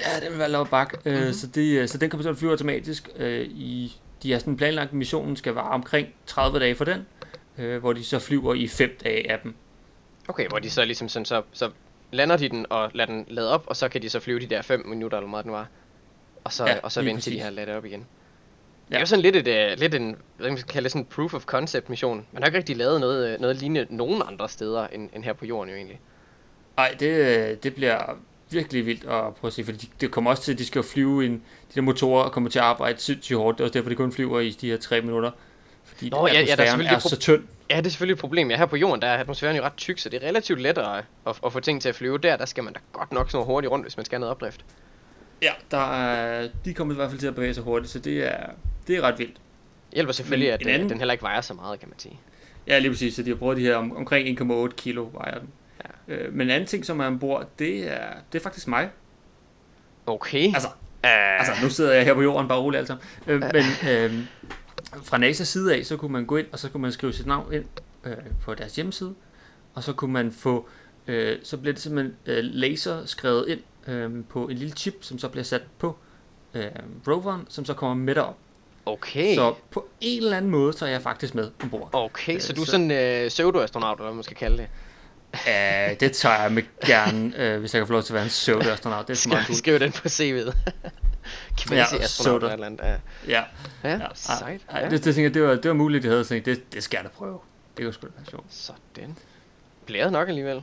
Ja, 0.00 0.20
det 0.20 0.30
vil 0.30 0.38
være 0.38 0.48
lav 0.50 0.68
bak. 0.68 1.04
Mm-hmm. 1.04 1.22
Øh, 1.22 1.32
så, 1.34 1.46
det, 1.46 1.80
øh, 1.80 1.88
så 1.88 1.98
den 1.98 2.10
kommer 2.10 2.22
til 2.22 2.30
at 2.30 2.36
flyve 2.36 2.50
automatisk. 2.50 3.08
Øh, 3.16 3.46
i, 3.46 3.96
de 4.22 4.32
har 4.32 4.38
sådan 4.38 4.56
planlagt, 4.56 4.88
at 4.88 4.94
missionen 4.94 5.36
skal 5.36 5.54
vare 5.54 5.70
omkring 5.70 6.08
30 6.26 6.58
dage 6.58 6.74
for 6.74 6.84
den, 6.84 7.06
øh, 7.58 7.78
hvor 7.80 7.92
de 7.92 8.04
så 8.04 8.18
flyver 8.18 8.54
i 8.54 8.68
5 8.68 8.98
dage 9.04 9.30
af 9.30 9.38
dem. 9.42 9.54
Okay, 10.28 10.48
hvor 10.48 10.58
de 10.58 10.70
så 10.70 10.84
ligesom 10.84 11.08
sådan, 11.08 11.26
så, 11.26 11.42
så 11.52 11.70
lander 12.12 12.36
de 12.36 12.48
den 12.48 12.66
og 12.70 12.90
lader 12.94 13.12
den 13.12 13.24
lade 13.28 13.50
op, 13.50 13.64
og 13.66 13.76
så 13.76 13.88
kan 13.88 14.02
de 14.02 14.10
så 14.10 14.20
flyve 14.20 14.40
de 14.40 14.46
der 14.46 14.62
5 14.62 14.86
minutter, 14.86 15.18
eller 15.18 15.30
meget 15.30 15.44
den 15.44 15.52
var. 15.52 15.68
Og 16.44 16.52
så, 16.52 16.66
Ja, 16.66 16.78
og 16.82 16.92
så 16.92 17.02
vente 17.02 17.22
til 17.22 17.32
de 17.32 17.40
har 17.40 17.50
ladet 17.50 17.76
op 17.76 17.84
igen. 17.84 18.06
Det 18.92 18.96
Ja. 18.96 18.98
er 18.98 19.00
jo 19.02 19.06
sådan 19.06 19.22
lidt, 19.22 19.36
et, 19.36 19.72
uh, 19.72 19.80
lidt 19.80 19.94
en, 19.94 20.16
hvad 20.36 20.48
man 20.50 20.56
kalde 20.56 20.84
det, 20.84 20.92
sådan 20.92 21.02
en 21.02 21.06
proof 21.06 21.34
of 21.34 21.44
concept 21.44 21.88
mission. 21.88 22.26
Man 22.32 22.42
har 22.42 22.46
ikke 22.46 22.58
rigtig 22.58 22.76
lavet 22.76 23.00
noget, 23.00 23.32
øh, 23.34 23.40
noget 23.40 23.56
lignende 23.56 23.96
nogen 23.96 24.22
andre 24.28 24.48
steder, 24.48 24.86
end, 24.86 25.10
end 25.14 25.24
her 25.24 25.32
på 25.32 25.46
jorden 25.46 25.70
jo 25.70 25.76
egentlig. 25.76 26.00
Nej, 26.76 26.96
det, 27.00 27.06
øh, 27.06 27.56
det 27.62 27.74
bliver 27.74 28.16
virkelig 28.50 28.86
vildt 28.86 29.04
at 29.04 29.08
prøve 29.10 29.46
at 29.46 29.52
se, 29.52 29.64
fordi 29.64 29.90
det 30.00 30.10
kommer 30.10 30.30
også 30.30 30.42
til, 30.42 30.52
at 30.52 30.58
de 30.58 30.66
skal 30.66 30.78
jo 30.78 30.82
flyve 30.82 31.24
ind, 31.24 31.34
de 31.40 31.74
der 31.74 31.80
motorer 31.80 32.28
kommer 32.28 32.50
til 32.50 32.58
at 32.58 32.64
arbejde 32.64 33.00
sindssygt 33.00 33.38
hårdt, 33.38 33.58
det 33.58 33.64
er 33.64 33.68
også 33.68 33.78
derfor, 33.78 33.90
de 33.90 33.96
kun 33.96 34.12
flyver 34.12 34.40
i 34.40 34.50
de 34.50 34.70
her 34.70 34.76
3 34.76 35.00
minutter. 35.00 35.30
Fordi 35.84 36.08
Nå, 36.10 36.26
ja, 36.26 36.32
ja, 36.40 36.56
der 36.56 36.62
er 36.62 36.76
er 36.84 36.94
det 36.94 37.02
så 37.02 37.18
tynd. 37.18 37.42
Ja, 37.70 37.76
det 37.76 37.86
er 37.86 37.90
selvfølgelig 37.90 38.14
et 38.14 38.20
problem. 38.20 38.50
Ja, 38.50 38.56
her 38.56 38.66
på 38.66 38.76
jorden, 38.76 39.02
der 39.02 39.08
er 39.08 39.18
atmosfæren 39.18 39.56
jo 39.56 39.62
ret 39.62 39.76
tyk, 39.76 39.98
så 39.98 40.08
det 40.08 40.22
er 40.24 40.28
relativt 40.28 40.60
let 40.60 40.78
at, 40.78 41.04
at, 41.46 41.52
få 41.52 41.60
ting 41.60 41.82
til 41.82 41.88
at 41.88 41.94
flyve. 41.94 42.18
Der, 42.18 42.36
der 42.36 42.46
skal 42.46 42.64
man 42.64 42.72
da 42.72 42.78
godt 42.92 43.12
nok 43.12 43.30
så 43.30 43.42
hurtigt 43.42 43.70
rundt, 43.70 43.84
hvis 43.84 43.96
man 43.96 44.06
skal 44.06 44.16
have 44.16 44.20
noget 44.20 44.30
opdrift. 44.30 44.64
Ja, 45.42 45.52
der 45.70 45.92
er, 45.92 46.48
de 46.64 46.74
kommer 46.74 46.94
i 46.94 46.96
hvert 46.96 47.10
fald 47.10 47.20
til 47.20 47.26
at 47.26 47.34
bevæge 47.34 47.54
sig 47.54 47.62
hurtigt, 47.62 47.92
så 47.92 47.98
det 47.98 48.26
er, 48.32 48.46
det 48.88 48.96
er 48.96 49.00
ret 49.00 49.18
vildt. 49.18 49.34
Det 49.34 49.94
hjælper 49.94 50.12
selvfølgelig, 50.12 50.46
Men 50.46 50.54
at, 50.54 50.66
øh, 50.66 50.74
anden- 50.74 50.86
at 50.86 50.90
den 50.90 50.98
heller 50.98 51.12
ikke 51.12 51.22
vejer 51.22 51.40
så 51.40 51.54
meget, 51.54 51.80
kan 51.80 51.88
man 51.88 51.98
sige. 51.98 52.20
Ja, 52.66 52.78
lige 52.78 52.90
præcis. 52.90 53.14
Så 53.14 53.22
de 53.22 53.28
har 53.28 53.36
brugt 53.36 53.56
de 53.56 53.62
her 53.62 53.76
om, 53.76 53.96
omkring 53.96 54.28
1,8 54.40 54.74
kilo 54.76 55.08
vejer 55.12 55.38
den. 55.38 55.48
Ja. 56.08 56.14
Øh, 56.14 56.32
men 56.32 56.40
en 56.46 56.50
anden 56.50 56.66
ting, 56.66 56.84
som 56.86 57.00
er 57.00 57.06
ombord, 57.06 57.48
det 57.58 57.92
er, 57.92 58.08
det 58.32 58.38
er 58.38 58.42
faktisk 58.42 58.68
mig. 58.68 58.90
Okay. 60.06 60.44
Altså, 60.54 60.68
uh, 60.68 61.38
altså 61.38 61.52
nu 61.62 61.70
sidder 61.70 61.92
jeg 61.92 62.04
her 62.04 62.14
på 62.14 62.22
jorden, 62.22 62.48
bare 62.48 62.58
roligt 62.58 62.78
alt 62.78 62.88
sammen. 62.88 63.04
Øh, 63.26 63.40
men 63.40 63.64
øh, 63.90 64.12
fra 65.04 65.18
NASA's 65.18 65.44
side 65.44 65.76
af, 65.76 65.86
så 65.86 65.96
kunne 65.96 66.12
man 66.12 66.26
gå 66.26 66.36
ind, 66.36 66.46
og 66.52 66.58
så 66.58 66.68
kunne 66.68 66.80
man 66.80 66.92
skrive 66.92 67.12
sit 67.12 67.26
navn 67.26 67.52
ind 67.52 67.64
øh, 68.04 68.16
på 68.42 68.54
deres 68.54 68.76
hjemmeside, 68.76 69.14
og 69.74 69.82
så 69.82 69.92
kunne 69.92 70.12
man 70.12 70.32
få, 70.32 70.68
øh, 71.06 71.38
så 71.42 71.56
bliver 71.56 71.72
det 71.72 71.82
simpelthen 71.82 72.16
øh, 72.26 72.38
laser 72.44 73.06
skrevet 73.06 73.48
ind 73.48 73.60
øh, 73.94 74.10
på 74.28 74.46
en 74.48 74.56
lille 74.56 74.74
chip, 74.74 74.94
som 75.00 75.18
så 75.18 75.28
bliver 75.28 75.44
sat 75.44 75.62
på 75.78 75.96
øh, 76.54 76.64
roveren, 77.08 77.46
som 77.48 77.64
så 77.64 77.74
kommer 77.74 77.94
med 78.04 78.14
derop. 78.14 78.38
Okay. 78.86 79.34
Så 79.34 79.54
på 79.70 79.88
en 80.00 80.22
eller 80.22 80.36
anden 80.36 80.50
måde, 80.50 80.72
så 80.72 80.84
er 80.86 80.90
jeg 80.90 81.02
faktisk 81.02 81.34
med 81.34 81.50
ombord. 81.62 81.90
Okay, 81.92 82.34
Øh, 82.34 82.40
så 82.40 82.52
du 82.52 82.60
er 82.60 82.64
så- 82.64 82.70
sådan 82.70 82.90
en 82.90 83.22
øh, 83.24 83.28
pseudo-astronaut, 83.30 83.96
eller 83.98 84.04
hvad 84.04 84.14
man 84.14 84.22
skal 84.24 84.36
kalde 84.36 84.56
det. 84.58 84.68
Ja, 85.46 85.94
det 86.00 86.12
tager 86.12 86.42
jeg 86.42 86.52
med 86.52 86.62
gerne, 86.86 87.32
øh, 87.36 87.60
hvis 87.60 87.74
jeg 87.74 87.80
kan 87.80 87.86
få 87.86 87.92
lov 87.92 88.02
til 88.02 88.12
at 88.12 88.14
være 88.14 88.22
en 88.24 88.28
pseudo-astronaut. 88.28 89.08
Det 89.08 89.24
er 89.24 89.28
meget 89.28 89.44
Skal 89.44 89.46
cool. 89.46 89.56
skrive 89.56 89.78
den 89.78 89.92
på 89.92 90.08
CV'et. 90.08 90.52
Kvæse 91.58 91.74
Ja, 91.74 91.84
eller 92.34 92.46
et 92.48 92.52
eller 92.52 92.66
andet. 92.66 92.80
Ja, 92.82 92.96
Ja, 93.28 93.42
ja, 93.84 93.90
ja. 93.90 93.98
sejt. 94.14 94.60
Ej, 94.70 94.80
Ja. 94.80 94.84
det, 94.90 95.04
det, 95.04 95.14
tænker 95.14 95.22
jeg, 95.22 95.34
det 95.34 95.42
var, 95.42 95.54
det 95.54 95.68
var 95.68 95.72
muligt, 95.74 96.04
jeg 96.04 96.12
havde 96.12 96.24
tænkt, 96.24 96.46
det, 96.46 96.72
det 96.74 96.82
skal 96.82 96.96
jeg 96.98 97.04
da 97.04 97.08
prøve. 97.08 97.38
Det 97.76 97.84
kunne 97.84 97.94
sgu 97.94 98.06
da 98.06 98.12
være 98.16 98.26
sjovt. 98.30 98.44
Sådan. 98.50 99.16
Blæret 99.86 100.12
nok 100.12 100.28
alligevel. 100.28 100.54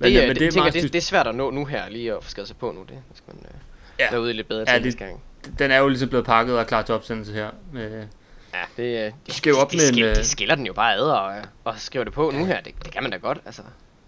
Men, 0.00 0.12
det, 0.12 0.16
øh, 0.16 0.22
er, 0.22 0.26
men 0.26 0.28
det, 0.28 0.40
det, 0.40 0.52
tænker, 0.54 0.70
det, 0.70 0.82
det 0.92 0.94
er 0.98 1.02
svært 1.02 1.26
at 1.26 1.34
nå 1.34 1.50
nu 1.50 1.64
her, 1.64 1.88
lige 1.88 2.12
at 2.16 2.24
få 2.24 2.30
skrevet 2.30 2.48
sig 2.48 2.56
på 2.56 2.72
nu. 2.72 2.80
Det 2.80 2.88
det 2.88 3.16
skal 3.16 3.34
man 3.34 3.44
øh, 3.48 3.60
Ja. 3.98 4.10
være 4.10 4.20
ude 4.20 4.30
i 4.30 4.34
lidt 4.34 4.48
bedre 4.48 4.60
Ja, 4.60 4.64
til 4.64 4.74
det- 4.74 4.84
næste 4.84 4.98
gang. 5.04 5.20
Den 5.58 5.70
er 5.70 5.78
jo 5.78 5.88
ligesom 5.88 6.08
blevet 6.08 6.26
pakket 6.26 6.58
og 6.58 6.66
klar 6.66 6.82
til 6.82 6.94
opsendelse 6.94 7.32
her. 7.32 7.50
Med, 7.72 8.06
Ja, 8.54 8.82
det, 8.82 9.06
øh, 9.06 9.12
De 9.26 9.32
skal 9.32 9.50
jo 9.50 9.58
op 9.58 9.72
de, 9.72 9.76
med 9.76 9.84
en, 9.88 9.92
skiller, 9.94 10.10
øh, 10.10 10.16
de 10.16 10.24
skiller 10.24 10.54
den 10.54 10.66
jo 10.66 10.72
bare 10.72 10.94
ad 10.94 11.00
og, 11.00 11.36
øh, 11.38 11.44
og 11.64 11.74
skriver 11.78 12.04
det 12.04 12.12
på 12.12 12.30
nu 12.34 12.44
her. 12.44 12.60
Det, 12.60 12.72
det 12.84 12.92
kan 12.92 13.02
man 13.02 13.12
da 13.12 13.16
godt, 13.16 13.38
altså. 13.46 13.62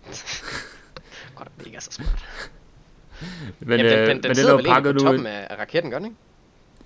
godt, 1.37 1.48
det 1.59 1.66
ikke 1.66 1.77
er 1.77 1.81
så 1.81 1.90
smart. 1.92 2.24
men, 3.61 3.79
Jamen, 3.81 3.87
øh, 3.92 3.92
den, 3.92 4.01
den, 4.01 4.07
men 4.09 4.16
den 4.16 4.22
den 4.22 4.35
sidder 4.35 4.55
er 4.55 4.59
jo 4.59 4.62
pakket 4.72 4.94
nu. 4.94 5.01
toppen 5.01 5.27
af, 5.27 5.57
raketten, 5.59 5.90
gør 5.90 5.98
den 5.98 6.07
ikke? 6.07 6.16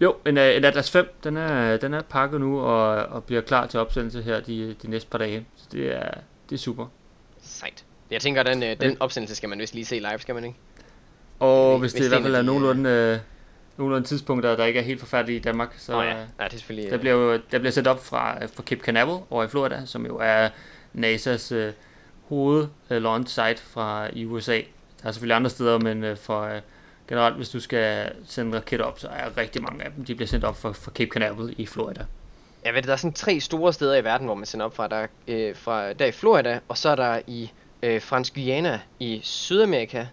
Jo, 0.00 0.16
en, 0.26 0.38
øh, 0.38 0.56
en 0.56 0.64
Atlas 0.64 0.90
5, 0.90 1.14
den 1.24 1.36
er, 1.36 1.76
den 1.76 1.94
er 1.94 2.02
pakket 2.02 2.40
nu 2.40 2.60
og, 2.60 2.88
og 3.06 3.24
bliver 3.24 3.40
klar 3.42 3.66
til 3.66 3.80
opsendelse 3.80 4.22
her 4.22 4.40
de, 4.40 4.74
de 4.82 4.90
næste 4.90 5.10
par 5.10 5.18
dage. 5.18 5.46
Så 5.56 5.64
det 5.72 5.96
er, 5.96 6.10
det 6.50 6.54
er 6.54 6.60
super. 6.60 6.86
Sejt. 7.42 7.84
Jeg 8.10 8.20
tænker, 8.20 8.42
den, 8.42 8.62
øh, 8.62 8.76
den 8.80 8.96
opsendelse 9.00 9.34
skal 9.36 9.48
man 9.48 9.58
vist 9.58 9.74
lige 9.74 9.84
se 9.84 9.94
live, 9.98 10.18
skal 10.18 10.34
man 10.34 10.44
ikke? 10.44 10.56
Og 11.40 11.78
Hvis- 11.78 11.92
hvis 11.92 12.00
det 12.00 12.06
i 12.06 12.08
hvert 12.08 12.20
er 12.20 12.22
fald 12.22 12.34
er 12.34 12.38
en 12.40 12.44
de, 12.44 12.46
nogenlunde, 12.46 12.90
øh, 12.90 13.18
nogenlunde 13.76 14.08
tidspunkter, 14.08 14.56
der 14.56 14.64
ikke 14.64 14.80
er 14.80 14.84
helt 14.84 15.00
forfærdelige 15.00 15.36
i 15.36 15.42
Danmark, 15.42 15.74
så 15.78 15.98
oh, 15.98 16.04
ja, 16.04 16.10
ja, 16.10 16.20
det 16.20 16.26
er 16.38 16.48
selvfølgelig... 16.48 16.90
der, 16.90 16.94
øh, 16.94 17.00
bliver 17.00 17.14
jo, 17.14 17.40
der 17.52 17.58
bliver 17.58 17.70
sat 17.72 17.86
op 17.86 18.04
fra, 18.04 18.44
fra 18.46 18.62
Cape 18.62 18.80
Canaveral 18.80 19.22
over 19.30 19.44
i 19.44 19.48
Florida, 19.48 19.82
som 19.86 20.06
jo 20.06 20.18
er 20.22 20.48
NASA's 20.94 21.54
øh, 21.54 21.72
hoved 22.28 22.66
øh, 22.90 23.02
launch 23.02 23.28
site 23.28 23.62
fra 23.62 24.08
i 24.12 24.26
USA. 24.26 24.56
Der 25.02 25.08
er 25.08 25.12
selvfølgelig 25.12 25.36
andre 25.36 25.50
steder, 25.50 25.78
men 25.78 26.04
øh, 26.04 26.16
for 26.16 26.42
øh, 26.42 26.60
generelt, 27.08 27.36
hvis 27.36 27.48
du 27.48 27.60
skal 27.60 28.12
sende 28.26 28.56
raketter 28.56 28.86
op, 28.86 28.98
så 28.98 29.08
er 29.08 29.36
rigtig 29.36 29.62
mange 29.62 29.84
af 29.84 29.90
dem, 29.96 30.04
de 30.04 30.14
bliver 30.14 30.28
sendt 30.28 30.44
op 30.44 30.56
fra, 30.56 30.72
fra 30.72 30.90
Cape 30.90 31.10
Canaveral 31.10 31.54
i 31.58 31.66
Florida. 31.66 32.04
Jeg 32.64 32.74
ved, 32.74 32.82
der 32.82 32.92
er 32.92 32.96
sådan 32.96 33.12
tre 33.12 33.40
store 33.40 33.72
steder 33.72 33.96
i 33.96 34.04
verden, 34.04 34.26
hvor 34.26 34.34
man 34.34 34.46
sender 34.46 34.66
op 34.66 34.76
fra. 34.76 34.88
Der 34.88 34.96
er 34.96 35.06
øh, 35.28 35.56
fra, 35.56 35.92
der 35.92 36.06
i 36.06 36.12
Florida, 36.12 36.60
og 36.68 36.78
så 36.78 36.88
er 36.88 36.96
der 36.96 37.20
i 37.26 37.50
øh, 37.82 38.02
Fransk 38.02 38.34
Guyana 38.34 38.80
i 39.00 39.20
Sydamerika, 39.22 40.06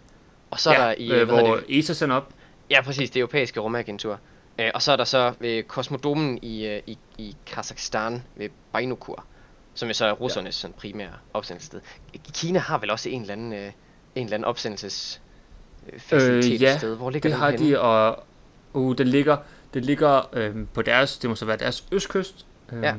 og 0.52 0.60
så 0.60 0.70
er 0.70 0.78
der 0.78 0.96
i... 0.98 1.12
øh, 1.12 1.28
hvor 1.28 1.56
det? 1.56 1.80
ESA 1.80 1.94
sender 1.94 2.16
op. 2.16 2.34
Ja, 2.70 2.82
præcis, 2.82 3.10
det 3.10 3.20
europæiske 3.20 3.60
rumagentur. 3.60 4.20
Øh, 4.60 4.72
og 4.74 4.82
så 4.82 4.92
er 4.92 4.96
der 4.96 5.04
så 5.04 5.34
øh, 5.42 5.64
kosmodomen 5.64 6.40
i, 6.42 6.66
øh, 6.66 6.82
i, 6.88 6.98
i 7.18 7.36
Kazakhstan 7.46 8.24
ved 8.36 8.50
Baikonur, 8.74 9.26
som 9.74 9.88
jo 9.88 9.94
så 9.94 10.06
er 10.06 10.12
russernes 10.12 10.56
sådan 10.56 10.76
primære 10.78 11.12
opsendelsessted. 11.34 11.82
Kina 12.34 12.60
har 12.60 12.78
vel 12.78 12.92
også 12.92 13.10
en 13.10 13.22
eller 13.22 13.34
anden, 13.34 13.54
øh, 13.54 13.72
en 14.16 14.24
eller 14.24 14.34
anden 14.34 14.46
opsendelses 14.46 15.22
facilitet 15.98 16.54
Øh, 16.54 16.62
ja, 16.62 16.78
sted. 16.78 16.96
Hvor 16.96 17.10
ligger 17.10 17.30
Det 17.30 17.34
den 17.36 17.40
har 17.42 17.52
henne? 17.52 17.70
de, 17.70 17.80
og 17.80 18.24
uh, 18.74 18.96
den 18.98 19.08
ligger, 19.08 19.38
den 19.74 19.84
ligger 19.84 20.30
øh, 20.34 20.56
på 20.74 20.82
deres, 20.82 21.18
det 21.18 21.30
må 21.30 21.36
så 21.36 21.46
være 21.46 21.58
deres 21.58 21.86
østkyst. 21.92 22.46
Øh, 22.72 22.84
Ja. 22.84 22.96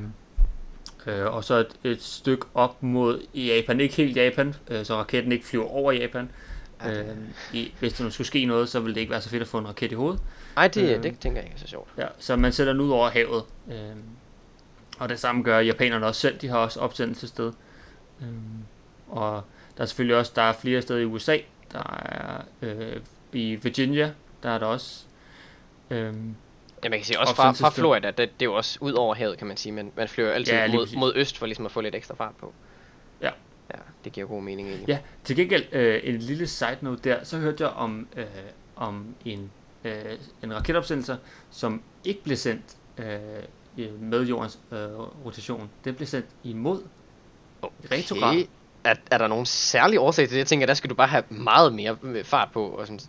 øh, 1.07 1.35
og 1.35 1.45
så 1.45 1.55
et, 1.55 1.77
et 1.85 2.03
stykke 2.03 2.47
op 2.55 2.83
mod 2.83 3.27
Japan, 3.35 3.81
ikke 3.81 3.95
helt 3.95 4.17
Japan, 4.17 4.55
øh, 4.69 4.85
så 4.85 4.97
raketten 4.97 5.33
ikke 5.33 5.47
flyver 5.47 5.67
over 5.67 5.93
Japan. 5.93 6.31
Ja, 6.85 7.01
Øh, 7.03 7.17
i, 7.53 7.75
hvis 7.79 7.93
der 7.93 8.05
nu 8.05 8.11
skulle 8.11 8.27
ske 8.27 8.45
noget, 8.45 8.69
så 8.69 8.81
ville 8.81 8.95
det 8.95 9.01
ikke 9.01 9.11
være 9.11 9.21
så 9.21 9.29
fedt 9.29 9.43
at 9.43 9.49
få 9.49 9.59
en 9.59 9.69
raket 9.69 9.93
i 9.93 9.95
hovedet. 9.95 10.21
Ej, 10.57 10.69
det, 10.69 10.97
øh, 10.97 11.03
det 11.03 11.19
tænker 11.19 11.41
jeg 11.41 11.47
ikke 11.47 11.55
er 11.55 11.61
så 11.61 11.67
sjovt. 11.67 11.89
Ja, 11.99 12.07
så 12.19 12.37
man 12.37 12.53
sætter 12.53 12.73
den 12.73 12.83
ud 12.83 12.91
over 12.91 13.09
havet. 13.11 13.45
Øh, 13.71 13.77
og 14.99 15.09
det 15.09 15.19
samme 15.21 15.43
gør 15.43 15.59
japanerne 15.59 16.07
også 16.07 16.21
selv, 16.21 16.39
de 16.39 16.49
har 16.49 16.59
også 16.59 16.81
opsendelsessted. 16.81 17.53
Øh, 18.23 18.29
og 19.09 19.43
der 19.77 19.83
er 19.83 19.87
selvfølgelig 19.87 20.17
også, 20.17 20.33
der 20.37 20.43
er 20.43 20.53
flere 20.53 20.83
steder 20.83 21.01
i 21.01 21.05
USA. 21.05 21.37
Der 21.73 22.01
er 22.07 22.45
øh, 22.63 22.97
i 23.33 23.55
Virginia, 23.55 24.13
der 24.43 24.51
er 24.51 24.59
der 24.59 24.67
også. 24.67 25.05
Øh, 25.91 26.15
Ja, 26.85 26.89
man 26.89 26.99
kan 26.99 27.07
sige 27.07 27.21
også 27.21 27.35
fra, 27.35 27.53
fra. 27.53 27.71
Florida, 27.71 28.07
det, 28.07 28.19
det 28.19 28.27
er 28.27 28.45
jo 28.45 28.55
også 28.55 28.79
ud 28.81 28.93
over 28.93 29.15
havet, 29.15 29.39
kan 29.39 29.47
man 29.47 29.57
sige, 29.57 29.73
men 29.73 29.93
man 29.97 30.09
flyver 30.09 30.31
altid 30.33 30.55
Ja, 30.55 30.73
mod, 30.73 30.97
mod 30.97 31.13
øst 31.17 31.39
for 31.39 31.47
ligesom 31.47 31.67
at 31.67 31.73
få 31.73 31.81
lidt 31.81 31.95
ekstra 31.95 32.15
fart 32.15 32.37
på. 32.41 32.53
Ja. 33.75 33.81
Det 34.05 34.13
giver 34.13 34.27
god 34.27 34.43
mening 34.43 34.69
egentlig. 34.69 34.89
Ja, 34.89 34.99
til 35.25 35.37
gengæld 35.37 35.65
øh, 35.73 36.01
en 36.05 36.17
lille 36.17 36.47
side 36.47 36.79
note 36.81 37.11
der, 37.11 37.25
så 37.25 37.39
hørte 37.39 37.65
jeg 37.65 37.73
om, 37.73 38.09
øh, 38.17 38.25
om 38.77 39.15
en, 39.25 39.51
øh, 39.85 39.93
en 40.43 40.55
raketopsendelse, 40.55 41.19
som 41.51 41.83
ikke 42.05 42.23
blev 42.23 42.37
sendt 42.37 42.65
øh, 42.99 43.89
med 44.01 44.27
jordens 44.27 44.59
øh, 44.73 44.79
rotation. 45.25 45.71
Den 45.85 45.95
blev 45.95 46.07
sendt 46.07 46.27
imod. 46.45 46.83
retrograd. 47.91 48.45
Er, 48.85 48.95
er 49.11 49.19
der 49.19 49.27
nogen 49.27 49.47
særlig 49.47 50.01
årsag 50.01 50.25
til 50.29 50.35
det? 50.35 50.39
Jeg 50.39 50.47
tænker, 50.47 50.67
der 50.67 50.75
skal 50.75 50.91
du 50.91 50.95
bare 50.95 51.09
have 51.09 51.25
meget 51.29 51.75
mere 51.75 51.97
øh, 52.03 52.25
fart 52.25 52.49
på, 52.53 52.67
og 52.67 52.87
sådan, 52.87 53.01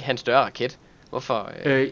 have 0.00 0.10
en 0.10 0.16
større 0.18 0.44
raket. 0.44 0.78
Hvorfor? 1.10 1.50
Øh, 1.64 1.80
Øh, 1.82 1.90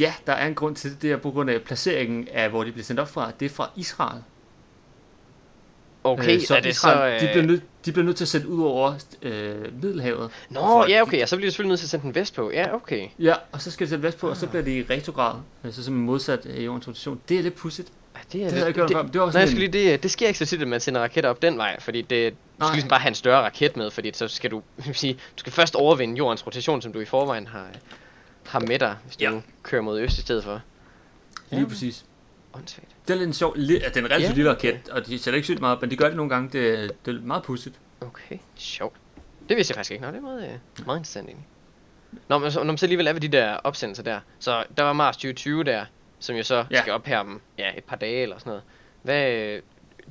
ja, 0.00 0.14
der 0.26 0.32
er 0.32 0.46
en 0.46 0.54
grund 0.54 0.76
til 0.76 0.90
det, 0.90 1.02
det 1.02 1.12
er 1.12 1.16
på 1.16 1.30
grund 1.30 1.50
af 1.50 1.62
placeringen 1.62 2.28
af, 2.28 2.50
hvor 2.50 2.64
de 2.64 2.72
blev 2.72 2.84
sendt 2.84 3.00
op 3.00 3.08
fra. 3.08 3.32
Det 3.40 3.46
er 3.46 3.50
fra 3.50 3.70
Israel. 3.76 4.22
Okay, 6.04 6.34
øh, 6.36 6.42
så 6.42 6.56
er 6.56 6.60
det 6.60 6.68
Israel, 6.68 7.20
så... 7.20 7.26
de, 7.26 7.32
bliver 7.32 7.46
nødt, 7.46 7.62
de 7.84 7.92
bliver 7.92 8.04
nødt 8.04 8.16
til 8.16 8.24
at 8.24 8.28
sætte 8.28 8.48
ud 8.48 8.62
over 8.64 8.94
øh, 9.22 9.82
Middelhavet. 9.82 10.30
Nå, 10.50 10.60
for 10.60 10.86
ja, 10.88 10.96
de- 10.96 11.00
okay, 11.02 11.18
ja, 11.18 11.26
så 11.26 11.36
bliver 11.36 11.48
du 11.48 11.52
selvfølgelig 11.52 11.68
nødt 11.70 11.80
til 11.80 11.86
at 11.86 11.90
sende 11.90 12.02
den 12.04 12.14
vest 12.14 12.34
på. 12.34 12.50
Ja, 12.50 12.74
okay. 12.74 13.08
Ja, 13.18 13.34
og 13.52 13.62
så 13.62 13.70
skal 13.70 13.84
det 13.84 13.90
sætte 13.90 14.02
vest 14.02 14.18
på, 14.18 14.28
og 14.28 14.36
så 14.36 14.46
bliver 14.46 14.62
det 14.62 14.70
i 14.70 14.92
retrograd. 14.92 15.34
Altså 15.64 15.84
som 15.84 15.94
modsat 15.94 16.46
af 16.46 16.60
jordens 16.60 16.88
rotation. 16.88 17.20
Det 17.28 17.38
er 17.38 17.42
lidt 17.42 17.54
pudsigt. 17.54 17.88
Ja, 18.14 18.20
det, 18.32 18.40
er 18.40 18.48
Det 18.48 18.52
havde 18.58 18.66
jeg 18.66 18.74
før. 18.74 19.02
Det 19.02 19.20
var 19.20 19.26
Nej, 19.32 19.40
jeg 19.40 19.48
skulle 19.48 19.66
lige, 19.66 19.90
det, 19.90 20.02
det 20.02 20.10
sker 20.10 20.26
ikke 20.26 20.38
så 20.38 20.46
tit, 20.46 20.62
at 20.62 20.68
man 20.68 20.80
sender 20.80 21.00
raketter 21.00 21.30
op 21.30 21.42
den 21.42 21.58
vej, 21.58 21.80
fordi 21.80 22.02
det, 22.02 22.32
du 22.32 22.64
skal 22.66 22.72
ligesom 22.74 22.88
bare 22.88 23.00
have 23.00 23.08
en 23.08 23.14
større 23.14 23.42
raket 23.42 23.76
med, 23.76 23.90
fordi 23.90 24.10
så 24.14 24.28
skal 24.28 24.50
du, 24.50 24.62
sige, 24.92 25.12
du 25.14 25.18
skal 25.36 25.52
først 25.52 25.74
overvinde 25.74 26.16
jordens 26.16 26.46
rotation, 26.46 26.82
som 26.82 26.92
du 26.92 27.00
i 27.00 27.04
forvejen 27.04 27.46
har, 27.46 27.66
har 28.46 28.60
med 28.60 28.78
dig, 28.78 28.96
hvis 29.04 29.16
du 29.16 29.24
ja. 29.24 29.30
kører 29.62 29.82
mod 29.82 30.00
øst 30.00 30.18
i 30.18 30.20
stedet 30.20 30.44
for. 30.44 30.60
Lige 31.50 31.60
Ja. 31.62 31.68
præcis. 31.68 32.04
Åndssvagt. 32.54 32.88
Det 33.08 33.14
er 33.14 33.18
lidt 33.18 33.26
en 33.26 33.32
sjov, 33.34 33.54
li- 33.56 33.90
den 33.94 34.04
er 34.04 34.08
relativt 34.10 34.30
Ja, 34.30 34.34
lille 34.34 34.50
okay. 34.50 34.72
raket, 34.72 34.88
og 34.88 35.06
de 35.06 35.18
sætter 35.18 35.36
ikke 35.36 35.44
sygt 35.46 35.60
meget, 35.60 35.80
men 35.80 35.90
de 35.90 35.96
gør 35.96 36.06
det 36.06 36.16
nogle 36.16 36.30
gange, 36.30 36.48
det, 36.58 36.90
det 37.06 37.16
er 37.16 37.20
meget 37.20 37.42
pudsigt. 37.42 37.78
Okay, 38.00 38.38
sjovt. 38.56 38.96
Det 39.48 39.56
vidste 39.56 39.72
jeg 39.72 39.76
faktisk 39.76 39.90
ikke. 39.90 40.02
Nå, 40.04 40.08
det 40.10 40.16
er 40.16 40.20
meget, 40.20 40.42
øh, 40.44 40.86
meget 40.86 40.98
interessant 40.98 41.28
egentlig. 41.28 41.46
Nå, 42.28 42.38
men 42.38 42.52
så, 42.52 42.58
når 42.58 42.64
man 42.64 42.78
så 42.78 42.86
alligevel 42.86 43.06
er 43.06 43.12
ved 43.12 43.20
de 43.20 43.28
der 43.28 43.54
opsendelser 43.56 44.02
der, 44.02 44.20
så 44.38 44.64
der 44.76 44.82
var 44.82 44.92
Mars 44.92 45.16
2020 45.16 45.64
der, 45.64 45.84
som 46.18 46.36
jo 46.36 46.42
så 46.42 46.64
Ja. 46.70 46.80
skal 46.80 46.92
op 46.92 47.06
her 47.06 47.18
om 47.18 47.40
ja, 47.58 47.70
et 47.78 47.84
par 47.84 47.96
dage 47.96 48.22
eller 48.22 48.38
sådan 48.38 48.50
noget. 48.50 48.62
Hvad, 49.02 49.32
øh, 49.32 49.62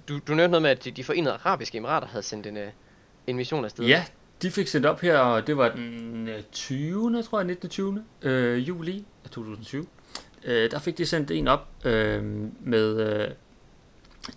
du, 0.10 0.20
du 0.28 0.34
nævnte 0.34 0.48
noget 0.52 0.62
med, 0.62 0.70
at 0.70 0.84
de, 0.86 0.92
de 0.92 1.04
forenede 1.04 1.34
arabiske 1.34 1.78
emirater 1.78 2.08
havde 2.08 2.24
sendt 2.24 2.48
en, 2.48 2.58
øh, 2.58 2.68
en 3.28 3.36
mission 3.36 3.66
afsted. 3.66 3.86
Ja, 3.86 4.06
de 4.42 4.52
fik 4.52 4.68
sendt 4.68 4.86
op 4.86 5.02
her, 5.02 5.18
og 5.18 5.48
det 5.48 5.58
var 5.58 5.70
den 5.70 6.28
øh, 6.28 6.42
20. 6.52 7.24
tror 7.24 7.40
jeg, 7.40 7.48
19. 7.48 7.70
20. 7.70 8.04
Øh, 8.22 8.68
juli 8.68 9.06
af 9.26 9.30
2020. 9.30 9.86
Øh, 10.46 10.72
der 10.72 10.80
fik 10.80 10.98
de 10.98 11.06
sendt 11.06 11.32
en 11.32 11.48
op 11.48 11.68
øh, 11.86 12.24
med... 12.60 13.00
Øh, 13.00 13.28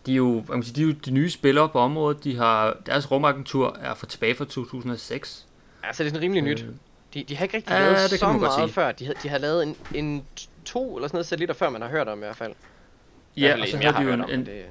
de 0.07 0.13
er, 0.13 0.17
jo, 0.17 0.43
kan 0.47 0.55
man 0.55 0.63
sige, 0.63 0.75
de 0.77 0.81
er 0.83 0.87
jo 0.87 0.93
de 0.93 1.11
nye 1.11 1.31
spillere 1.31 1.69
på 1.69 1.79
området. 1.79 2.25
De 2.25 2.37
har, 2.37 2.77
deres 2.87 3.11
rumagentur 3.11 3.77
er 3.81 3.95
fra 3.95 4.07
tilbage 4.07 4.35
fra 4.35 4.45
2006. 4.45 5.47
Altså, 5.83 6.03
det 6.03 6.09
er 6.09 6.13
sådan 6.15 6.23
rimelig 6.25 6.43
nyt. 6.43 6.63
Øh, 6.63 6.69
De, 7.15 7.25
de 7.29 7.37
har 7.37 7.43
ikke 7.45 7.57
rigtig 7.57 7.73
Ja, 7.75 7.81
lavet 7.81 7.99
det 8.11 8.11
kan 8.11 8.19
så 8.19 8.33
meget 8.33 8.55
sige. 8.55 8.69
før. 8.69 8.93
De, 8.93 9.05
havde- 9.05 9.19
de 9.23 9.29
har 9.29 9.39
lavet 9.39 9.63
en, 9.63 9.77
en 9.95 10.25
to 10.65 10.97
eller 10.97 11.09
sådan 11.09 11.17
noget 11.17 11.27
satellitter 11.27 11.55
før, 11.55 11.71
man 11.71 11.83
har 11.83 11.89
hørt 11.89 12.09
om 12.09 12.19
i 12.19 12.21
hvert 12.25 12.37
fald. 12.37 12.53
Ja, 13.37 13.41
hvert 13.41 13.53
fald 13.53 13.63
og 13.63 13.69
så 13.69 13.77
havde 13.77 13.97
de 13.97 14.03
jo 14.03 14.13
en, 14.15 14.21
om, 14.21 14.31
en, 14.31 14.47
det, 14.47 14.65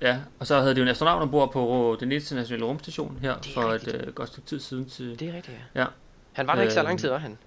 ja, 0.00 0.18
og 0.38 0.46
så 0.46 0.60
havde 0.60 0.74
de 0.74 0.78
jo 0.80 0.82
en 0.82 0.88
astronaut 0.88 1.22
ombord 1.22 1.52
på 1.52 1.96
den 2.00 2.12
internationale 2.12 2.64
rumstation 2.64 3.18
her 3.22 3.30
er 3.30 3.36
for 3.54 3.60
et 3.62 3.72
rigtigt. 3.72 3.96
øh, 4.06 4.14
godt 4.14 4.28
stykke 4.28 4.48
tid 4.48 4.60
siden. 4.60 4.88
Til, 4.88 5.20
det 5.20 5.28
er 5.28 5.32
rigtigt, 5.36 5.56
Ja. 5.74 5.84
Han 6.32 6.46
var 6.46 6.54
der 6.54 6.62
ikke 6.62 6.74
så 6.74 6.82
lang 6.82 6.92
Øhm, 6.92 6.98
tid, 6.98 7.08
var 7.08 7.18
han? 7.18 7.38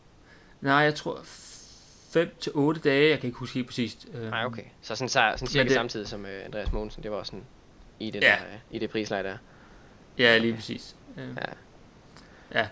nej, 0.61 0.73
jeg 0.75 0.95
tror 0.95 1.19
5 2.13 2.29
til 2.39 2.51
8 2.55 2.81
dage, 2.81 3.09
jeg 3.09 3.19
kan 3.19 3.27
ikke 3.27 3.39
huske 3.39 3.53
helt 3.55 3.67
præcist. 3.67 4.07
Øh, 4.13 4.29
Nej, 4.29 4.45
okay. 4.45 4.63
Så 4.81 4.95
sådan, 4.95 5.09
så, 5.09 5.33
sådan 5.35 5.47
cirka 5.47 5.63
det- 5.63 5.73
samtidig 5.73 6.07
som 6.07 6.21
uh, 6.21 6.27
Andreas 6.45 6.71
Mogensen, 6.71 7.03
det 7.03 7.11
var 7.11 7.23
sådan 7.23 7.43
i 7.99 8.11
det, 8.11 8.21
Ja. 8.23 8.27
der, 8.27 8.35
uh, 8.69 8.75
i 8.75 8.79
det 8.79 8.89
prisleje 8.89 9.23
der. 9.23 9.37
Ja, 10.17 10.37
lige 10.37 10.53
præcis. 10.55 10.95
Øh, 11.17 11.23
Ja. 11.37 12.59
Ja. 12.59 12.67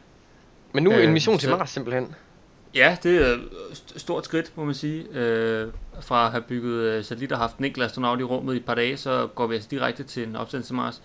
Men 0.74 0.84
nu 0.84 0.92
Øh, 0.92 1.04
en 1.04 1.14
mission 1.14 1.38
til 1.38 1.50
så- 1.50 1.58
Mars 1.58 1.70
simpelthen. 1.70 2.16
Ja, 2.76 2.98
det 3.04 3.18
er 3.28 3.34
et 3.34 3.42
st- 3.72 4.00
stort 4.00 4.26
skridt, 4.26 4.58
må 4.58 4.66
man 4.66 4.76
sige. 4.76 5.04
Øh, 5.12 5.72
fra 6.02 6.26
at 6.26 6.32
have 6.32 6.42
bygget 6.44 6.74
øh, 6.84 7.04
satellitter 7.04 7.36
og 7.36 7.42
haft 7.42 7.58
en 7.58 7.66
enkelt 7.66 7.86
astronaut 7.86 8.20
i 8.20 8.24
rummet 8.24 8.54
i 8.54 8.58
et 8.58 8.66
par 8.66 8.76
dage, 8.76 8.98
så 8.98 9.28
går 9.36 9.48
vi 9.48 9.56
altså 9.56 9.70
direkte 9.72 10.04
til 10.04 10.28
en 10.28 10.36
opsendelse 10.36 10.70
til 10.70 10.76
Mars. 10.76 11.02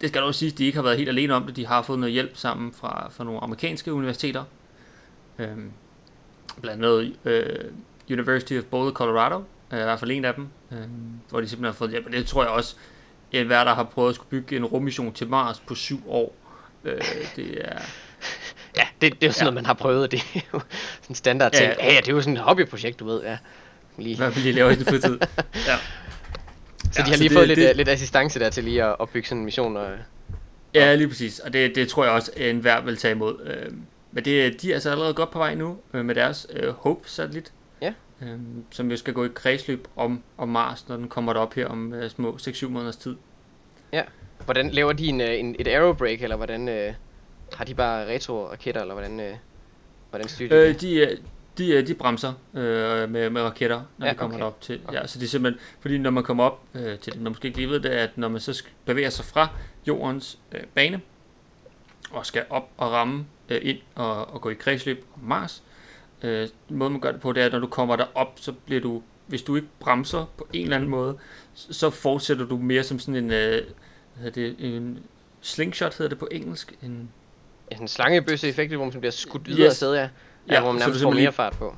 Det 0.00 0.08
skal 0.08 0.22
dog 0.22 0.34
siges, 0.34 0.52
at 0.52 0.58
de 0.58 0.64
ikke 0.66 0.76
har 0.76 0.82
været 0.82 0.96
helt 0.96 1.08
alene 1.08 1.34
om 1.34 1.46
det. 1.46 1.56
De 1.56 1.66
har 1.66 1.82
fået 1.82 1.98
noget 1.98 2.12
hjælp 2.12 2.36
sammen 2.36 2.72
fra, 2.72 3.08
fra 3.10 3.24
nogle 3.24 3.40
amerikanske 3.40 3.92
universiteter. 3.92 4.44
Øh, 5.38 5.48
blandt 6.60 6.84
andet 6.84 7.16
øh, 7.24 7.70
University 8.10 8.52
of 8.58 8.64
Boulder, 8.64 8.92
Colorado, 8.92 9.44
øh, 9.72 9.80
i 9.80 9.82
hvert 9.82 10.00
fald 10.00 10.10
en 10.10 10.24
af 10.24 10.34
dem, 10.34 10.48
øh, 10.72 10.78
hvor 11.28 11.40
de 11.40 11.48
simpelthen 11.48 11.64
har 11.64 11.72
fået 11.72 11.90
hjælp. 11.90 12.06
Og 12.06 12.12
det 12.12 12.26
tror 12.26 12.42
jeg 12.42 12.50
også, 12.50 12.76
at 13.32 13.46
hver 13.46 13.64
der 13.64 13.74
har 13.74 13.84
prøvet 13.84 14.08
at 14.08 14.14
skulle 14.14 14.30
bygge 14.30 14.56
en 14.56 14.64
rummission 14.64 15.12
til 15.12 15.28
Mars 15.28 15.60
på 15.60 15.74
syv 15.74 16.10
år, 16.10 16.34
øh, 16.84 17.00
det 17.36 17.68
er... 17.68 17.78
Ja, 18.76 18.86
det, 19.00 19.12
det 19.12 19.22
er 19.22 19.26
jo 19.26 19.32
sådan 19.32 19.40
ja. 19.40 19.44
noget, 19.44 19.54
man 19.54 19.66
har 19.66 19.74
prøvet. 19.74 20.10
Det 20.10 20.22
er 20.34 20.40
jo 20.54 20.60
sådan 20.60 21.08
en 21.08 21.14
standard 21.14 21.52
ting. 21.52 21.64
Ja, 21.64 21.86
ja, 21.86 21.92
ja, 21.92 22.00
det 22.00 22.08
er 22.08 22.12
jo 22.12 22.20
sådan 22.20 22.36
et 22.36 22.42
hobbyprojekt, 22.42 23.00
du 23.00 23.04
ved. 23.04 23.22
Ja. 23.22 23.38
Lige. 23.98 24.16
Hvad 24.16 24.30
vil 24.30 24.44
de 24.44 24.52
lave 24.52 24.72
i 24.72 24.74
sin 24.74 24.84
fritid? 24.84 25.18
ja. 25.68 25.76
Så 26.92 27.02
de 27.02 27.10
har 27.10 27.16
lige 27.16 27.30
fået 27.30 27.48
det, 27.48 27.58
lidt, 27.58 27.68
det, 27.68 27.76
lidt 27.76 27.88
assistance 27.88 28.38
der 28.38 28.50
til 28.50 28.64
lige 28.64 28.84
at, 28.84 28.96
at 29.00 29.08
bygge 29.08 29.28
sådan 29.28 29.38
en 29.38 29.44
mission. 29.44 29.76
Og, 29.76 29.90
ja, 30.74 30.94
lige 30.94 31.08
præcis. 31.08 31.38
Og 31.38 31.52
det, 31.52 31.74
det 31.74 31.88
tror 31.88 32.04
jeg 32.04 32.12
også, 32.12 32.30
en 32.36 32.58
hver 32.58 32.80
vil 32.80 32.96
tage 32.96 33.12
imod. 33.12 33.36
Øh, 34.16 34.24
men 34.24 34.24
det, 34.24 34.62
de 34.62 34.70
er 34.70 34.74
altså 34.74 34.90
allerede 34.90 35.14
godt 35.14 35.30
på 35.30 35.38
vej 35.38 35.54
nu 35.54 35.78
øh, 35.94 36.04
med 36.04 36.14
deres 36.14 36.46
øh, 36.50 36.72
Hope-satellit. 36.72 37.52
Ja. 37.82 37.92
Øh, 38.22 38.38
som 38.70 38.90
jo 38.90 38.96
skal 38.96 39.14
gå 39.14 39.24
i 39.24 39.28
kredsløb 39.34 39.88
om, 39.96 40.22
om 40.38 40.48
Mars, 40.48 40.88
når 40.88 40.96
den 40.96 41.08
kommer 41.08 41.32
derop 41.32 41.54
her 41.54 41.66
om 41.66 41.94
øh, 41.94 42.10
små 42.10 42.32
6-7 42.40 42.68
måneders 42.68 42.96
tid. 42.96 43.16
Ja. 43.92 44.02
Hvordan 44.44 44.70
laver 44.70 44.92
de 44.92 45.06
en, 45.06 45.20
øh, 45.20 45.38
en, 45.38 45.56
et 45.58 45.68
aerobreak, 45.68 46.22
eller 46.22 46.36
hvordan 46.36 46.68
øh, 46.68 46.94
har 47.52 47.64
de 47.64 47.74
bare 47.74 48.06
retro-raketter, 48.06 48.80
eller 48.80 48.94
hvordan, 48.94 49.20
øh, 49.20 49.34
hvordan 50.10 50.28
styrer 50.28 50.72
de 50.72 50.96
øh, 51.00 51.08
det? 51.08 51.22
De, 51.58 51.76
de, 51.78 51.86
de 51.86 51.94
bremser 51.94 52.32
øh, 52.54 53.10
med, 53.10 53.30
med 53.30 53.42
raketter, 53.42 53.82
når 53.98 54.06
ja, 54.06 54.12
de 54.12 54.18
kommer 54.18 54.36
okay. 54.36 54.44
op 54.44 54.60
til. 54.60 54.80
Okay. 54.86 54.98
Ja, 54.98 55.06
så 55.06 55.18
det 55.18 55.24
er 55.24 55.28
simpelthen, 55.28 55.60
fordi 55.80 55.98
når 55.98 56.10
man 56.10 56.24
kommer 56.24 56.44
op 56.44 56.62
øh, 56.74 56.98
til 56.98 57.12
det, 57.12 57.14
når 57.14 57.22
man 57.22 57.30
måske 57.30 57.46
ikke 57.46 57.58
lige 57.58 57.70
ved 57.70 57.80
det, 57.80 57.88
at 57.88 58.18
når 58.18 58.28
man 58.28 58.40
så 58.40 58.64
bevæger 58.84 59.10
sig 59.10 59.24
fra 59.24 59.48
jordens 59.86 60.38
øh, 60.52 60.60
bane, 60.74 61.00
og 62.16 62.26
skal 62.26 62.44
op 62.50 62.70
og 62.76 62.92
ramme 62.92 63.26
øh, 63.48 63.60
ind 63.62 63.78
og, 63.94 64.34
og 64.34 64.40
gå 64.40 64.50
i 64.50 64.54
kredsløb 64.54 65.04
om 65.14 65.28
Mars, 65.28 65.62
øh, 66.22 66.48
måden 66.68 66.92
man 66.92 67.00
gør 67.00 67.12
det 67.12 67.20
på, 67.20 67.32
det 67.32 67.42
er, 67.42 67.46
at 67.46 67.52
når 67.52 67.58
du 67.58 67.66
kommer 67.66 67.96
derop, 67.96 68.32
så 68.36 68.52
bliver 68.52 68.80
du, 68.80 69.02
hvis 69.26 69.42
du 69.42 69.56
ikke 69.56 69.68
bremser 69.80 70.24
på 70.38 70.46
en 70.52 70.62
eller 70.62 70.76
anden 70.76 70.90
måde, 70.90 71.18
så 71.54 71.90
fortsætter 71.90 72.46
du 72.46 72.56
mere 72.56 72.82
som 72.82 72.98
sådan 72.98 73.24
en, 73.24 73.30
øh, 73.30 73.62
hvad 74.20 74.30
det, 74.30 74.56
en 74.58 74.98
slingshot 75.40 75.98
hedder 75.98 76.08
det 76.08 76.18
på 76.18 76.28
engelsk, 76.30 76.74
en 76.82 77.10
en 77.70 77.88
slangebøsse 77.88 78.48
effekt, 78.48 78.74
hvor 78.74 78.84
man 78.84 79.00
bliver 79.00 79.10
skudt 79.10 79.46
videre 79.46 79.66
yes. 79.66 79.70
afsted, 79.70 79.94
ja. 79.94 80.00
Ja, 80.00 80.08
ja, 80.54 80.60
hvor 80.60 80.72
man 80.72 80.80
nærmest 80.80 81.02
får 81.02 81.10
mere 81.10 81.32
fart 81.32 81.56
på. 81.58 81.76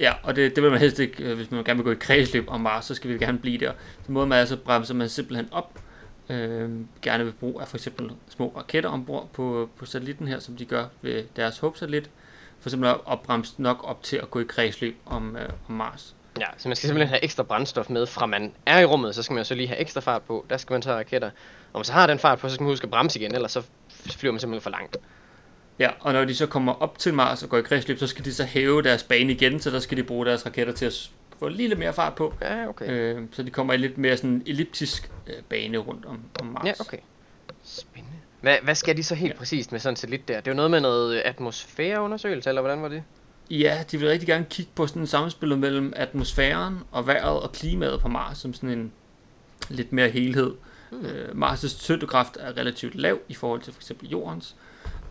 Ja, 0.00 0.12
og 0.22 0.36
det, 0.36 0.56
det 0.56 0.62
vil 0.62 0.70
man 0.70 0.80
helst 0.80 0.98
ikke, 0.98 1.24
øh, 1.24 1.36
hvis 1.36 1.50
man 1.50 1.64
gerne 1.64 1.76
vil 1.76 1.84
gå 1.84 1.90
i 1.90 2.00
kredsløb 2.00 2.44
om 2.48 2.60
Mars, 2.60 2.84
så 2.84 2.94
skal 2.94 3.10
vi 3.10 3.18
gerne 3.18 3.38
blive 3.38 3.58
der. 3.58 3.72
Så 4.06 4.12
måde 4.12 4.26
man 4.26 4.38
altså 4.38 4.56
bremser 4.56 4.94
man 4.94 5.08
simpelthen 5.08 5.48
op, 5.52 5.78
øh, 6.28 6.70
gerne 7.02 7.24
vil 7.24 7.32
bruge 7.32 7.62
af 7.62 7.68
for 7.68 7.76
eksempel 7.76 8.10
små 8.28 8.52
raketter 8.56 8.90
ombord 8.90 9.28
på, 9.32 9.68
på 9.76 9.86
satellitten 9.86 10.28
her, 10.28 10.38
som 10.38 10.56
de 10.56 10.64
gør 10.64 10.84
ved 11.02 11.24
deres 11.36 11.58
Hope-satellit, 11.58 12.10
for 12.60 12.68
eksempel 12.68 12.88
at 12.88 12.96
opbremse 13.04 13.62
nok 13.62 13.80
op 13.84 14.02
til 14.02 14.16
at 14.16 14.30
gå 14.30 14.40
i 14.40 14.44
kredsløb 14.44 14.96
om, 15.06 15.36
øh, 15.36 15.48
om 15.68 15.74
Mars. 15.74 16.14
Ja, 16.40 16.46
så 16.56 16.68
man 16.68 16.76
skal 16.76 16.86
simpelthen 16.86 17.08
have 17.08 17.24
ekstra 17.24 17.42
brændstof 17.42 17.90
med, 17.90 18.06
fra 18.06 18.26
man 18.26 18.52
er 18.66 18.78
i 18.78 18.84
rummet, 18.84 19.14
så 19.14 19.22
skal 19.22 19.34
man 19.34 19.44
så 19.44 19.54
lige 19.54 19.68
have 19.68 19.78
ekstra 19.78 20.00
fart 20.00 20.22
på, 20.22 20.46
der 20.50 20.56
skal 20.56 20.74
man 20.74 20.82
tage 20.82 20.96
raketter. 20.96 21.30
Og 21.72 21.78
man 21.78 21.84
så 21.84 21.92
har 21.92 22.06
den 22.06 22.18
fart 22.18 22.38
på, 22.38 22.48
så 22.48 22.54
skal 22.54 22.64
man 22.64 22.72
huske 22.72 22.84
at 22.84 22.90
bremse 22.90 23.20
igen, 23.20 23.34
ellers 23.34 23.52
så 23.52 23.62
flyver 23.90 24.32
man 24.32 24.40
simpelthen 24.40 24.62
for 24.62 24.70
langt. 24.70 24.96
Ja, 25.78 25.90
og 26.00 26.12
når 26.12 26.24
de 26.24 26.34
så 26.34 26.46
kommer 26.46 26.72
op 26.72 26.98
til 26.98 27.14
Mars 27.14 27.42
og 27.42 27.48
går 27.48 27.58
i 27.58 27.62
kredsløb, 27.62 27.98
så 27.98 28.06
skal 28.06 28.24
de 28.24 28.34
så 28.34 28.44
hæve 28.44 28.82
deres 28.82 29.02
bane 29.02 29.32
igen, 29.32 29.60
så 29.60 29.70
der 29.70 29.80
skal 29.80 29.96
de 29.96 30.02
bruge 30.02 30.26
deres 30.26 30.46
raketter 30.46 30.72
til 30.72 30.86
at 30.86 31.10
få 31.42 31.48
lidt 31.48 31.78
mere 31.78 31.92
fart 31.92 32.14
på. 32.14 32.34
Ja, 32.42 32.68
okay. 32.68 32.90
Øh, 32.90 33.22
så 33.32 33.42
de 33.42 33.50
kommer 33.50 33.72
i 33.72 33.76
lidt 33.76 33.98
mere 33.98 34.16
sådan 34.16 34.42
elliptisk 34.46 35.10
øh, 35.26 35.42
bane 35.48 35.78
rundt 35.78 36.04
om, 36.04 36.20
om 36.40 36.46
Mars. 36.46 36.66
Ja, 36.66 36.72
okay. 36.80 36.98
Spændende. 37.64 38.16
Hvad, 38.40 38.56
hvad 38.62 38.74
skal 38.74 38.96
de 38.96 39.02
så 39.02 39.14
helt 39.14 39.32
ja. 39.32 39.38
præcist 39.38 39.72
med 39.72 39.80
sådan 39.80 39.96
set 39.96 40.10
lidt 40.10 40.28
der? 40.28 40.36
Det 40.40 40.46
er 40.46 40.50
jo 40.52 40.56
noget 40.56 40.70
med 40.70 40.80
noget 40.80 41.20
atmosfæreundersøgelse, 41.20 42.48
eller 42.48 42.62
hvordan 42.62 42.82
var 42.82 42.88
det? 42.88 43.02
Ja, 43.50 43.84
de 43.90 43.98
vil 43.98 44.08
rigtig 44.08 44.26
gerne 44.26 44.46
kigge 44.50 44.72
på 44.74 44.86
sådan 44.86 45.02
en 45.02 45.06
samspil 45.06 45.58
mellem 45.58 45.92
atmosfæren 45.96 46.78
og 46.90 47.06
vejret 47.06 47.40
og 47.40 47.52
klimaet 47.52 48.00
på 48.00 48.08
Mars, 48.08 48.38
som 48.38 48.54
sådan 48.54 48.70
en 48.70 48.92
lidt 49.68 49.92
mere 49.92 50.08
helhed. 50.08 50.54
Hmm. 50.90 51.06
Øh, 51.06 51.28
Mars' 51.28 51.78
tyngdekraft 51.78 52.36
er 52.40 52.56
relativt 52.56 52.94
lav 52.94 53.18
i 53.28 53.34
forhold 53.34 53.60
til 53.60 53.72
for 53.72 53.80
eksempel 53.80 54.08
Jordens. 54.08 54.56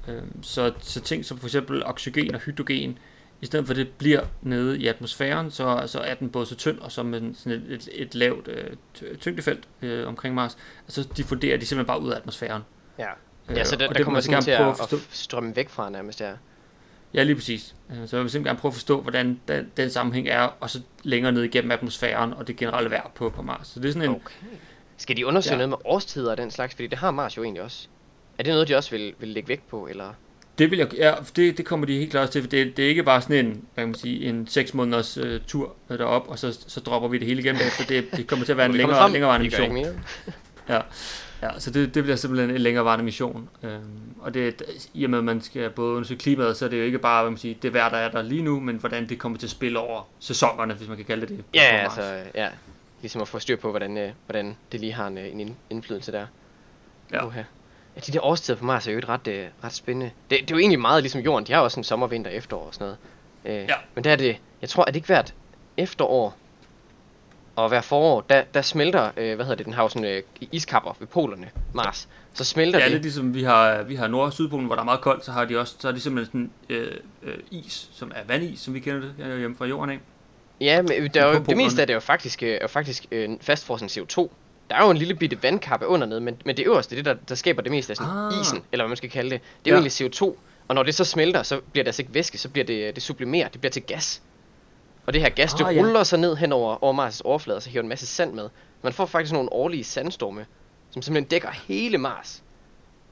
Øh, 0.07 0.21
så, 0.41 0.73
så 0.79 1.01
ting 1.01 1.25
som 1.25 1.37
for 1.37 1.47
eksempel 1.47 1.85
oxygen 1.85 2.35
og 2.35 2.41
hydrogen, 2.41 2.97
i 3.41 3.45
stedet 3.45 3.67
for 3.67 3.73
det 3.73 3.89
bliver 3.89 4.21
nede 4.41 4.79
i 4.79 4.87
atmosfæren, 4.87 5.51
så, 5.51 5.83
så 5.85 5.99
er 5.99 6.13
den 6.13 6.29
både 6.29 6.45
så 6.45 6.55
tynd 6.55 6.79
og 6.79 6.91
som 6.91 7.13
en, 7.13 7.35
sådan 7.35 7.51
et, 7.51 7.71
et, 7.71 7.89
et 7.93 8.15
lavt 8.15 8.47
øh, 8.47 9.17
tyngdefelt 9.17 9.67
øh, 9.81 10.07
omkring 10.07 10.35
Mars. 10.35 10.57
Altså 10.83 11.07
de 11.17 11.23
funderer 11.23 11.57
de 11.57 11.65
simpelthen 11.65 11.87
bare 11.87 12.01
ud 12.01 12.11
af 12.11 12.17
atmosfæren. 12.17 12.61
Ja, 12.99 13.09
øh, 13.49 13.57
ja 13.57 13.63
så 13.63 13.75
det, 13.75 13.89
der 13.89 13.93
det 13.93 14.03
kommer 14.03 14.19
simpelthen 14.19 14.43
til 14.43 14.51
at, 14.63 14.81
at, 14.81 14.93
at 14.93 15.07
strømme 15.09 15.55
væk 15.55 15.69
fra 15.69 15.89
nærmest, 15.89 16.21
ja. 16.21 16.31
Ja, 17.13 17.23
lige 17.23 17.35
præcis. 17.35 17.75
Øh, 17.89 17.95
så 17.95 17.99
jeg 18.17 18.23
vil 18.23 18.31
simpelthen 18.31 18.43
gerne 18.43 18.59
prøve 18.59 18.69
at 18.69 18.73
forstå, 18.73 19.01
hvordan 19.01 19.39
den, 19.47 19.71
den 19.77 19.89
sammenhæng 19.89 20.27
er, 20.27 20.41
og 20.59 20.69
så 20.69 20.81
længere 21.03 21.31
ned 21.31 21.43
igennem 21.43 21.71
atmosfæren 21.71 22.33
og 22.33 22.47
det 22.47 22.55
generelle 22.55 22.89
vejr 22.89 23.11
på, 23.15 23.29
på 23.29 23.41
Mars. 23.41 23.67
Så 23.67 23.79
det 23.79 23.89
er 23.89 23.93
sådan 23.93 24.09
en... 24.09 24.15
Okay. 24.15 24.35
Skal 24.97 25.17
de 25.17 25.25
undersøge 25.25 25.53
ja. 25.53 25.57
noget 25.57 25.69
med 25.69 25.77
årstider 25.85 26.31
og 26.31 26.37
den 26.37 26.51
slags? 26.51 26.75
Fordi 26.75 26.87
det 26.87 26.97
har 26.97 27.11
Mars 27.11 27.37
jo 27.37 27.43
egentlig 27.43 27.63
også. 27.63 27.87
Er 28.37 28.43
det 28.43 28.53
noget, 28.53 28.67
de 28.67 28.75
også 28.75 28.91
vil, 28.91 29.13
vil 29.19 29.29
lægge 29.29 29.49
vægt 29.49 29.67
på, 29.67 29.87
eller? 29.87 30.13
Det 30.57 30.71
vil 30.71 30.79
jeg, 30.79 30.93
ja, 30.97 31.13
det, 31.35 31.57
det 31.57 31.65
kommer 31.65 31.85
de 31.85 31.97
helt 31.97 32.11
klart 32.11 32.29
til, 32.29 32.41
for 32.41 32.49
det, 32.49 32.77
det 32.77 32.85
er 32.85 32.89
ikke 32.89 33.03
bare 33.03 33.21
sådan 33.21 33.45
en, 33.45 33.51
hvad 33.51 33.83
kan 33.83 33.87
man 33.87 33.95
sige, 33.95 34.29
en 34.29 34.47
6 34.47 34.73
måneders 34.73 35.17
uh, 35.17 35.25
tur 35.47 35.75
derop, 35.89 36.27
og 36.27 36.39
så, 36.39 36.59
så 36.67 36.79
dropper 36.79 37.09
vi 37.09 37.17
det 37.17 37.27
hele 37.27 37.41
igen 37.41 37.55
efter. 37.55 37.85
Det, 37.85 38.11
det 38.17 38.27
kommer 38.27 38.45
til 38.45 38.53
at 38.53 38.57
være 38.57 38.65
en 38.65 38.73
længere, 38.73 39.11
længerevarende 39.11 39.45
mission. 39.45 39.77
ja, 40.69 40.81
ja, 41.41 41.59
så 41.59 41.71
det, 41.71 41.95
det 41.95 42.03
bliver 42.03 42.15
simpelthen 42.15 42.49
en 42.49 42.57
længerevarende 42.57 43.05
mission. 43.05 43.49
Øhm, 43.63 43.81
og 44.19 44.33
det, 44.33 44.61
i 44.93 45.03
og 45.03 45.09
med, 45.09 45.17
at 45.17 45.23
man 45.23 45.41
skal 45.41 45.69
både 45.69 45.95
undersøge 45.95 46.19
klimaet, 46.19 46.57
så 46.57 46.65
er 46.65 46.69
det 46.69 46.79
jo 46.79 46.83
ikke 46.83 46.99
bare, 46.99 47.23
hvad 47.23 47.31
man 47.31 47.37
siger, 47.37 47.55
det 47.61 47.73
vejr, 47.73 47.89
der 47.89 47.97
er 47.97 48.11
der 48.11 48.21
lige 48.21 48.41
nu, 48.41 48.59
men 48.59 48.75
hvordan 48.75 49.09
det 49.09 49.19
kommer 49.19 49.37
til 49.37 49.47
at 49.47 49.51
spille 49.51 49.79
over 49.79 50.07
sæsonerne, 50.19 50.73
hvis 50.73 50.87
man 50.87 50.97
kan 50.97 51.05
kalde 51.05 51.21
det 51.21 51.29
det. 51.29 51.45
Ja, 51.53 51.61
altså, 51.61 52.23
ja. 52.35 52.47
Ligesom 53.01 53.21
at 53.21 53.27
få 53.27 53.39
styr 53.39 53.55
på, 53.55 53.69
hvordan, 53.69 53.97
øh, 53.97 54.11
hvordan 54.25 54.57
det 54.71 54.79
lige 54.79 54.93
har 54.93 55.07
en, 55.07 55.17
øh, 55.17 55.25
en 55.31 55.57
indflydelse 55.69 56.11
der. 56.11 56.25
Ja. 57.11 57.27
Uh-huh. 57.27 57.43
Ja, 57.95 58.01
de 58.07 58.11
der 58.11 58.25
årstider 58.25 58.57
på 58.57 58.65
Mars 58.65 58.87
er 58.87 58.91
jo 58.91 58.97
et 58.97 59.09
ret, 59.09 59.27
øh, 59.27 59.47
ret 59.63 59.73
spændende. 59.73 60.11
Det, 60.29 60.39
det 60.39 60.51
er 60.51 60.55
jo 60.55 60.59
egentlig 60.59 60.79
meget 60.79 61.03
ligesom 61.03 61.21
jorden. 61.21 61.47
De 61.47 61.53
har 61.53 61.59
også 61.59 61.79
en 61.79 61.83
sommer, 61.83 62.07
vinter, 62.07 62.31
efterår 62.31 62.65
og 62.65 62.73
sådan 62.73 62.85
noget. 62.85 62.97
Øh, 63.61 63.69
ja. 63.69 63.75
Men 63.95 64.03
der 64.03 64.11
er 64.11 64.15
det, 64.15 64.37
jeg 64.61 64.69
tror, 64.69 64.83
at 64.83 64.87
det 64.87 64.95
ikke 64.95 65.05
hvert 65.05 65.33
efterår 65.77 66.37
og 67.55 67.69
hver 67.69 67.81
forår, 67.81 68.21
der, 68.21 68.43
der 68.53 68.61
smelter, 68.61 69.11
øh, 69.17 69.35
hvad 69.35 69.45
hedder 69.45 69.55
det, 69.55 69.65
den 69.65 69.73
har 69.73 69.83
jo 69.83 69.89
sådan 69.89 70.07
øh, 70.07 70.23
iskapper 70.51 70.95
ved 70.99 71.07
polerne, 71.07 71.49
Mars. 71.73 72.09
Så 72.33 72.43
smelter 72.43 72.79
ja, 72.79 72.85
det. 72.85 72.89
Ja, 72.89 72.95
lidt 72.95 73.03
ligesom 73.03 73.33
vi 73.33 73.43
har, 73.43 73.83
vi 73.83 73.95
har 73.95 74.07
Nord- 74.07 74.25
og 74.25 74.33
Sydpolen, 74.33 74.65
hvor 74.65 74.75
der 74.75 74.81
er 74.81 74.85
meget 74.85 75.01
koldt, 75.01 75.25
så 75.25 75.31
har 75.31 75.45
de 75.45 75.59
også, 75.59 75.75
så 75.79 75.87
er 75.87 75.91
det 75.91 76.01
simpelthen 76.01 76.51
sådan 76.69 76.77
øh, 76.77 76.97
øh, 77.23 77.37
is, 77.51 77.89
som 77.93 78.11
er 78.15 78.23
vandis, 78.27 78.59
som 78.59 78.73
vi 78.73 78.79
kender 78.79 79.01
det 79.01 79.39
hjemme 79.39 79.55
fra 79.55 79.65
jorden 79.65 79.89
af. 79.89 79.99
Ja, 80.61 80.81
men 80.81 80.89
der 81.13 81.25
er 81.25 81.33
jo, 81.33 81.43
det 81.43 81.57
meste 81.57 81.81
af 81.81 81.87
det 81.87 81.93
er 81.93 81.95
jo 81.95 81.99
faktisk, 81.99 82.43
øh, 82.43 82.49
er 82.49 82.57
jo 82.61 82.67
faktisk 82.67 83.05
øh, 83.11 83.29
fastfrosset 83.41 83.97
CO2. 83.97 84.29
Der 84.71 84.77
er 84.77 84.85
jo 84.85 84.91
en 84.91 84.97
lille 84.97 85.15
bitte 85.15 85.43
vandkappe 85.43 85.87
under 85.87 86.07
nede, 86.07 86.21
men, 86.21 86.41
men 86.45 86.57
det 86.57 86.65
øverste, 86.65 86.95
det 86.95 87.05
der, 87.05 87.13
der 87.13 87.35
skaber 87.35 87.61
det 87.61 87.71
meste 87.71 87.91
af 87.91 87.97
sådan 87.97 88.11
ah. 88.11 88.41
isen, 88.41 88.63
eller 88.71 88.83
hvad 88.83 88.89
man 88.89 88.97
skal 88.97 89.09
kalde 89.09 89.29
det, 89.29 89.41
det 89.65 89.71
er 89.71 89.75
ja. 89.75 89.81
jo 89.81 89.87
egentlig 89.87 90.31
CO2. 90.31 90.35
Og 90.67 90.75
når 90.75 90.83
det 90.83 90.95
så 90.95 91.03
smelter, 91.03 91.43
så 91.43 91.61
bliver 91.71 91.83
det 91.83 91.87
altså 91.87 92.01
ikke 92.01 92.13
væske, 92.13 92.37
så 92.37 92.49
bliver 92.49 92.65
det, 92.65 92.95
det 92.95 93.03
sublimeret, 93.03 93.53
det 93.53 93.61
bliver 93.61 93.71
til 93.71 93.81
gas. 93.81 94.21
Og 95.05 95.13
det 95.13 95.21
her 95.21 95.29
gas, 95.29 95.53
ah, 95.53 95.59
det 95.59 95.77
ruller 95.77 95.99
ja. 95.99 96.03
så 96.03 96.17
ned 96.17 96.35
hen 96.35 96.51
over, 96.51 96.83
over 96.83 97.07
Mars' 97.07 97.21
overflade, 97.23 97.57
og 97.57 97.61
så 97.61 97.69
hiver 97.69 97.83
en 97.83 97.89
masse 97.89 98.07
sand 98.07 98.33
med. 98.33 98.49
Man 98.81 98.93
får 98.93 99.05
faktisk 99.05 99.33
nogle 99.33 99.53
årlige 99.53 99.83
sandstorme, 99.83 100.45
som 100.91 101.01
simpelthen 101.01 101.29
dækker 101.29 101.49
hele 101.67 101.97
Mars. 101.97 102.43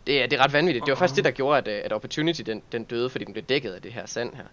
Det 0.08 0.24
er, 0.24 0.28
det 0.28 0.40
er 0.40 0.44
ret 0.44 0.54
vanvittigt. 0.54 0.86
Det 0.86 0.92
var 0.92 0.98
faktisk 0.98 1.16
det, 1.16 1.26
der 1.26 1.32
gjorde, 1.32 1.58
at, 1.58 1.68
øh, 1.68 1.82
at 1.86 1.94
Opportunity 1.94 2.42
den, 2.42 2.62
den 2.72 2.84
døde, 2.84 3.10
fordi 3.10 3.26
den 3.26 3.34
blev 3.34 3.46
dækket 3.46 3.72
af 3.72 3.82
det 3.82 3.94
her 3.94 4.06
sand 4.06 4.36
her. 4.36 4.44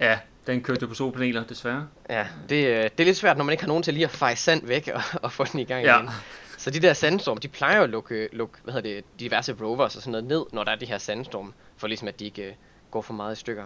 Ja, 0.00 0.18
den 0.46 0.62
kørte 0.62 0.88
på 0.88 0.94
solpaneler, 0.94 1.44
desværre. 1.44 1.88
Ja, 2.10 2.26
det, 2.48 2.66
øh, 2.66 2.82
det 2.82 3.00
er 3.00 3.04
lidt 3.04 3.16
svært, 3.16 3.36
når 3.36 3.44
man 3.44 3.52
ikke 3.52 3.62
har 3.62 3.68
nogen 3.68 3.82
til 3.82 3.94
lige 3.94 4.04
at 4.04 4.10
feje 4.10 4.36
sand 4.36 4.66
væk 4.66 4.90
og, 4.94 5.02
og 5.24 5.32
få 5.32 5.44
den 5.44 5.60
i 5.60 5.64
gang 5.64 5.84
ja. 5.84 5.98
igen. 5.98 6.10
Så 6.58 6.70
de 6.70 6.80
der 6.80 6.92
sandstorm, 6.92 7.38
de 7.38 7.48
plejer 7.48 7.76
jo 7.76 7.82
at 7.82 7.90
lukke, 7.90 8.28
lukke 8.32 8.58
hvad 8.64 8.74
hedder 8.74 8.94
det, 8.94 9.20
diverse 9.20 9.56
rovers 9.60 9.96
og 9.96 10.02
sådan 10.02 10.12
noget 10.12 10.24
ned, 10.24 10.44
når 10.52 10.64
der 10.64 10.72
er 10.72 10.76
de 10.76 10.86
her 10.86 10.98
sandstorm, 10.98 11.54
for 11.76 11.86
ligesom 11.86 12.08
at 12.08 12.20
de 12.20 12.24
ikke 12.24 12.48
uh, 12.48 12.54
går 12.90 13.02
for 13.02 13.14
meget 13.14 13.36
i 13.36 13.40
stykker. 13.40 13.64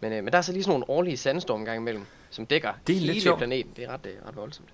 Men, 0.00 0.12
uh, 0.12 0.24
men 0.24 0.32
der 0.32 0.38
er 0.38 0.42
så 0.42 0.52
lige 0.52 0.62
sådan 0.62 0.70
nogle 0.70 0.90
årlige 0.90 1.16
sandstorm 1.16 1.64
gang 1.64 1.80
imellem, 1.80 2.04
som 2.30 2.46
dækker 2.46 2.72
det 2.86 2.96
er 2.96 3.00
hele 3.00 3.36
planeten. 3.36 3.72
Det 3.76 3.84
er 3.84 3.88
ret, 3.88 4.06
uh, 4.06 4.28
ret 4.28 4.36
voldsomt. 4.36 4.68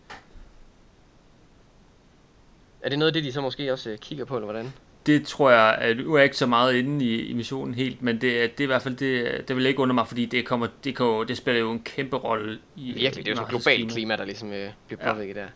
Er 2.82 2.88
det 2.88 2.98
noget 2.98 3.10
af 3.10 3.12
det, 3.12 3.24
de 3.24 3.32
så 3.32 3.40
måske 3.40 3.72
også 3.72 3.90
uh, 3.90 3.96
kigger 3.96 4.24
på, 4.24 4.36
eller 4.36 4.46
hvordan? 4.46 4.72
Det 5.06 5.26
tror 5.26 5.50
jeg, 5.50 5.74
at 5.74 5.96
nu 5.96 6.14
er 6.14 6.18
jeg 6.18 6.24
ikke 6.24 6.36
så 6.36 6.46
meget 6.46 6.74
inde 6.74 7.04
i, 7.04 7.26
i 7.26 7.32
missionen 7.32 7.74
helt, 7.74 8.02
men 8.02 8.14
det, 8.14 8.22
det 8.22 8.60
er 8.60 8.64
i 8.64 8.66
hvert 8.66 8.82
fald, 8.82 8.96
det, 8.96 9.48
det 9.48 9.56
vil 9.56 9.66
ikke 9.66 9.80
under 9.80 9.94
mig, 9.94 10.08
fordi 10.08 10.26
det, 10.26 10.46
kommer, 10.46 10.66
det, 10.84 10.96
kan, 10.96 11.24
det 11.28 11.36
spiller 11.36 11.60
jo 11.60 11.70
en 11.70 11.82
kæmpe 11.82 12.16
rolle 12.16 12.58
i 12.76 12.92
Virkelig, 12.92 13.26
det 13.26 13.32
er 13.32 13.36
jo 13.36 13.36
så 13.36 13.44
globalt 13.44 13.92
klima, 13.92 14.16
der 14.16 14.24
ligesom 14.24 14.52
øh, 14.52 14.70
bliver 14.86 15.12
påvirket 15.12 15.36
ja. 15.36 15.40
der. 15.40 15.48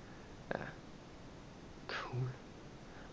Ja. 0.54 0.60
Cool. 1.88 2.28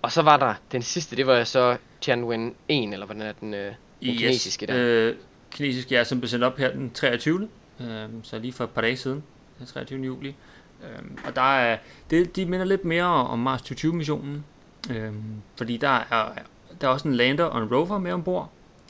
Og 0.02 0.12
så 0.12 0.22
var 0.22 0.38
der 0.38 0.54
den 0.72 0.82
sidste, 0.82 1.16
det 1.16 1.28
var 1.28 1.44
så 1.44 1.78
Tianwen 2.02 2.56
1, 2.68 2.94
eller 2.94 3.06
hvordan 3.06 3.22
er 3.22 3.32
den, 3.32 3.54
øh, 3.54 3.66
den 4.02 4.10
yes. 4.10 4.18
kinesiske 4.18 4.66
der? 4.66 4.76
Øh, 4.78 5.16
kinesiske, 5.52 5.96
ja, 5.96 6.04
som 6.04 6.20
blev 6.20 6.28
sendt 6.28 6.44
op 6.44 6.58
her 6.58 6.72
den 6.72 6.92
23. 6.92 7.50
Øh, 7.82 7.88
så 8.24 8.40
lige 8.40 8.54
for 8.54 8.64
et 8.64 8.70
par 8.70 8.82
dage 8.82 8.98
siden, 8.98 9.24
den 9.60 9.66
23. 9.66 10.02
juli. 10.06 10.36
Øh, 10.84 11.02
og 11.26 11.36
der 11.36 11.58
er, 11.58 11.78
det, 12.10 12.36
de 12.36 12.46
minder 12.46 12.66
lidt 12.66 12.86
mere 12.86 13.06
om 13.06 13.40
Mars 13.40 13.62
2020-missionen, 13.62 14.46
Øhm, 14.92 15.22
fordi 15.56 15.78
der 15.78 15.90
er, 15.90 16.32
der 16.82 16.88
er 16.88 16.92
også 16.92 17.08
en 17.08 17.14
lander 17.16 17.44
og 17.44 17.62
en 17.64 17.74
rover 17.76 17.98
med 18.00 18.12
ombord. 18.12 18.50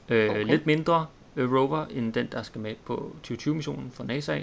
Øh, 0.09 0.29
okay. 0.29 0.43
Lidt 0.45 0.65
mindre 0.65 1.05
øh, 1.35 1.53
rover 1.53 1.85
end 1.89 2.13
den, 2.13 2.27
der 2.31 2.43
skal 2.43 2.61
med 2.61 2.75
på 2.85 3.15
2020-missionen 3.31 3.91
fra 3.93 4.03
NASA. 4.03 4.39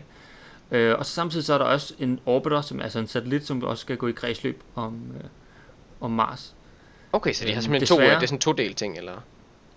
Øh, 0.70 0.98
og 0.98 1.06
så 1.06 1.12
samtidig 1.12 1.46
så 1.46 1.54
er 1.54 1.58
der 1.58 1.64
også 1.64 1.94
en 1.98 2.20
orbiter, 2.26 2.60
som 2.60 2.78
er 2.78 2.82
altså 2.82 2.98
en 2.98 3.06
satellit, 3.06 3.46
som 3.46 3.62
også 3.62 3.80
skal 3.80 3.96
gå 3.96 4.06
i 4.08 4.12
kredsløb 4.12 4.62
om, 4.74 5.00
øh, 5.18 5.24
om 6.00 6.10
Mars. 6.10 6.54
Okay, 7.12 7.32
så 7.32 7.44
de 7.44 7.48
har 7.50 7.56
Øhm, 7.56 7.62
simpelthen 7.62 7.86
to, 7.86 7.94
desværre- 7.94 8.14
det 8.16 8.22
er 8.22 8.26
sådan 8.26 8.38
to 8.38 8.52
del 8.52 8.74
ting, 8.74 8.98
eller? 8.98 9.12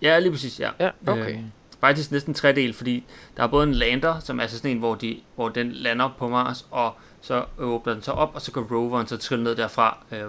Ja, 0.02 0.18
lige 0.18 0.32
præcis, 0.32 0.60
ja. 0.60 0.70
Ja, 0.80 0.90
okay. 1.06 1.34
Øh, 1.34 1.40
faktisk 1.80 2.12
næsten 2.12 2.34
tre 2.34 2.52
del, 2.52 2.72
fordi 2.74 3.04
der 3.36 3.42
er 3.42 3.46
både 3.46 3.66
en 3.66 3.74
lander, 3.74 4.18
som 4.20 4.38
er 4.38 4.42
altså 4.42 4.56
sådan 4.56 4.70
en, 4.70 4.78
hvor, 4.78 4.94
de, 4.94 5.20
hvor 5.34 5.48
den 5.48 5.72
lander 5.72 6.14
på 6.18 6.28
Mars, 6.28 6.66
og 6.70 6.94
så 7.20 7.44
åbner 7.58 7.92
den 7.92 8.02
sig 8.02 8.14
op, 8.14 8.30
og 8.34 8.42
så 8.42 8.52
kan 8.52 8.62
roveren 8.62 9.06
så 9.06 9.16
trille 9.16 9.44
ned 9.44 9.56
derfra, 9.56 9.98
øh, 10.12 10.22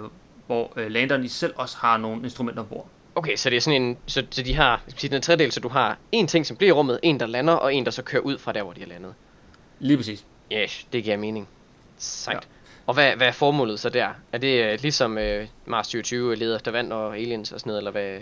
hvor 0.52 0.72
øh, 0.76 0.90
landeren 0.90 1.24
i 1.24 1.28
selv 1.28 1.52
også 1.56 1.76
har 1.76 1.96
nogle 1.96 2.22
instrumenter 2.22 2.62
ombord. 2.62 2.88
Okay, 3.14 3.36
så 3.36 3.50
det 3.50 3.56
er 3.56 3.60
sådan 3.60 3.82
en, 3.82 3.98
så, 4.06 4.24
så 4.30 4.42
de 4.42 4.54
har, 4.54 4.82
sige, 4.96 5.08
den 5.08 5.16
er 5.16 5.20
tredel, 5.20 5.52
så 5.52 5.60
du 5.60 5.68
har 5.68 5.98
en 6.12 6.26
ting, 6.26 6.46
som 6.46 6.56
bliver 6.56 6.68
i 6.68 6.72
rummet, 6.72 7.00
en, 7.02 7.20
der 7.20 7.26
lander, 7.26 7.52
og 7.52 7.74
en, 7.74 7.84
der 7.84 7.90
så 7.90 8.02
kører 8.02 8.22
ud 8.22 8.38
fra 8.38 8.52
der, 8.52 8.62
hvor 8.62 8.72
de 8.72 8.80
har 8.80 8.88
landet. 8.88 9.14
Lige 9.78 9.96
præcis. 9.96 10.24
Yes, 10.52 10.86
det 10.92 11.04
giver 11.04 11.16
mening. 11.16 11.48
Sejt. 11.98 12.34
Ja. 12.34 12.40
Ja. 12.40 12.46
Og 12.86 12.94
hvad, 12.94 13.16
hvad 13.16 13.26
er 13.26 13.32
formålet 13.32 13.80
så 13.80 13.88
der? 13.88 14.08
Er 14.32 14.38
det 14.38 14.64
øh, 14.64 14.78
ligesom 14.82 15.18
øh, 15.18 15.46
Mars 15.66 15.86
2020 15.86 16.36
leder 16.36 16.56
efter 16.56 16.70
vand 16.70 16.92
og 16.92 17.16
aliens 17.16 17.52
og 17.52 17.60
sådan 17.60 17.70
noget, 17.70 17.80
eller 17.80 17.90
hvad, 17.90 18.20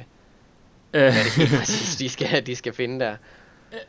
Øh, 0.95 1.01
hvad 1.01 1.09
er 1.09 1.22
det 1.22 1.33
helt 1.37 1.59
præcis, 1.59 1.97
de 1.97 2.09
skal, 2.09 2.47
de 2.47 2.57
skal 2.57 2.72
finde 2.72 3.05
der? 3.05 3.16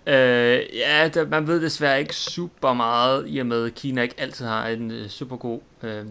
øh, 0.08 0.78
ja, 0.78 1.10
der, 1.14 1.28
man 1.28 1.48
ved 1.48 1.62
desværre 1.62 2.00
ikke 2.00 2.16
super 2.16 2.74
meget, 2.74 3.26
i 3.28 3.39
og 3.39 3.46
med 3.46 3.66
at 3.66 3.76
Kina 3.76 4.02
ikke 4.02 4.16
altid 4.18 4.46
har 4.46 4.68
en 4.68 4.92
øh, 4.92 5.10
super 5.10 5.38
god 5.38 5.60
øh, 5.84 6.06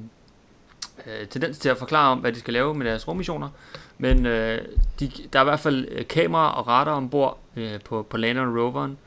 øh, 1.06 1.26
tendens 1.26 1.58
til 1.58 1.68
at 1.68 1.78
forklare 1.78 2.10
om, 2.10 2.18
hvad 2.18 2.32
de 2.32 2.38
skal 2.38 2.52
lave 2.52 2.74
med 2.74 2.86
deres 2.86 3.08
rummissioner. 3.08 3.48
Men 3.98 4.26
øh, 4.26 4.64
de, 5.00 5.10
der 5.32 5.38
er 5.38 5.42
i 5.42 5.44
hvert 5.44 5.60
fald 5.60 5.88
øh, 5.90 6.06
kamera 6.08 6.58
og 6.58 6.66
radar 6.68 6.92
ombord 6.92 7.38
øh, 7.56 7.80
på, 7.84 8.02
på 8.02 8.16
landeren 8.16 8.48
og 8.48 8.64
roveren, 8.64 8.98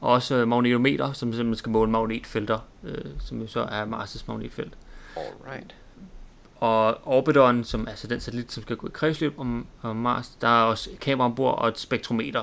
og 0.00 0.12
også 0.12 0.34
øh, 0.34 0.48
magnetometer, 0.48 1.12
som 1.12 1.32
simpelthen 1.32 1.56
skal 1.56 1.72
måle 1.72 1.90
magnetfelter, 1.90 2.58
øh, 2.84 3.04
som 3.24 3.40
jo 3.40 3.46
så 3.46 3.60
er 3.60 3.86
Mars' 3.86 4.24
magnetfelt. 4.26 4.74
Alright. 5.16 5.74
Og 6.56 6.98
orbiteren, 7.04 7.64
som 7.64 7.84
er 7.84 7.90
altså 7.90 8.06
den 8.06 8.20
satellit, 8.20 8.52
som 8.52 8.62
skal 8.62 8.76
gå 8.76 8.86
i 8.86 8.90
kredsløb 8.94 9.38
om, 9.38 9.66
om 9.82 9.96
Mars, 9.96 10.28
der 10.40 10.48
er 10.48 10.62
også 10.62 10.90
kamera 11.00 11.24
ombord 11.24 11.58
og 11.58 11.68
et 11.68 11.78
spektrometer. 11.78 12.42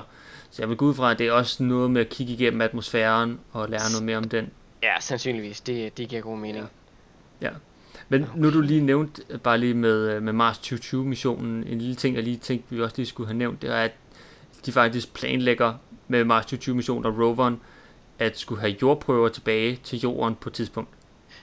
Så 0.50 0.62
jeg 0.62 0.68
vil 0.68 0.76
gå 0.76 0.84
ud 0.84 0.94
fra, 0.94 1.10
at 1.10 1.18
det 1.18 1.26
er 1.26 1.32
også 1.32 1.62
noget 1.62 1.90
med 1.90 2.00
at 2.00 2.08
kigge 2.08 2.32
igennem 2.32 2.60
atmosfæren 2.60 3.40
og 3.52 3.68
lære 3.68 3.90
noget 3.90 4.04
mere 4.04 4.16
om 4.16 4.28
den. 4.28 4.50
Ja, 4.82 5.00
sandsynligvis. 5.00 5.60
Det, 5.60 5.98
det 5.98 6.08
giver 6.08 6.22
god 6.22 6.38
mening. 6.38 6.70
Ja. 7.40 7.50
Men 8.08 8.26
nu 8.36 8.50
du 8.50 8.60
lige 8.60 8.80
nævnt, 8.80 9.20
bare 9.42 9.58
lige 9.58 9.74
med, 9.74 10.14
øh, 10.14 10.22
med 10.22 10.32
Mars 10.32 10.58
2020-missionen, 10.58 11.64
en 11.66 11.78
lille 11.78 11.94
ting, 11.94 12.16
jeg 12.16 12.24
lige 12.24 12.36
tænkte, 12.36 12.74
vi 12.76 12.82
også 12.82 12.94
lige 12.96 13.06
skulle 13.06 13.26
have 13.26 13.38
nævnt, 13.38 13.62
det 13.62 13.70
er, 13.70 13.76
at 13.76 13.92
de 14.66 14.72
faktisk 14.72 15.14
planlægger 15.14 15.74
med 16.08 16.24
Mars 16.24 16.44
2020-missionen 16.44 17.06
og 17.06 17.18
roveren, 17.18 17.60
at 18.18 18.38
skulle 18.38 18.60
have 18.60 18.76
jordprøver 18.82 19.28
tilbage 19.28 19.80
til 19.84 19.98
jorden 20.00 20.34
på 20.34 20.48
et 20.48 20.52
tidspunkt. 20.52 20.90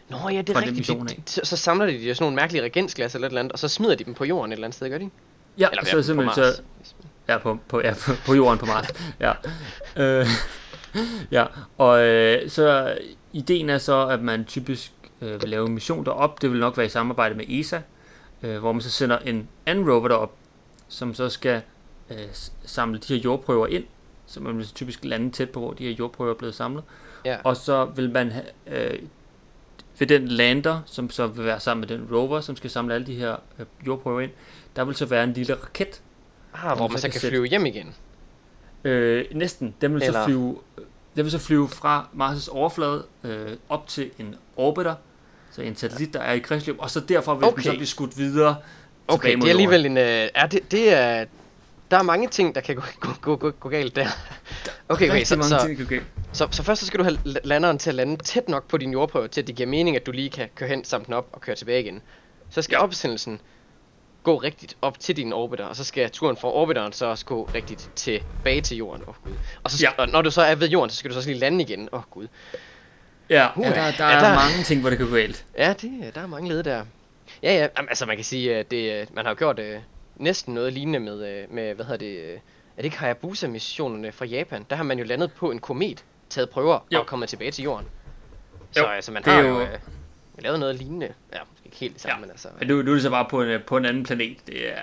Nå 0.10 0.18
ja, 0.30 0.42
det 0.42 0.50
er 0.56 0.62
rigtigt. 0.62 0.88
De, 0.88 0.94
de, 1.08 1.22
så, 1.26 1.42
så 1.44 1.58
samler 1.58 1.86
de 1.86 1.94
de 1.94 2.00
sådan 2.16 2.24
nogle 2.24 2.36
mærkelige 2.36 2.62
reagensglas 2.62 3.16
eller 3.16 3.28
et 3.28 3.32
eller 3.32 3.40
andet, 3.40 3.52
og 3.54 3.60
så 3.60 3.68
smider 3.68 3.96
de 3.96 4.04
dem 4.04 4.14
på 4.14 4.26
jorden 4.26 4.52
et 4.52 4.56
eller 4.56 4.68
andet 4.68 4.76
sted, 4.76 4.90
gør 4.90 4.98
de? 4.98 5.10
Ja, 5.58 5.70
Eller 5.70 5.86
så 5.86 6.04
simpelthen 6.04 6.44
så, 6.46 6.62
Ja, 7.28 7.38
på, 7.38 7.60
på, 7.68 7.82
ja, 7.82 7.94
på, 7.94 8.12
på 8.26 8.34
jorden 8.34 8.60
på 8.60 8.66
Mars. 8.66 8.88
ja. 9.20 9.32
Øh, 9.96 10.28
ja, 11.32 11.46
og 11.78 12.06
øh, 12.06 12.50
så 12.50 12.98
ideen 13.34 13.70
er 13.70 13.78
så, 13.78 14.08
at 14.08 14.22
man 14.22 14.46
typisk 14.46 14.92
øh, 15.26 15.42
vil 15.42 15.50
lave 15.50 15.66
en 15.68 15.74
mission 15.74 16.06
derop. 16.06 16.42
Det 16.42 16.52
vil 16.52 16.60
nok 16.60 16.78
være 16.78 16.86
i 16.86 16.90
samarbejde 16.90 17.36
med 17.36 17.46
ESA, 17.50 17.82
øh, 18.44 18.58
hvor 18.60 18.72
man 18.72 18.82
så 18.82 18.90
sender 18.90 19.18
en 19.20 19.48
anden 19.66 19.90
rover 19.92 20.08
derop, 20.08 20.34
som 20.88 21.14
så 21.14 21.30
skal 21.30 21.62
øh, 22.10 22.18
samle 22.66 23.00
de 23.00 23.14
her 23.14 23.22
jordprøver 23.22 23.68
ind. 23.68 23.84
Så 24.26 24.40
man 24.40 24.58
vil 24.58 24.68
typisk 24.68 25.00
lande 25.06 25.32
tæt 25.32 25.50
på, 25.50 25.60
hvor 25.60 25.74
de 25.74 25.84
her 25.88 25.92
jordprøver 25.92 26.32
er 26.34 26.38
blevet 26.38 26.56
samlet. 26.56 26.84
Ja. 27.26 27.38
Og 27.44 27.58
så 27.58 27.86
vil 27.86 28.12
man 28.12 28.34
øh, 28.68 29.00
ved 30.00 30.08
den 30.08 30.28
lander, 30.28 30.82
som 30.86 31.10
så 31.10 31.28
vil 31.28 31.46
være 31.46 31.60
sammen 31.60 31.82
med 31.90 31.98
den 31.98 32.08
rover, 32.16 32.42
som 32.42 32.56
skal 32.56 32.70
samle 32.70 32.94
alle 32.94 33.08
de 33.08 33.16
her 33.16 33.36
øh, 33.60 33.66
jordprøver 33.88 34.22
ind, 34.22 34.32
der 34.76 34.84
vil 34.86 34.96
så 34.96 35.06
være 35.06 35.24
en 35.24 35.34
lille 35.34 35.54
raket, 35.54 36.02
Ah, 36.54 36.78
hvor 36.78 36.88
man 36.88 36.98
så 36.98 37.02
så 37.02 37.08
kan 37.08 37.20
kan 37.22 37.30
flyve 37.30 37.46
hjem 37.46 37.66
igen. 37.66 37.96
Øh, 38.84 39.26
næsten. 39.32 39.76
Den 39.82 39.94
vil 39.94 40.02
så 40.02 40.08
Eller- 40.08 40.26
flyve, 40.26 40.58
den 41.16 41.24
vil 41.24 41.32
så 41.32 41.40
flyve 41.40 41.68
fra 41.70 42.08
Mars' 42.14 42.52
overflade 42.52 43.04
øh, 43.24 43.52
op 43.70 43.88
til 43.88 44.12
en 44.20 44.36
orbiter, 44.56 44.96
så 45.56 45.62
en 45.62 45.76
satellit, 45.76 46.14
der 46.14 46.20
er 46.20 46.34
i 46.34 46.40
kredsløb, 46.40 46.76
og 46.80 46.90
så 46.90 47.00
derfra 47.00 47.34
vil 47.36 47.44
okay. 47.44 47.56
den 47.56 47.64
så 47.64 47.72
blive 47.72 47.88
skudt 47.88 48.18
videre 48.18 48.56
Okay, 49.08 49.36
det 49.36 49.44
er 49.44 49.50
alligevel 49.50 49.86
en... 49.86 49.98
Øh, 49.98 50.30
er 50.36 50.48
det, 50.48 50.72
det 50.72 50.94
er... 50.94 51.26
Der 51.92 51.98
er 51.98 52.04
mange 52.04 52.28
ting, 52.28 52.56
der 52.56 52.62
kan 52.62 52.76
gå, 52.76 52.82
gå, 53.00 53.10
gå, 53.22 53.36
gå, 53.36 53.52
gå 53.52 53.70
galt 53.70 53.96
der. 53.96 54.08
Okay, 54.90 55.10
okay, 55.10 55.24
så, 55.24 55.36
så, 55.42 55.66
ting, 55.66 55.82
okay. 55.82 56.02
så, 56.34 56.48
så 56.52 56.64
først 56.64 56.82
så 56.82 56.88
skal 56.88 57.00
du 57.00 57.04
have 57.04 57.18
la- 57.26 57.40
landeren 57.44 57.78
til 57.78 57.90
at 57.90 57.96
lande 57.96 58.18
tæt 58.24 58.50
nok 58.50 58.68
på 58.68 58.78
din 58.78 58.92
jordprøve, 58.92 59.28
til 59.28 59.42
at 59.42 59.48
det 59.48 59.56
giver 59.56 59.70
mening, 59.70 59.96
at 59.96 60.06
du 60.06 60.12
lige 60.12 60.30
kan 60.30 60.50
køre 60.56 60.70
hen, 60.70 60.84
samle 60.84 61.06
den 61.06 61.14
op 61.14 61.28
og 61.32 61.42
køre 61.42 61.56
tilbage 61.56 61.82
igen. 61.82 62.02
Så 62.50 62.62
skal 62.62 62.76
Ja. 62.76 62.84
opsendelsen 62.84 63.42
gå 64.24 64.38
rigtigt 64.38 64.78
op 64.82 65.00
til 65.00 65.18
din 65.18 65.34
orbiter, 65.34 65.66
og 65.66 65.76
så 65.76 65.84
skal 65.84 66.10
turen 66.10 66.38
fra 66.38 66.48
orbiteren 66.48 66.94
så 66.94 67.06
også 67.06 67.26
gå 67.26 67.50
rigtigt 67.56 67.90
tilbage 67.96 68.62
til 68.62 68.78
jorden. 68.78 69.02
Åh 69.02 69.10
oh, 69.10 69.16
gud. 69.24 69.32
Og, 69.64 69.72
så, 69.72 69.78
Ja. 69.82 69.92
og 69.98 70.10
når 70.10 70.22
du 70.22 70.32
så 70.32 70.42
er 70.42 70.56
ved 70.56 70.70
jorden, 70.70 70.90
så 70.90 70.96
skal 70.96 71.10
du 71.10 71.14
så 71.14 71.20
også 71.20 71.30
lige 71.30 71.40
lande 71.40 71.64
igen. 71.64 71.90
Åh 71.92 72.00
oh, 72.00 72.04
gud. 72.12 72.28
Ja, 73.30 73.48
Uh, 73.56 73.64
ja, 73.64 73.70
der, 73.70 73.74
der 73.76 74.06
ja, 74.06 74.16
er 74.16 74.20
der- 74.20 74.36
mange 74.36 74.64
ting, 74.64 74.82
hvor 74.82 74.90
det 74.90 75.00
kan 75.00 75.10
gå 75.10 75.16
galt. 75.16 75.46
Ja, 75.58 75.74
det, 75.82 76.12
der 76.16 76.22
er 76.22 76.28
mange 76.28 76.50
led 76.50 76.64
der. 76.64 76.86
Ja, 77.44 77.54
ja, 77.58 77.68
altså 77.90 78.06
man 78.06 78.16
kan 78.16 78.26
sige, 78.26 78.56
at 78.56 78.72
det, 78.72 79.02
øh, 79.02 79.08
man 79.14 79.26
har 79.26 79.32
jo 79.32 79.36
gjort 79.38 79.60
øh, 79.60 79.80
næsten 80.16 80.54
noget 80.54 80.74
lignende 80.74 81.00
med, 81.00 81.28
øh, 81.28 81.54
med 81.54 81.74
hvad 81.76 81.86
hedder 81.86 81.98
det, 81.98 82.18
øh, 82.20 82.34
er 82.34 82.38
det 82.78 82.86
ikke 82.86 82.98
Hayabusa-missionerne 83.00 84.12
fra 84.12 84.26
Japan? 84.26 84.66
Der 84.70 84.76
har 84.76 84.84
man 84.84 85.00
jo 85.00 85.06
landet 85.06 85.34
på 85.34 85.52
en 85.52 85.60
komet, 85.60 86.04
taget 86.30 86.50
prøver 86.50 86.80
Jo. 86.92 87.00
og 87.00 87.06
kommet 87.06 87.30
tilbage 87.30 87.52
til 87.52 87.64
jorden. 87.64 87.88
Så 88.72 88.80
Jo, 88.80 88.88
altså 88.88 89.12
man 89.12 89.24
det 89.24 89.30
er 89.32 89.36
har 89.36 89.42
jo- 89.42 89.48
jo 89.60 89.62
øh, 89.62 89.68
lavet 90.40 90.60
noget 90.60 90.76
lignende. 90.76 91.14
Ja, 91.34 91.40
ikke 91.66 91.78
helt 91.78 91.94
det 91.94 92.02
samme, 92.02 92.16
Ja. 92.16 92.20
men 92.22 92.30
altså... 92.30 92.48
Men 92.60 92.68
nu, 92.68 92.82
nu 92.82 92.92
er 92.92 92.94
det 92.96 93.04
så 93.04 93.10
bare 93.10 93.26
på 93.30 93.42
en, 93.44 93.60
på 93.68 93.78
en 93.78 93.86
anden 93.86 94.04
planet. 94.04 94.38
Det 94.48 94.70
er, 94.78 94.82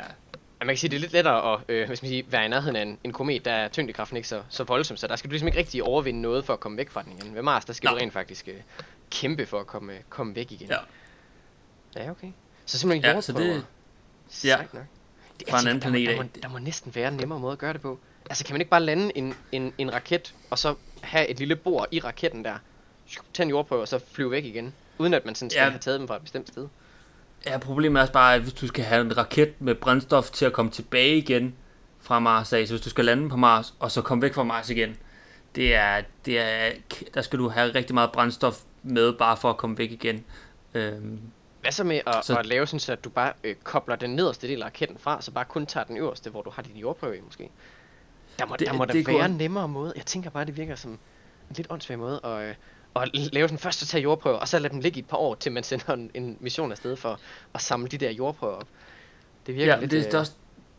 man 0.66 0.74
kan 0.74 0.76
sige, 0.78 0.90
det 0.90 0.96
er 0.96 1.00
lidt 1.00 1.12
lettere 1.12 1.52
at 1.54 1.60
øh, 1.68 1.88
hvis 1.88 2.02
man 2.02 2.08
siger, 2.08 2.22
være 2.28 2.44
i 2.44 2.48
nærheden 2.48 2.76
af 2.76 2.82
en, 2.82 2.98
en 3.04 3.12
komet, 3.12 3.44
der 3.44 3.52
er 3.52 3.68
tyngdekraften 3.68 4.16
ikke 4.16 4.28
så, 4.28 4.42
så 4.48 4.64
voldsom, 4.64 4.96
så 4.96 5.06
der 5.06 5.16
skal 5.16 5.30
du 5.30 5.32
ligesom 5.32 5.48
ikke 5.48 5.58
rigtig 5.58 5.82
overvinde 5.82 6.20
noget 6.22 6.44
for 6.44 6.52
at 6.52 6.60
komme 6.60 6.78
væk 6.78 6.90
fra 6.90 7.02
den 7.02 7.12
igen. 7.20 7.34
Ved 7.34 7.42
Mars, 7.42 7.64
der 7.64 7.72
skal 7.72 7.86
Nej. 7.88 7.94
du 7.94 8.00
rent 8.00 8.12
faktisk 8.12 8.48
øh, 8.48 8.54
kæmpe 9.10 9.46
for 9.46 9.60
at 9.60 9.66
komme, 9.66 9.92
komme 10.08 10.34
væk 10.36 10.52
igen. 10.52 10.68
ja. 10.68 10.76
Ja, 11.96 12.10
okay. 12.10 12.28
Så 12.66 12.78
simpelthen 12.78 13.14
Ja, 13.14 13.20
så 13.20 13.32
det- 13.32 13.64
Sejt 14.28 14.58
ja. 14.60 14.78
nok. 14.78 14.84
Det, 15.40 15.48
Fra 15.50 15.58
en 15.58 15.64
tænker, 15.64 15.86
anden 15.86 16.06
der 16.06 16.16
må- 16.16 16.22
planet 16.22 16.34
der, 16.34 16.38
må, 16.38 16.42
der 16.42 16.48
må 16.48 16.58
næsten 16.64 16.94
være 16.94 17.08
en 17.08 17.14
nemmere 17.14 17.40
måde 17.40 17.52
at 17.52 17.58
gøre 17.58 17.72
det 17.72 17.80
på. 17.80 17.98
Altså, 18.30 18.44
kan 18.44 18.54
man 18.54 18.60
ikke 18.60 18.70
bare 18.70 18.80
lande 18.82 19.18
en, 19.18 19.34
en, 19.52 19.74
en 19.78 19.92
raket, 19.92 20.34
og 20.50 20.58
så 20.58 20.74
have 21.00 21.28
et 21.28 21.38
lille 21.38 21.56
bord 21.56 21.86
i 21.90 22.00
raketten 22.00 22.44
der, 22.44 22.54
tage 23.34 23.44
en 23.44 23.50
jordprøve, 23.50 23.80
og 23.82 23.88
så 23.88 24.00
flyve 24.12 24.30
væk 24.30 24.44
igen, 24.44 24.74
uden 24.98 25.14
at 25.14 25.24
man 25.26 25.34
sådan 25.34 25.50
skal 25.50 25.62
Ja. 25.62 25.68
have 25.70 25.78
taget 25.78 26.00
dem 26.00 26.08
fra 26.08 26.16
et 26.16 26.22
bestemt 26.22 26.48
sted? 26.48 26.68
Ja, 27.46 27.58
problemet 27.58 27.96
er 27.98 28.02
også 28.02 28.12
bare, 28.12 28.34
at 28.34 28.40
hvis 28.42 28.52
du 28.52 28.66
skal 28.66 28.84
have 28.84 29.00
en 29.00 29.16
raket 29.16 29.54
med 29.58 29.74
brændstof 29.74 30.30
til 30.30 30.44
at 30.44 30.52
komme 30.52 30.70
tilbage 30.70 31.16
igen 31.16 31.54
fra 32.00 32.18
Mars 32.18 32.52
af, 32.52 32.66
så 32.68 32.72
hvis 32.74 32.80
du 32.84 32.90
skal 32.90 33.04
lande 33.04 33.28
på 33.30 33.36
Mars, 33.36 33.74
og 33.78 33.90
så 33.90 34.02
komme 34.02 34.22
væk 34.22 34.34
fra 34.34 34.42
Mars 34.44 34.70
igen, 34.70 34.96
det 35.54 35.74
er, 35.74 36.02
det 36.24 36.38
er, 36.40 36.70
der 37.14 37.22
skal 37.22 37.38
du 37.38 37.48
have 37.48 37.74
rigtig 37.74 37.94
meget 37.94 38.12
brændstof 38.12 38.60
med, 38.82 39.12
bare 39.12 39.36
for 39.36 39.50
at 39.50 39.56
komme 39.56 39.78
væk 39.78 39.92
igen. 39.92 40.24
Øhm, 40.74 41.20
Hvad 41.60 41.72
så 41.72 41.84
med 41.84 42.00
at, 42.06 42.24
Så- 42.24 42.36
at 42.36 42.46
lave 42.46 42.66
sådan, 42.66 42.80
så 42.80 42.92
at 42.92 43.04
du 43.04 43.10
bare 43.10 43.32
øh, 43.44 43.54
kobler 43.64 43.96
den 43.96 44.10
nederste 44.16 44.48
del 44.48 44.62
af 44.62 44.66
raketten 44.66 44.98
fra, 44.98 45.22
så 45.22 45.30
bare 45.30 45.44
kun 45.44 45.66
tager 45.66 45.84
den 45.84 45.96
øverste, 45.96 46.30
hvor 46.30 46.42
du 46.42 46.50
har 46.50 46.62
din 46.62 46.76
jordprøve 46.76 47.16
i 47.16 47.20
måske? 47.20 47.50
Der 48.38 48.46
må, 48.46 48.52
Det- 48.52 48.60
det, 48.60 48.68
der 48.68 48.72
må 48.74 48.84
det 48.84 48.94
der 48.94 49.02
kunne- 49.04 49.16
være 49.16 49.26
en 49.26 49.36
nemmere 49.36 49.68
måde. 49.68 49.92
Jeg 49.96 50.06
tænker 50.06 50.30
bare, 50.30 50.44
det 50.44 50.56
virker 50.56 50.74
som 50.74 50.90
en 50.90 50.98
lidt 51.56 51.66
åndssvag 51.70 51.98
måde 51.98 52.20
at, 52.24 52.48
øh, 52.48 52.54
at 52.96 53.10
lave 53.32 53.48
sådan 53.48 53.58
først 53.58 53.82
at 53.82 53.88
tage 53.88 54.02
jordprøver, 54.02 54.36
og 54.36 54.48
så 54.48 54.58
lade 54.58 54.72
dem 54.72 54.80
ligge 54.80 54.96
i 54.96 55.02
et 55.02 55.08
par 55.08 55.16
år, 55.16 55.34
til 55.34 55.52
man 55.52 55.62
sender 55.62 55.92
en, 55.92 56.10
en 56.14 56.36
mission 56.40 56.70
afsted 56.70 56.96
for 56.96 57.20
at 57.54 57.60
samle 57.60 57.88
de 57.88 57.98
der 57.98 58.10
jordprøver 58.10 58.54
op. 58.54 58.66
Det 59.46 59.54
virker 59.54 59.74
Ja, 59.74 59.80
lidt... 59.80 59.90
det, 59.90 59.96
øh, 59.98 60.04
det 60.04 60.14
er 60.14 60.18
også, 60.18 60.32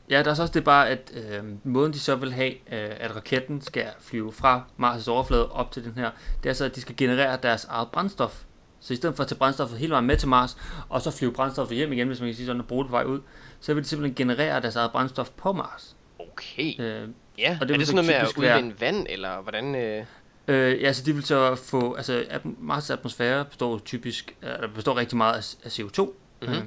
ja, 0.09 0.23
der 0.23 0.29
er 0.31 0.33
så 0.35 0.41
også 0.41 0.53
det 0.53 0.63
bare, 0.63 0.89
at 0.89 1.11
øh, 1.13 1.43
måden 1.63 1.93
de 1.93 1.99
så 1.99 2.15
vil 2.15 2.33
have, 2.33 2.51
øh, 2.51 2.89
at 2.99 3.15
raketten 3.15 3.61
skal 3.61 3.87
flyve 3.99 4.31
fra 4.31 4.63
Mars' 4.79 5.09
overflade 5.09 5.51
op 5.51 5.71
til 5.71 5.83
den 5.83 5.93
her, 5.95 6.11
det 6.43 6.49
er 6.49 6.53
så, 6.53 6.65
at 6.65 6.75
de 6.75 6.81
skal 6.81 6.95
generere 6.97 7.37
deres 7.43 7.65
eget 7.65 7.87
brændstof. 7.91 8.43
Så 8.79 8.93
i 8.93 8.95
stedet 8.95 9.15
for 9.15 9.23
at 9.23 9.29
tage 9.29 9.37
brændstoffet 9.37 9.79
hele 9.79 9.91
vejen 9.91 10.05
med 10.05 10.17
til 10.17 10.27
Mars, 10.27 10.57
og 10.89 11.01
så 11.01 11.11
flyve 11.11 11.33
brændstoffet 11.33 11.77
hjem 11.77 11.93
igen, 11.93 12.07
hvis 12.07 12.19
man 12.19 12.27
kan 12.29 12.35
sige 12.35 12.45
sådan, 12.45 12.61
og 12.61 12.67
bruge 12.67 12.83
det 12.83 12.89
på 12.89 12.95
vej 12.97 13.03
ud, 13.03 13.19
så 13.59 13.73
vil 13.73 13.83
de 13.83 13.89
simpelthen 13.89 14.15
generere 14.15 14.61
deres 14.61 14.75
eget 14.75 14.91
brændstof 14.91 15.29
på 15.29 15.53
Mars. 15.53 15.95
Okay. 16.19 16.81
Øh, 16.81 17.09
Ja, 17.37 17.51
og 17.51 17.57
og 17.61 17.67
det 17.67 17.73
er 17.73 17.77
det 17.77 17.87
så 17.87 17.91
sådan 17.91 18.05
noget 18.05 18.07
med 18.07 18.15
at 18.15 18.27
typisk 18.27 18.41
være- 18.41 18.57
udvinde 18.57 18.81
vand, 18.81 19.05
eller 19.09 19.41
hvordan... 19.41 19.75
Øh... 19.75 20.05
øh, 20.47 20.81
ja, 20.81 20.93
så 20.93 21.03
de 21.05 21.13
vil 21.15 21.23
så 21.23 21.55
få, 21.55 21.93
altså 21.93 22.25
Mars' 22.43 22.93
atmosfære 22.93 23.45
består 23.45 23.79
typisk, 23.79 24.35
øh, 24.41 24.49
der 24.49 24.67
består 24.67 24.97
rigtig 24.97 25.17
meget 25.17 25.33
af, 25.33 25.65
af 25.65 25.69
CO2, 25.79 26.13
Mhm. 26.41 26.53
øh, 26.53 26.63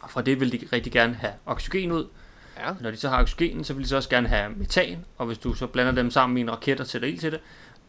og 0.00 0.10
fra 0.10 0.22
det 0.22 0.40
vil 0.40 0.52
de 0.52 0.66
rigtig 0.72 0.92
gerne 0.92 1.14
have 1.14 1.32
oxygen 1.46 1.92
ud, 1.92 2.06
Ja, 2.58 2.72
Når 2.80 2.90
de 2.90 2.96
så 2.96 3.08
har 3.08 3.22
oxygen, 3.22 3.64
så 3.64 3.74
vil 3.74 3.82
de 3.84 3.88
så 3.88 3.96
også 3.96 4.08
gerne 4.08 4.28
have 4.28 4.50
metan, 4.56 5.04
og 5.18 5.26
hvis 5.26 5.38
du 5.38 5.54
så 5.54 5.66
blander 5.66 5.92
dem 5.92 6.10
sammen 6.10 6.38
i 6.38 6.40
en 6.40 6.50
raket 6.50 6.80
og 6.80 6.86
sætter 6.86 7.08
ild 7.08 7.18
til 7.18 7.32
det, 7.32 7.40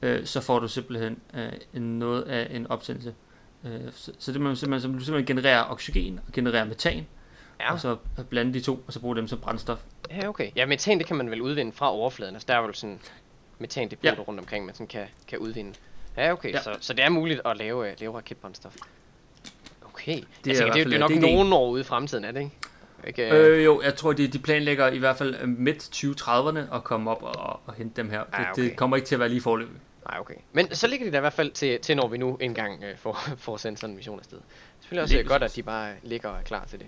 øh, 0.01 0.25
så 0.25 0.41
får 0.41 0.59
du 0.59 0.67
simpelthen 0.67 1.19
øh, 1.33 1.81
noget 1.81 2.21
af 2.21 2.55
en 2.55 2.67
opsendelse. 2.67 3.13
Øh, 3.65 3.79
så, 3.91 4.11
så 4.19 4.31
det 4.31 4.41
man 4.41 4.55
simpelthen, 4.55 4.91
så 4.91 4.97
du 4.99 5.05
simpelthen 5.05 5.37
generere 5.37 5.67
oxygen 5.67 6.19
og 6.27 6.33
generere 6.33 6.65
metan, 6.65 7.07
ja. 7.59 7.73
og 7.73 7.79
så 7.79 7.97
blande 8.29 8.53
de 8.53 8.59
to, 8.59 8.83
og 8.87 8.93
så 8.93 8.99
bruge 8.99 9.15
dem 9.15 9.27
som 9.27 9.39
brændstof. 9.39 9.79
ja, 10.09 10.27
okay. 10.29 10.51
Ja, 10.55 10.65
metan, 10.65 10.97
det 10.97 11.07
kan 11.07 11.15
man 11.15 11.31
vel 11.31 11.41
udvinde 11.41 11.71
fra 11.71 11.91
overfladen. 11.91 12.35
Altså, 12.35 12.45
der 12.47 12.55
er 12.55 12.61
vel 12.61 12.75
sådan 12.75 12.99
metandepoter 13.61 14.13
Ja. 14.17 14.21
rundt 14.21 14.39
omkring, 14.39 14.65
man 14.65 14.75
sådan 14.75 14.87
kan, 14.87 15.05
kan 15.27 15.37
udvinde. 15.39 15.73
Ja, 16.17 16.31
okay, 16.33 16.53
Ja. 16.53 16.61
Så, 16.61 16.77
så 16.81 16.93
det 16.93 17.05
er 17.05 17.09
muligt 17.09 17.41
at 17.45 17.57
lave, 17.57 17.89
øh, 17.91 17.95
lave 17.99 18.17
raketbrændstof. 18.17 18.75
Okay. 19.85 20.15
Det 20.15 20.25
Det 20.45 20.51
er, 20.51 20.61
er 20.61 20.65
jeg 20.65 20.73
tænker, 20.73 20.73
hvert 20.73 20.73
det, 20.73 20.81
er- 20.81 20.83
fald- 20.83 20.89
det 20.89 20.95
er 20.95 20.99
nok 20.99 21.09
det 21.09 21.15
er 21.23 21.27
en 21.27 21.35
nogle 21.35 21.55
år 21.55 21.69
ude 21.69 21.81
i 21.81 21.83
fremtiden, 21.83 22.25
er 22.25 22.31
det 22.31 22.39
ikke? 22.39 22.51
ikke 23.07 23.29
øh, 23.29 23.57
Øh, 23.57 23.65
jo, 23.65 23.81
jeg 23.81 23.95
tror, 23.95 24.13
de, 24.13 24.27
de 24.27 24.39
planlægger 24.39 24.87
i 24.91 24.97
hvert 24.97 25.17
fald 25.17 25.35
øh, 25.41 25.47
midt 25.49 25.79
2030'erne 25.95 26.75
at 26.75 26.83
komme 26.83 27.11
op 27.11 27.23
og, 27.23 27.59
og 27.65 27.73
hente 27.73 28.01
dem 28.01 28.09
her. 28.09 28.19
Det, 28.23 28.27
Ah, 28.33 28.45
det 28.55 28.65
okay. 28.65 28.75
kommer 28.75 28.97
ikke 28.97 29.07
til 29.07 29.15
at 29.15 29.19
være 29.19 29.29
lige 29.29 29.41
forløbig. 29.41 29.75
Nej, 30.09 30.19
okay. 30.19 30.35
Men 30.53 30.75
så 30.75 30.87
ligger 30.87 31.05
de 31.05 31.11
der 31.11 31.17
i 31.17 31.21
hvert 31.21 31.33
fald 31.33 31.51
til, 31.51 31.79
til 31.79 31.95
når 31.97 32.07
vi 32.07 32.17
nu 32.17 32.37
engang 32.41 32.83
øh, 32.83 32.97
får, 32.97 33.13
får 33.37 33.57
sendt 33.57 33.79
sådan 33.79 33.91
en 33.91 33.95
mission 33.95 34.19
afsted. 34.19 34.37
Det 34.37 34.43
er 34.45 34.81
selvfølgelig 34.81 35.03
også 35.03 35.15
Lige 35.15 35.23
godt, 35.27 35.43
at 35.43 35.55
de 35.55 35.63
bare 35.63 35.93
ligger 36.03 36.29
og 36.29 36.37
er 36.39 36.43
klar 36.43 36.65
til 36.65 36.79
det. 36.79 36.87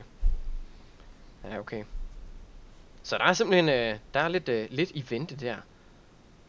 Ja, 1.52 1.60
okay. 1.60 1.84
Så 3.04 3.18
der 3.18 3.24
er 3.24 3.34
simpelthen 3.34 3.70
øh, 3.70 3.96
der 4.14 4.20
er 4.20 4.28
lidt, 4.28 4.50
øh, 4.50 4.68
lidt 4.70 4.92
i 4.94 5.06
vente 5.10 5.36
der. 5.36 5.56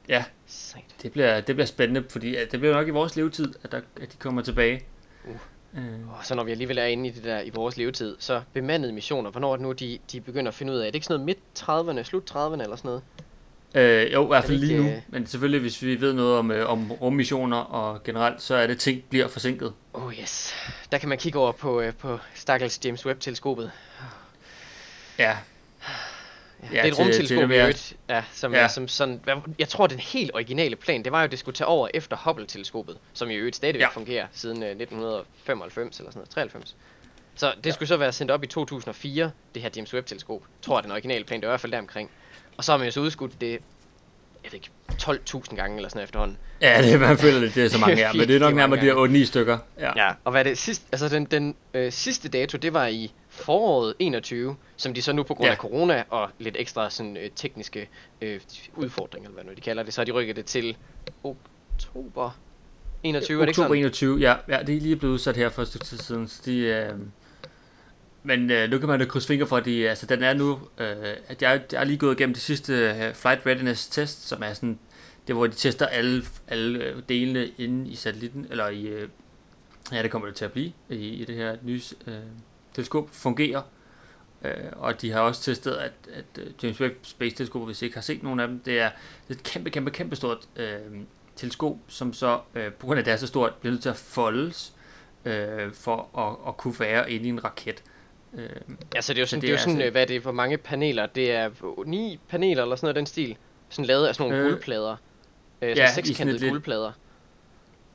Ja, 0.09 0.24
Sejt. 0.46 0.84
det 1.02 1.12
bliver, 1.12 1.40
det 1.40 1.55
bliver 1.57 1.66
spændende, 1.66 2.05
fordi 2.11 2.36
det 2.52 2.61
bliver 2.61 2.74
nok 2.74 2.86
i 2.88 2.90
vores 2.90 3.16
levetid, 3.16 3.55
at, 3.62 3.72
der, 3.72 3.80
at 4.02 4.12
de 4.12 4.16
kommer 4.18 4.42
tilbage. 4.42 4.84
Uh. 5.24 5.36
Øh, 5.76 6.09
Og 6.18 6.18
så 6.26 6.34
når 6.34 6.44
vi 6.44 6.50
alligevel 6.50 6.78
er 6.78 6.84
inde 6.84 7.09
i 7.09 7.11
det 7.12 7.24
der 7.24 7.40
i 7.40 7.50
vores 7.50 7.76
levetid, 7.76 8.16
så 8.18 8.42
bemandede 8.52 8.92
missioner, 8.92 9.30
hvornår 9.30 9.52
er 9.52 9.57
det 9.57 9.62
nu, 9.62 9.72
de, 9.72 9.98
de 10.12 10.20
begynder 10.20 10.50
at 10.50 10.55
finde 10.55 10.72
ud 10.72 10.78
af, 10.78 10.82
er 10.86 10.90
det 10.90 10.94
ikke 10.94 11.07
sådan 11.07 11.20
noget 11.20 11.36
midt 11.86 11.98
30'erne, 12.00 12.02
slut 12.02 12.30
30'erne 12.30 12.62
eller 12.62 12.76
sådan 12.76 12.88
noget? 12.88 13.02
Øh, 13.76 14.12
jo, 14.12 14.24
i 14.24 14.26
hvert 14.26 14.44
fald 14.44 14.59
lige 14.59 14.78
nu. 14.82 14.88
øh, 14.88 14.96
Men 15.09 15.26
selvfølgelig, 15.26 15.61
hvis 15.61 15.82
vi 15.82 16.00
ved 16.00 16.12
noget 16.12 16.38
om, 16.38 16.50
øh, 16.50 16.70
om 16.70 16.92
rummissioner 16.92 17.57
og 17.57 18.02
generelt, 18.02 18.42
så 18.42 18.55
er 18.55 18.66
det 18.66 18.78
ting 18.78 19.02
bliver 19.11 19.28
forsinket. 19.28 19.72
Oh 19.92 20.14
yes. 20.20 20.55
Der 20.92 20.98
kan 20.98 21.09
man 21.09 21.18
kigge 21.18 21.38
over 21.38 21.52
på, 21.52 21.80
øh, 21.80 21.94
på 21.94 22.18
Stakkels 22.34 22.80
James 22.84 23.07
Webb-teleskopet. 23.07 23.70
Ja, 25.18 25.36
Ja, 26.72 26.76
Ja, 26.76 26.82
det 26.82 26.88
er 26.88 26.92
et 26.92 26.98
rumteleskop 26.98 27.50
i 27.50 27.54
øvrigt, 27.54 27.96
ja, 28.08 28.22
som, 28.32 28.54
Ja. 28.54 28.68
som 28.68 28.88
sådan, 28.88 29.20
jeg 29.58 29.68
tror 29.68 29.86
den 29.86 29.98
helt 29.98 30.30
originale 30.34 30.76
plan, 30.76 31.02
det 31.04 31.12
var 31.12 31.20
jo, 31.20 31.24
at 31.24 31.30
det 31.30 31.38
skulle 31.38 31.54
tage 31.56 31.68
over 31.68 31.88
efter 31.94 32.16
Hubble-teleskopet, 32.16 32.96
som 33.12 33.30
i 33.30 33.34
øvrigt 33.34 33.56
stadigvæk 33.56 33.80
Ja. 33.82 33.88
fungerer 33.88 34.26
siden 34.32 34.62
øh, 34.62 34.68
1995 34.70 35.98
eller 35.98 36.10
sådan 36.10 36.18
noget, 36.18 36.30
93. 36.30 36.76
Så 37.36 37.52
det 37.56 37.66
ja. 37.66 37.70
skulle 37.72 37.88
så 37.88 37.96
være 37.96 38.12
sendt 38.12 38.30
op 38.30 38.44
i 38.44 38.46
2004, 38.46 39.30
det 39.54 39.62
her 39.62 39.68
James 39.76 39.94
Webb-teleskop. 39.94 40.40
Jeg 40.42 40.62
tror, 40.62 40.78
at 40.78 40.84
den 40.84 40.92
originale 40.92 41.24
plan, 41.24 41.40
det 41.40 41.46
var 41.46 41.50
i 41.50 41.52
hvert 41.52 41.60
fald 41.60 41.72
deromkring. 41.72 42.10
Og 42.56 42.64
så 42.64 42.72
har 42.72 42.76
man 42.78 42.84
jo 42.86 42.90
så 42.92 43.00
udskudt 43.00 43.40
det, 43.40 43.50
jeg 44.44 44.52
ved 44.52 44.54
ikke, 44.54 44.68
12.000 44.92 45.56
gange 45.56 45.76
eller 45.76 45.88
sådan 45.88 45.98
noget 45.98 46.06
efterhånden. 46.06 46.38
ja 46.60 46.82
det, 46.82 47.00
man 47.00 47.18
føler 47.18 47.40
lidt, 47.40 47.54
det 47.54 47.64
er 47.64 47.68
så 47.68 47.78
mange 47.78 47.96
her, 48.02 48.12
men 48.12 48.28
det 48.28 48.36
er 48.36 48.40
nok 48.40 48.54
nærmere 48.54 48.80
de 48.80 48.84
her 48.84 49.22
8-9 49.24 49.26
stykker. 49.26 49.58
Ja. 49.78 50.06
Ja, 50.06 50.12
og 50.24 50.30
hvad 50.30 50.40
er 50.40 50.44
det 50.44 50.58
sidste, 50.58 50.84
altså 50.92 51.08
den, 51.08 51.24
den 51.24 51.54
øh, 51.74 51.92
sidste 51.92 52.28
dato, 52.28 52.58
det 52.58 52.72
var 52.74 52.86
i 52.86 53.12
foråret 53.35 53.95
21, 53.99 54.57
som 54.76 54.95
de 54.95 55.03
så 55.03 55.12
nu 55.12 55.22
på 55.22 55.35
grund 55.35 55.47
Ja. 55.47 55.51
af 55.53 55.57
corona 55.57 56.05
og 56.11 56.30
lidt 56.39 56.57
ekstra 56.59 56.91
sådan 56.91 57.16
øh, 57.16 57.30
tekniske 57.37 57.89
øh, 58.20 58.41
udfordringer, 58.76 59.28
eller 59.28 59.43
hvad 59.43 59.51
nu 59.53 59.57
de 59.57 59.61
kalder 59.61 59.82
det, 59.82 59.95
så 59.95 60.01
har 60.01 60.05
de 60.05 60.12
rykket 60.12 60.37
det 60.37 60.45
til 60.45 60.76
oktober 61.24 62.39
21, 63.03 63.37
er 63.41 63.47
det 63.47 63.49
Oktober 63.49 63.68
sådan? 63.68 63.78
21, 63.78 64.18
ja, 64.18 64.35
ja, 64.49 64.62
det 64.62 64.76
er 64.76 64.80
lige 64.80 64.97
blevet 64.97 65.14
udsat 65.14 65.37
her 65.37 65.49
for 65.49 65.62
et 65.62 65.68
stykke 65.68 65.87
tid 65.87 65.99
siden. 65.99 66.28
Så 66.28 66.43
de, 66.45 66.59
øh, 66.59 66.93
men 68.22 68.51
øh, 68.51 68.70
nu 68.70 68.78
kan 68.78 68.89
man 68.89 68.99
da 69.01 69.05
krydse 69.05 69.28
fingre 69.28 69.47
for, 69.47 69.57
at 69.57 69.64
de, 69.64 69.89
altså, 69.89 70.07
den 70.07 70.22
er 70.22 70.35
nu, 70.35 70.61
øh, 70.78 70.97
at 71.28 71.43
jeg, 71.43 71.62
jeg 71.72 71.80
er 71.80 71.85
lige 71.85 71.97
gået 71.99 72.20
igennem 72.20 72.35
det 72.35 72.43
sidste 72.43 72.72
øh, 72.72 73.14
Flight 73.14 73.47
Readiness 73.47 73.89
Test, 73.89 74.28
som 74.28 74.43
er 74.43 74.53
sådan, 74.53 74.78
det 75.26 75.35
hvor 75.35 75.47
de 75.47 75.53
tester 75.55 75.87
alle, 75.87 76.22
alle 76.49 76.85
øh, 76.85 77.03
delene 77.09 77.47
inde 77.59 77.91
i 77.91 77.95
satellitten, 77.95 78.47
eller 78.51 78.68
i, 78.68 78.87
øh, 78.87 79.09
ja 79.93 80.03
det 80.03 80.11
kommer 80.11 80.28
det 80.28 80.37
til 80.37 80.45
at 80.45 80.53
blive, 80.53 80.72
i, 80.91 80.95
i 81.09 81.24
det 81.24 81.35
her 81.35 81.57
nye 81.62 81.80
øh, 82.07 82.14
teleskop, 82.74 83.08
fungerer. 83.12 83.62
Øh, 84.44 84.50
og 84.72 85.02
de 85.02 85.10
har 85.12 85.20
også 85.20 85.42
testet, 85.42 85.72
at, 85.72 85.92
at 86.12 86.24
øh, 86.38 86.46
James 86.62 86.80
Webb 86.80 86.98
Space 87.02 87.36
Teleskop, 87.36 87.62
hvis 87.66 87.82
I 87.82 87.84
ikke 87.84 87.96
har 87.96 88.02
set 88.02 88.22
nogen 88.22 88.40
af 88.40 88.48
dem, 88.48 88.58
det 88.60 88.80
er, 88.80 88.84
er 88.86 88.90
et 89.30 89.42
kæmpe, 89.42 89.70
kæmpe, 89.70 89.90
kæmpe 89.90 90.16
stort 90.16 90.38
øh, 90.56 90.76
teleskop, 91.36 91.76
som 91.88 92.12
så, 92.12 92.40
øh, 92.54 92.72
på 92.72 92.86
grund 92.86 92.98
af 92.98 93.02
at 93.02 93.06
det 93.06 93.12
er 93.12 93.16
så 93.16 93.26
stort, 93.26 93.54
bliver 93.54 93.70
nødt 93.72 93.82
til 93.82 93.88
at 93.88 93.96
foldes 93.96 94.72
øh, 95.24 95.72
for 95.74 96.18
at, 96.18 96.48
at 96.48 96.56
kunne 96.56 96.74
være 96.80 97.12
inde 97.12 97.26
i 97.26 97.28
en 97.28 97.44
raket. 97.44 97.82
Øh, 98.34 98.48
Ja, 98.94 99.00
så 99.00 99.12
det 99.14 99.18
er 99.18 99.22
jo 99.22 99.26
sådan, 99.26 99.40
Så 99.40 99.40
det 99.40 99.44
er 99.46 99.50
jo 99.50 99.54
er 99.54 99.58
sådan 99.58 99.74
altså- 99.74 99.86
øh, 99.86 99.92
hvad 99.92 100.02
er 100.02 100.06
det 100.06 100.22
for 100.22 100.32
mange 100.32 100.58
paneler? 100.58 101.06
Det 101.06 101.32
er 101.32 101.50
ni 101.86 102.20
paneler 102.28 102.62
eller 102.62 102.76
sådan 102.76 102.84
noget 102.86 102.96
den 102.96 103.06
stil. 103.06 103.36
Sådan 103.68 103.84
lavet 103.84 104.06
af 104.06 104.14
sådan 104.14 104.30
nogle 104.30 104.44
Øh, 104.44 104.50
guldplader. 104.50 104.96
Øh, 105.62 105.68
ja, 105.68 105.74
sådan 105.90 106.04
sekskantede 106.04 106.34
et 106.36 106.40
lidt- 106.40 106.50
guldplader. 106.50 106.92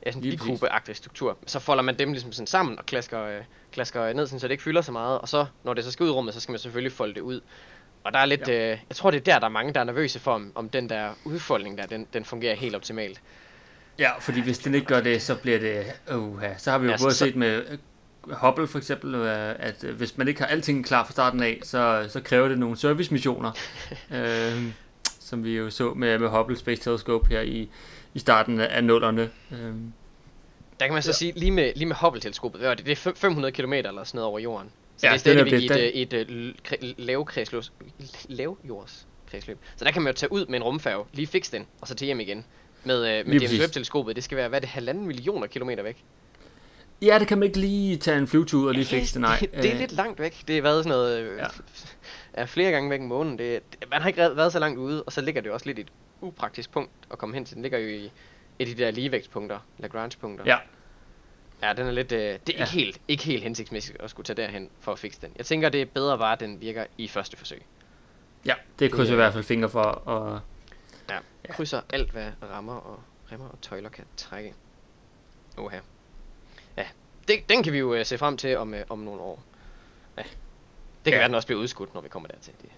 Ja, 0.06 0.10
sådan 0.12 0.24
en 0.24 0.30
bikubeagtig 0.30 0.96
struktur. 0.96 1.38
Så 1.46 1.58
folder 1.58 1.82
man 1.82 1.98
dem 1.98 2.12
ligesom 2.12 2.32
sådan 2.32 2.46
sammen 2.46 2.78
og 2.78 2.86
klasker, 2.86 3.22
øh, 3.24 3.40
klasker 3.72 4.12
ned, 4.12 4.26
sådan, 4.26 4.40
så 4.40 4.46
det 4.48 4.52
ikke 4.52 4.62
fylder 4.62 4.80
så 4.82 4.92
meget. 4.92 5.18
Og 5.18 5.28
så, 5.28 5.46
når 5.64 5.74
det 5.74 5.84
så 5.84 5.90
skal 5.92 6.04
ud 6.04 6.08
i 6.08 6.12
rummet, 6.12 6.34
så 6.34 6.40
skal 6.40 6.52
man 6.52 6.58
selvfølgelig 6.58 6.92
folde 6.92 7.14
det 7.14 7.20
ud. 7.20 7.40
Og 8.04 8.12
der 8.12 8.18
er 8.18 8.26
lidt, 8.26 8.48
ja. 8.48 8.72
øh, 8.72 8.78
jeg 8.88 8.96
tror 8.96 9.10
det 9.10 9.18
er 9.20 9.24
der, 9.24 9.38
der 9.38 9.46
er 9.46 9.50
mange, 9.50 9.72
der 9.74 9.80
er 9.80 9.84
nervøse 9.84 10.18
for, 10.18 10.32
om, 10.34 10.52
om 10.54 10.68
den 10.68 10.88
der 10.88 11.10
udfoldning 11.24 11.78
der, 11.78 11.86
den, 11.86 12.06
den 12.12 12.24
fungerer 12.24 12.54
helt 12.54 12.74
optimalt. 12.76 13.20
ja, 13.98 14.10
fordi 14.20 14.40
hvis 14.40 14.58
den 14.58 14.74
ikke 14.74 14.86
gør 14.86 15.00
det, 15.00 15.22
så 15.22 15.34
bliver 15.34 15.58
det, 15.58 15.84
uh, 16.16 16.42
så 16.58 16.70
har 16.70 16.78
vi 16.78 16.86
jo 16.86 16.90
Ja, 16.92 16.96
både 17.00 17.12
så- 17.14 17.18
set 17.24 17.36
med 17.36 17.64
øh, 17.70 17.78
Hubble 18.36 18.66
for 18.66 18.78
eksempel, 18.78 19.14
øh, 19.14 19.54
at 19.58 19.84
øh, 19.84 19.96
hvis 19.96 20.18
man 20.18 20.28
ikke 20.28 20.40
har 20.40 20.46
alting 20.46 20.86
klar 20.86 21.04
fra 21.04 21.12
starten 21.12 21.42
af, 21.42 21.60
så, 21.62 22.06
så 22.08 22.20
kræver 22.20 22.48
det 22.48 22.58
nogle 22.58 22.76
servicemissioner, 22.76 23.52
øh, 24.14 24.62
som 25.20 25.44
vi 25.44 25.56
jo 25.56 25.70
så 25.70 25.94
med, 25.94 26.18
med 26.18 26.28
Hubble 26.28 26.56
Space 26.56 26.82
Telescope 26.82 27.28
her 27.28 27.40
i, 27.40 27.70
i 28.14 28.18
starten 28.18 28.60
af 28.60 28.84
nullerne. 28.84 29.30
Øh, 29.52 29.58
Der 30.80 30.86
kan 30.86 30.92
man 30.92 31.02
så 31.02 31.08
ja. 31.08 31.12
sige, 31.12 31.32
lige 31.36 31.50
med, 31.50 31.72
lige 31.76 31.86
med 31.86 31.96
Hubble-teleskopet, 31.96 32.60
det, 32.60 32.78
det 32.86 32.92
er 32.92 32.96
fem- 32.96 33.16
500 33.16 33.52
km 33.52 33.72
eller 33.72 34.04
sådan 34.04 34.18
noget 34.18 34.26
over 34.28 34.38
jorden. 34.38 34.70
Så 34.96 35.06
Ja, 35.06 35.12
det 35.12 35.26
er 35.26 35.32
det 35.32 35.42
er 35.42 35.58
stadigvæk 35.58 35.70
det. 35.70 35.94
i 35.94 36.02
et, 36.02 36.12
øh, 36.12 36.20
et, 36.20 36.30
et 36.48 36.54
kre- 36.68 36.94
lavkredsløb, 36.98 37.62
lavjordskredsløb. 38.28 39.58
Så 39.76 39.84
der 39.84 39.90
kan 39.90 40.02
man 40.02 40.12
jo 40.12 40.16
tage 40.16 40.32
ud 40.32 40.46
med 40.46 40.56
en 40.56 40.62
rumfærge, 40.62 41.04
lige 41.12 41.26
fikse 41.26 41.52
den, 41.52 41.66
og 41.80 41.88
så 41.88 41.94
til 41.94 42.04
hjem 42.06 42.20
igen. 42.20 42.44
Med, 42.84 42.96
øh, 42.96 43.02
med 43.02 43.34
James 43.34 43.42
præcis. 43.42 43.60
Webb-teleskopet, 43.60 44.16
det 44.16 44.24
skal 44.24 44.36
være, 44.36 44.48
hvad 44.48 44.58
er 44.58 44.60
det, 44.60 44.68
halvanden 44.68 45.06
millioner 45.06 45.46
kilometer 45.46 45.82
væk? 45.82 46.04
ja, 47.02 47.18
det 47.18 47.28
kan 47.28 47.38
man 47.38 47.46
ikke 47.46 47.58
lige 47.58 47.96
tage 47.96 48.18
en 48.18 48.26
flyvetur 48.26 48.68
og 48.68 48.74
lige 48.74 48.84
fikse 48.84 49.14
det, 49.14 49.20
nej. 49.20 49.38
Det, 49.40 49.52
det 49.52 49.64
er 49.66 49.72
Øh, 49.74 49.78
lidt 49.80 49.92
langt 49.92 50.20
væk. 50.20 50.42
Det 50.48 50.54
har 50.54 50.62
været 50.62 50.84
sådan 50.84 50.98
noget, 50.98 51.20
øh, 51.20 51.38
Ja. 51.38 51.44
Ja. 52.36 52.40
er 52.42 52.46
flere 52.46 52.70
gange 52.72 52.90
væk 52.90 53.00
om 53.00 53.06
måneden. 53.06 53.38
Det, 53.38 53.62
det, 53.72 53.90
man 53.90 54.00
har 54.00 54.08
ikke 54.08 54.18
været- 54.36 54.52
så 54.52 54.58
langt 54.58 54.78
ude, 54.78 55.02
og 55.02 55.12
så 55.12 55.20
ligger 55.20 55.40
det 55.40 55.48
jo 55.48 55.54
også 55.54 55.66
lidt 55.66 55.78
i 55.78 55.80
et 55.80 55.92
upraktisk 56.20 56.70
punkt 56.72 56.90
at 57.10 57.18
komme 57.18 57.34
hen 57.34 57.44
til. 57.44 57.54
Den 57.54 57.62
ligger 57.62 57.78
jo 57.78 57.88
i 57.88 58.04
et 58.04 58.10
af 58.58 58.66
de 58.66 58.74
der 58.74 58.90
ligevægtspunkter, 58.90 59.58
Lagrange-punkter. 59.78 60.44
Ja. 60.46 60.58
Ja, 61.62 61.72
den 61.72 61.86
er 61.86 61.90
lidt, 61.90 62.12
øh, 62.12 62.18
det 62.18 62.28
er 62.28 62.38
Ja. 62.48 62.52
ikke, 62.52 62.72
helt, 62.72 63.00
ikke 63.08 63.24
helt 63.24 63.42
hensigtsmæssigt 63.42 64.00
at 64.02 64.10
skulle 64.10 64.24
tage 64.24 64.36
derhen 64.36 64.70
for 64.80 64.92
at 64.92 64.98
fikse 64.98 65.20
den. 65.20 65.32
Jeg 65.36 65.46
tænker, 65.46 65.68
det 65.68 65.82
er 65.82 65.86
bedre 65.86 66.18
bare, 66.18 66.32
at 66.32 66.40
den 66.40 66.60
virker 66.60 66.86
i 66.98 67.08
første 67.08 67.36
forsøg. 67.36 67.62
Ja, 68.46 68.54
det 68.78 68.92
krydser 68.92 69.04
Det- 69.04 69.12
i 69.12 69.16
hvert 69.16 69.32
fald 69.32 69.44
fingre 69.44 69.68
for, 69.68 69.82
og 69.82 70.40
Ja. 71.10 71.14
Ja. 71.48 71.52
Krydser 71.52 71.80
alt, 71.92 72.10
hvad 72.10 72.26
rammer 72.50 72.74
og 72.76 73.00
remmer 73.32 73.48
og 73.48 73.60
tøjler 73.60 73.88
kan 73.90 74.04
trække. 74.16 74.54
Oha. 75.58 75.78
Ja, 76.76 76.86
det, 77.28 77.48
den 77.48 77.62
kan 77.62 77.72
vi 77.72 77.78
jo 77.78 77.94
uh, 77.98 78.02
se 78.06 78.18
frem 78.18 78.36
til 78.36 78.56
om, 78.56 78.72
uh, 78.74 78.78
om 78.88 78.98
nogle 78.98 79.20
år. 79.20 79.42
Ja. 80.18 80.22
Det 81.04 81.12
kan 81.12 81.12
Ja. 81.12 81.18
være, 81.18 81.28
den 81.28 81.34
også 81.34 81.46
bliver 81.48 81.60
udskudt, 81.60 81.94
når 81.94 82.00
vi 82.00 82.08
kommer 82.08 82.28
dertil. 82.28 82.52
Det, 82.62 82.68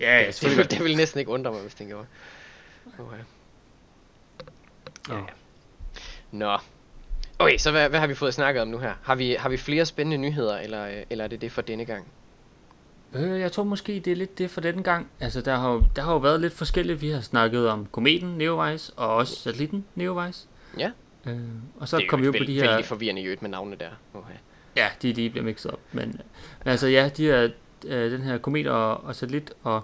ja, 0.00 0.20
ja 0.20 0.26
det, 0.26 0.56
det, 0.56 0.70
det 0.70 0.84
vil 0.84 0.96
næsten 0.96 1.18
ikke 1.18 1.30
undre 1.30 1.52
mig, 1.52 1.60
hvis 1.60 1.74
den 1.74 1.86
gjorde. 1.86 2.06
Oha. 2.98 3.16
Ja. 5.08 5.14
Nå. 5.14 5.26
Nå. 6.30 6.58
Okay, 7.38 7.58
så 7.58 7.70
hvad, 7.70 7.88
hvad 7.88 8.00
har 8.00 8.06
vi 8.06 8.14
fået 8.14 8.34
snakket 8.34 8.62
om 8.62 8.68
nu 8.68 8.78
her? 8.78 8.94
Har 9.02 9.14
vi, 9.14 9.36
har 9.38 9.48
vi 9.48 9.56
flere 9.56 9.86
spændende 9.86 10.18
nyheder, 10.18 10.58
eller, 10.58 11.02
eller 11.10 11.24
er 11.24 11.28
det 11.28 11.40
det 11.40 11.52
for 11.52 11.62
denne 11.62 11.84
gang? 11.84 12.06
Øh, 13.14 13.40
jeg 13.40 13.52
tror 13.52 13.64
måske, 13.64 14.00
det 14.00 14.10
er 14.10 14.16
lidt 14.16 14.38
det 14.38 14.50
for 14.50 14.60
denne 14.60 14.82
gang. 14.82 15.10
Altså, 15.20 15.40
der 15.40 15.56
har, 15.56 15.70
jo, 15.72 15.84
der 15.96 16.02
har 16.02 16.12
jo 16.12 16.18
været 16.18 16.40
lidt 16.40 16.52
forskelligt. 16.52 17.00
Vi 17.00 17.10
har 17.10 17.20
snakket 17.20 17.68
om 17.68 17.86
kometen 17.86 18.28
Neowise, 18.38 18.92
og 18.96 19.14
også 19.14 19.36
satellitten 19.36 19.84
Neowise. 19.94 20.46
Ja. 20.78 20.90
Øh, 21.26 21.38
og 21.80 21.88
så 21.88 21.96
det 21.96 22.04
er 22.04 22.08
kom 22.08 22.20
vi 22.20 22.26
jo 22.26 22.32
på 22.38 22.44
de 22.44 22.54
her... 22.54 22.68
vældig 22.68 22.84
forvirrende 22.84 23.22
i 23.22 23.24
øvrigt 23.24 23.42
med 23.42 23.50
navnene 23.50 23.76
der. 23.76 23.90
Oha. 24.14 24.32
Ja, 24.78 24.88
de 25.02 25.12
lige 25.12 25.30
bliver 25.30 25.44
mixet 25.44 25.70
op. 25.70 25.80
Men, 25.92 26.20
altså, 26.64 26.86
ja, 26.86 27.08
de 27.16 27.24
her, 27.24 27.48
øh, 27.86 28.10
den 28.12 28.22
her 28.22 28.38
komet 28.38 28.66
og, 28.66 29.04
og 29.04 29.14
satellit, 29.16 29.52
og 29.62 29.82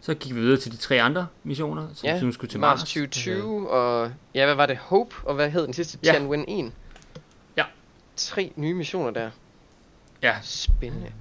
så 0.00 0.14
gik 0.14 0.34
vi 0.34 0.40
videre 0.40 0.60
til 0.60 0.72
de 0.72 0.76
tre 0.76 1.02
andre 1.02 1.26
missioner, 1.44 1.86
som 1.94 2.06
Ja, 2.06 2.14
ja, 2.24 2.30
skulle 2.30 2.50
til 2.50 2.60
Mars 2.60 2.80
Mars. 2.80 2.88
2020, 2.88 3.70
og 3.70 4.12
ja, 4.34 4.44
hvad 4.46 4.54
var 4.54 4.66
det? 4.66 4.76
Hope, 4.76 5.14
og 5.24 5.34
hvad 5.34 5.50
hed 5.50 5.64
den 5.64 5.72
sidste? 5.72 5.98
Ja. 6.04 6.10
Tianwen 6.12 6.44
1. 6.66 6.72
Ja. 7.56 7.64
Tre 8.16 8.52
nye 8.56 8.74
missioner 8.74 9.10
der. 9.10 9.30
Ja, 10.22 10.34
Spændende. 10.42 11.12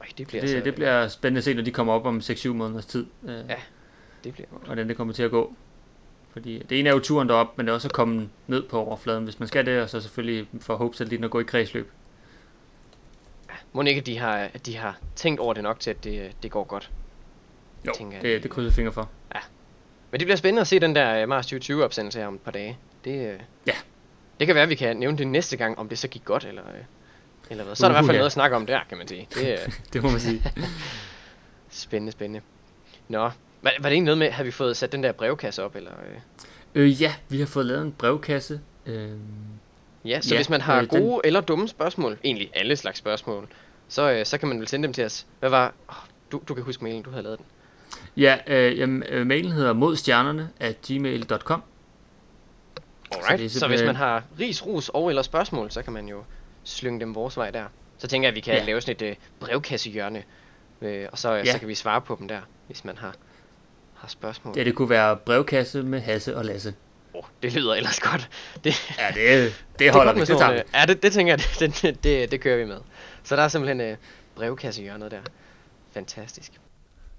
Øj, 0.00 0.06
det 0.18 0.26
bliver 0.26 0.40
det, 0.40 0.48
altså, 0.48 0.64
det 0.64 0.74
bliver 0.74 1.08
spændende 1.08 1.38
at 1.38 1.44
se, 1.44 1.54
når 1.54 1.62
de 1.62 1.70
kommer 1.70 1.92
op 1.92 2.06
om 2.06 2.18
6-7 2.18 2.48
måneders 2.48 2.86
tid. 2.86 3.06
Øh, 3.24 3.34
Ja. 3.48 3.54
det 4.24 4.32
bliver 4.32 4.46
godt. 4.52 4.64
hvordan 4.66 4.88
det 4.88 4.96
kommer 4.96 5.14
til 5.14 5.22
at 5.22 5.30
gå. 5.30 5.54
Fordi 6.32 6.62
det 6.68 6.78
ene 6.80 6.88
er 6.88 6.92
jo 6.92 6.98
turen 7.00 7.28
derop, 7.28 7.56
men 7.56 7.66
det 7.66 7.70
er 7.70 7.74
også 7.74 7.88
at 7.88 7.92
komme 7.92 8.28
ned 8.46 8.62
på 8.62 8.78
overfladen, 8.78 9.24
hvis 9.24 9.38
man 9.40 9.48
skal 9.48 9.66
det, 9.66 9.80
og 9.82 9.90
så 9.90 10.00
selvfølgelig 10.00 10.48
for 10.60 10.76
Hope 10.76 10.96
Satellitten 10.96 11.24
at 11.24 11.30
gå 11.30 11.40
i 11.40 11.44
kredsløb. 11.44 11.90
Må 13.76 13.82
ikke, 13.82 13.98
at 14.00 14.06
de 14.06 14.18
har, 14.18 14.36
at 14.36 14.66
de 14.66 14.76
har 14.76 14.98
tænkt 15.16 15.40
over 15.40 15.54
det 15.54 15.62
nok 15.62 15.80
til, 15.80 15.90
at 15.90 16.04
det, 16.04 16.32
det 16.42 16.50
går 16.50 16.64
godt. 16.64 16.90
Jo, 17.86 17.92
tænker 17.96 18.20
det, 18.20 18.42
det 18.42 18.50
krydser 18.50 18.72
fingre 18.74 18.92
for. 18.92 19.10
Men 20.10 20.20
det 20.20 20.26
bliver 20.26 20.36
spændende 20.36 20.60
at 20.60 20.66
se 20.66 20.80
den 20.80 20.94
der 20.94 21.22
øh, 21.22 21.28
Mars 21.28 21.46
2020 21.46 21.84
opsendelse 21.84 22.18
her 22.18 22.26
om 22.26 22.34
et 22.34 22.40
par 22.40 22.50
dage. 22.50 22.78
Det, 23.04 23.32
øh, 23.32 23.40
Ja. 23.66 23.72
det 24.40 24.46
kan 24.46 24.54
være, 24.54 24.62
at 24.62 24.68
vi 24.70 24.74
kan 24.74 24.96
nævne 24.96 25.18
det 25.18 25.26
næste 25.26 25.56
gang, 25.56 25.78
om 25.78 25.88
det 25.88 25.98
så 25.98 26.08
gik 26.08 26.24
godt, 26.24 26.44
eller, 26.44 26.62
øh, 26.68 26.84
eller 27.50 27.64
hvad. 27.64 27.74
Så 27.74 27.86
er 27.86 27.88
der 27.88 27.94
i 27.94 27.96
hvert 27.96 28.04
fald 28.04 28.10
Uha. 28.10 28.18
noget 28.18 28.26
at 28.26 28.32
snakke 28.32 28.56
om 28.56 28.66
der, 28.66 28.80
kan 28.88 28.98
man 28.98 29.08
sige. 29.08 29.28
Det 29.34 29.58
Det 29.92 30.02
må 30.02 30.10
man 30.10 30.20
sige. 30.20 30.42
spændende, 31.70 32.12
spændende. 32.12 32.40
Nå, 33.08 33.18
var, 33.18 33.30
var 33.62 33.70
det 33.70 33.84
egentlig 33.86 34.02
noget 34.04 34.18
med, 34.18 34.30
havde 34.30 34.46
vi 34.46 34.50
fået 34.52 34.76
sat 34.76 34.92
den 34.92 35.02
der 35.02 35.12
brevkasse 35.12 35.62
op, 35.64 35.76
eller? 35.76 35.90
Øh? 36.74 36.84
øh, 36.84 37.02
ja, 37.02 37.14
vi 37.28 37.38
har 37.38 37.46
fået 37.46 37.66
lavet 37.66 37.82
en 37.82 37.92
brevkasse 37.92 38.60
Øhm, 38.86 39.20
Ja, 40.04 40.20
så 40.20 40.34
Ja, 40.34 40.38
hvis 40.38 40.48
man 40.50 40.60
har 40.60 40.80
øh, 40.80 40.90
den- 40.90 41.00
gode 41.02 41.20
eller 41.24 41.40
dumme 41.40 41.68
spørgsmål, 41.68 42.18
egentlig 42.24 42.50
alle 42.54 42.76
slags 42.76 42.98
spørgsmål, 42.98 43.48
så, 43.88 44.10
øh, 44.10 44.26
så 44.26 44.38
kan 44.38 44.48
man 44.48 44.58
vel 44.60 44.68
sende 44.68 44.86
dem 44.86 44.92
til 44.92 45.04
os. 45.04 45.26
Hvad 45.40 45.50
var... 45.50 45.74
Oh, 45.88 45.94
du, 46.32 46.42
du 46.48 46.54
kan 46.54 46.62
huske 46.64 46.84
mailen, 46.84 47.02
du 47.02 47.10
havde 47.10 47.22
lavet 47.22 47.38
den. 47.38 47.46
ja, 48.16 48.38
øh, 48.46 48.78
jamen, 48.78 49.02
øh, 49.08 49.26
mailen 49.26 49.52
hedder 49.52 49.72
modstjernerne 49.72 50.50
at 50.60 50.76
gmail.com. 50.86 51.62
Alright. 53.12 53.38
det 53.40 53.52
Så, 53.52 53.58
så 53.58 53.68
hvis 53.68 53.82
man 53.82 53.96
har 53.96 54.22
ris, 54.40 54.66
ros 54.66 54.88
og 54.88 55.08
eller 55.08 55.22
spørgsmål, 55.22 55.70
så 55.70 55.82
kan 55.82 55.92
man 55.92 56.08
jo 56.08 56.24
slynge 56.64 57.00
dem 57.00 57.14
vores 57.14 57.36
vej 57.36 57.50
der. 57.50 57.64
Så 57.98 58.06
tænker 58.08 58.26
jeg, 58.28 58.30
at 58.32 58.34
vi 58.36 58.40
kan 58.40 58.54
Ja. 58.54 58.64
lave 58.64 58.80
sådan 58.80 58.94
et 59.06 59.10
øh, 59.10 59.16
brevkassehjørne, 59.40 60.22
øh, 60.82 61.08
og 61.12 61.18
så, 61.18 61.36
øh, 61.36 61.46
Ja. 61.46 61.52
så 61.52 61.58
kan 61.58 61.68
vi 61.68 61.74
svare 61.74 62.00
på 62.00 62.16
dem 62.20 62.28
der, 62.28 62.40
hvis 62.66 62.84
man 62.84 62.98
har, 62.98 63.14
har 63.94 64.08
spørgsmål. 64.08 64.54
Ja, 64.58 64.64
det 64.64 64.74
kunne 64.74 64.90
være 64.90 65.16
brevkasse 65.16 65.82
med 65.82 66.00
Hasse 66.00 66.36
og 66.36 66.44
Lasse. 66.44 66.74
Oh, 67.14 67.24
det 67.42 67.52
lyder 67.52 67.74
ellers 67.74 68.00
godt. 68.00 68.28
Det, 68.64 68.74
Ja, 68.98 69.08
det, 69.08 69.16
det 69.44 69.54
det 69.78 69.86
er 69.86 69.92
holder 69.92 70.12
godt 70.12 70.16
vi. 70.16 70.20
Det 70.32 70.38
sådan 70.38 70.56
øh, 70.56 70.62
Ja, 70.74 70.84
det, 70.86 71.02
det 71.02 71.12
tænker 71.12 71.32
jeg, 71.32 71.40
det, 71.60 71.82
det, 71.82 72.04
det, 72.04 72.30
det 72.30 72.40
kører 72.40 72.56
vi 72.58 72.64
med. 72.64 72.78
Så 73.26 73.36
der 73.36 73.42
er 73.42 73.48
simpelthen 73.48 73.80
øh, 73.80 73.96
brevkassehjørnet 74.34 75.10
der. 75.10 75.20
Fantastisk. 75.92 76.60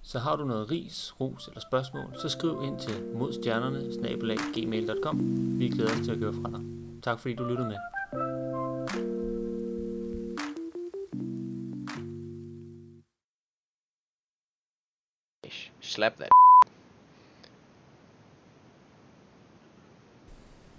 Så 0.01 0.19
har 0.19 0.35
du 0.35 0.45
noget 0.45 0.71
ris, 0.71 1.13
ros 1.19 1.47
eller 1.47 1.59
spørgsmål, 1.59 2.15
så 2.21 2.29
skriv 2.29 2.61
ind 2.63 2.79
til 2.79 3.03
modstjernerne. 3.13 3.79
Vi 5.59 5.69
glæder 5.69 5.91
os 5.91 5.99
til 6.05 6.11
at 6.11 6.17
høre 6.17 6.33
fra 6.33 6.49
dig. 6.49 6.61
Tak 7.03 7.19
fordi 7.19 7.35
du 7.35 7.43
lyttede 7.43 7.67
med. 7.67 7.77
Slap 15.81 16.13
that. 16.15 16.29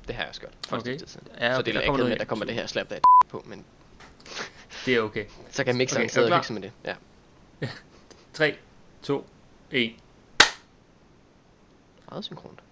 Det 0.07 0.14
har 0.14 0.22
jeg 0.22 0.29
også 0.29 0.41
gjort. 0.41 0.53
Okay. 0.72 0.93
Ja, 0.93 0.99
så 0.99 1.18
okay, 1.61 1.72
det 1.72 1.76
er 1.76 1.81
akavet 1.81 2.05
med, 2.05 2.12
at 2.12 2.20
der 2.20 2.24
kommer 2.24 2.45
det 2.45 2.55
her 2.55 2.66
slap 2.66 2.89
that 2.89 3.03
på, 3.29 3.43
men 3.47 3.64
Det 4.87 4.95
er 4.95 5.01
okay. 5.01 5.25
så 5.51 5.64
kan 5.64 5.77
mixeren 5.77 6.03
Okay, 6.03 6.09
sidde 6.12 6.33
og 6.33 6.39
hygge 6.45 6.53
med 6.53 6.62
det. 6.62 6.73
Ja, 6.85 7.69
3, 8.33 8.57
2, 9.03 9.27
1. 9.71 9.95
meget 12.11 12.25
synkront. 12.25 12.61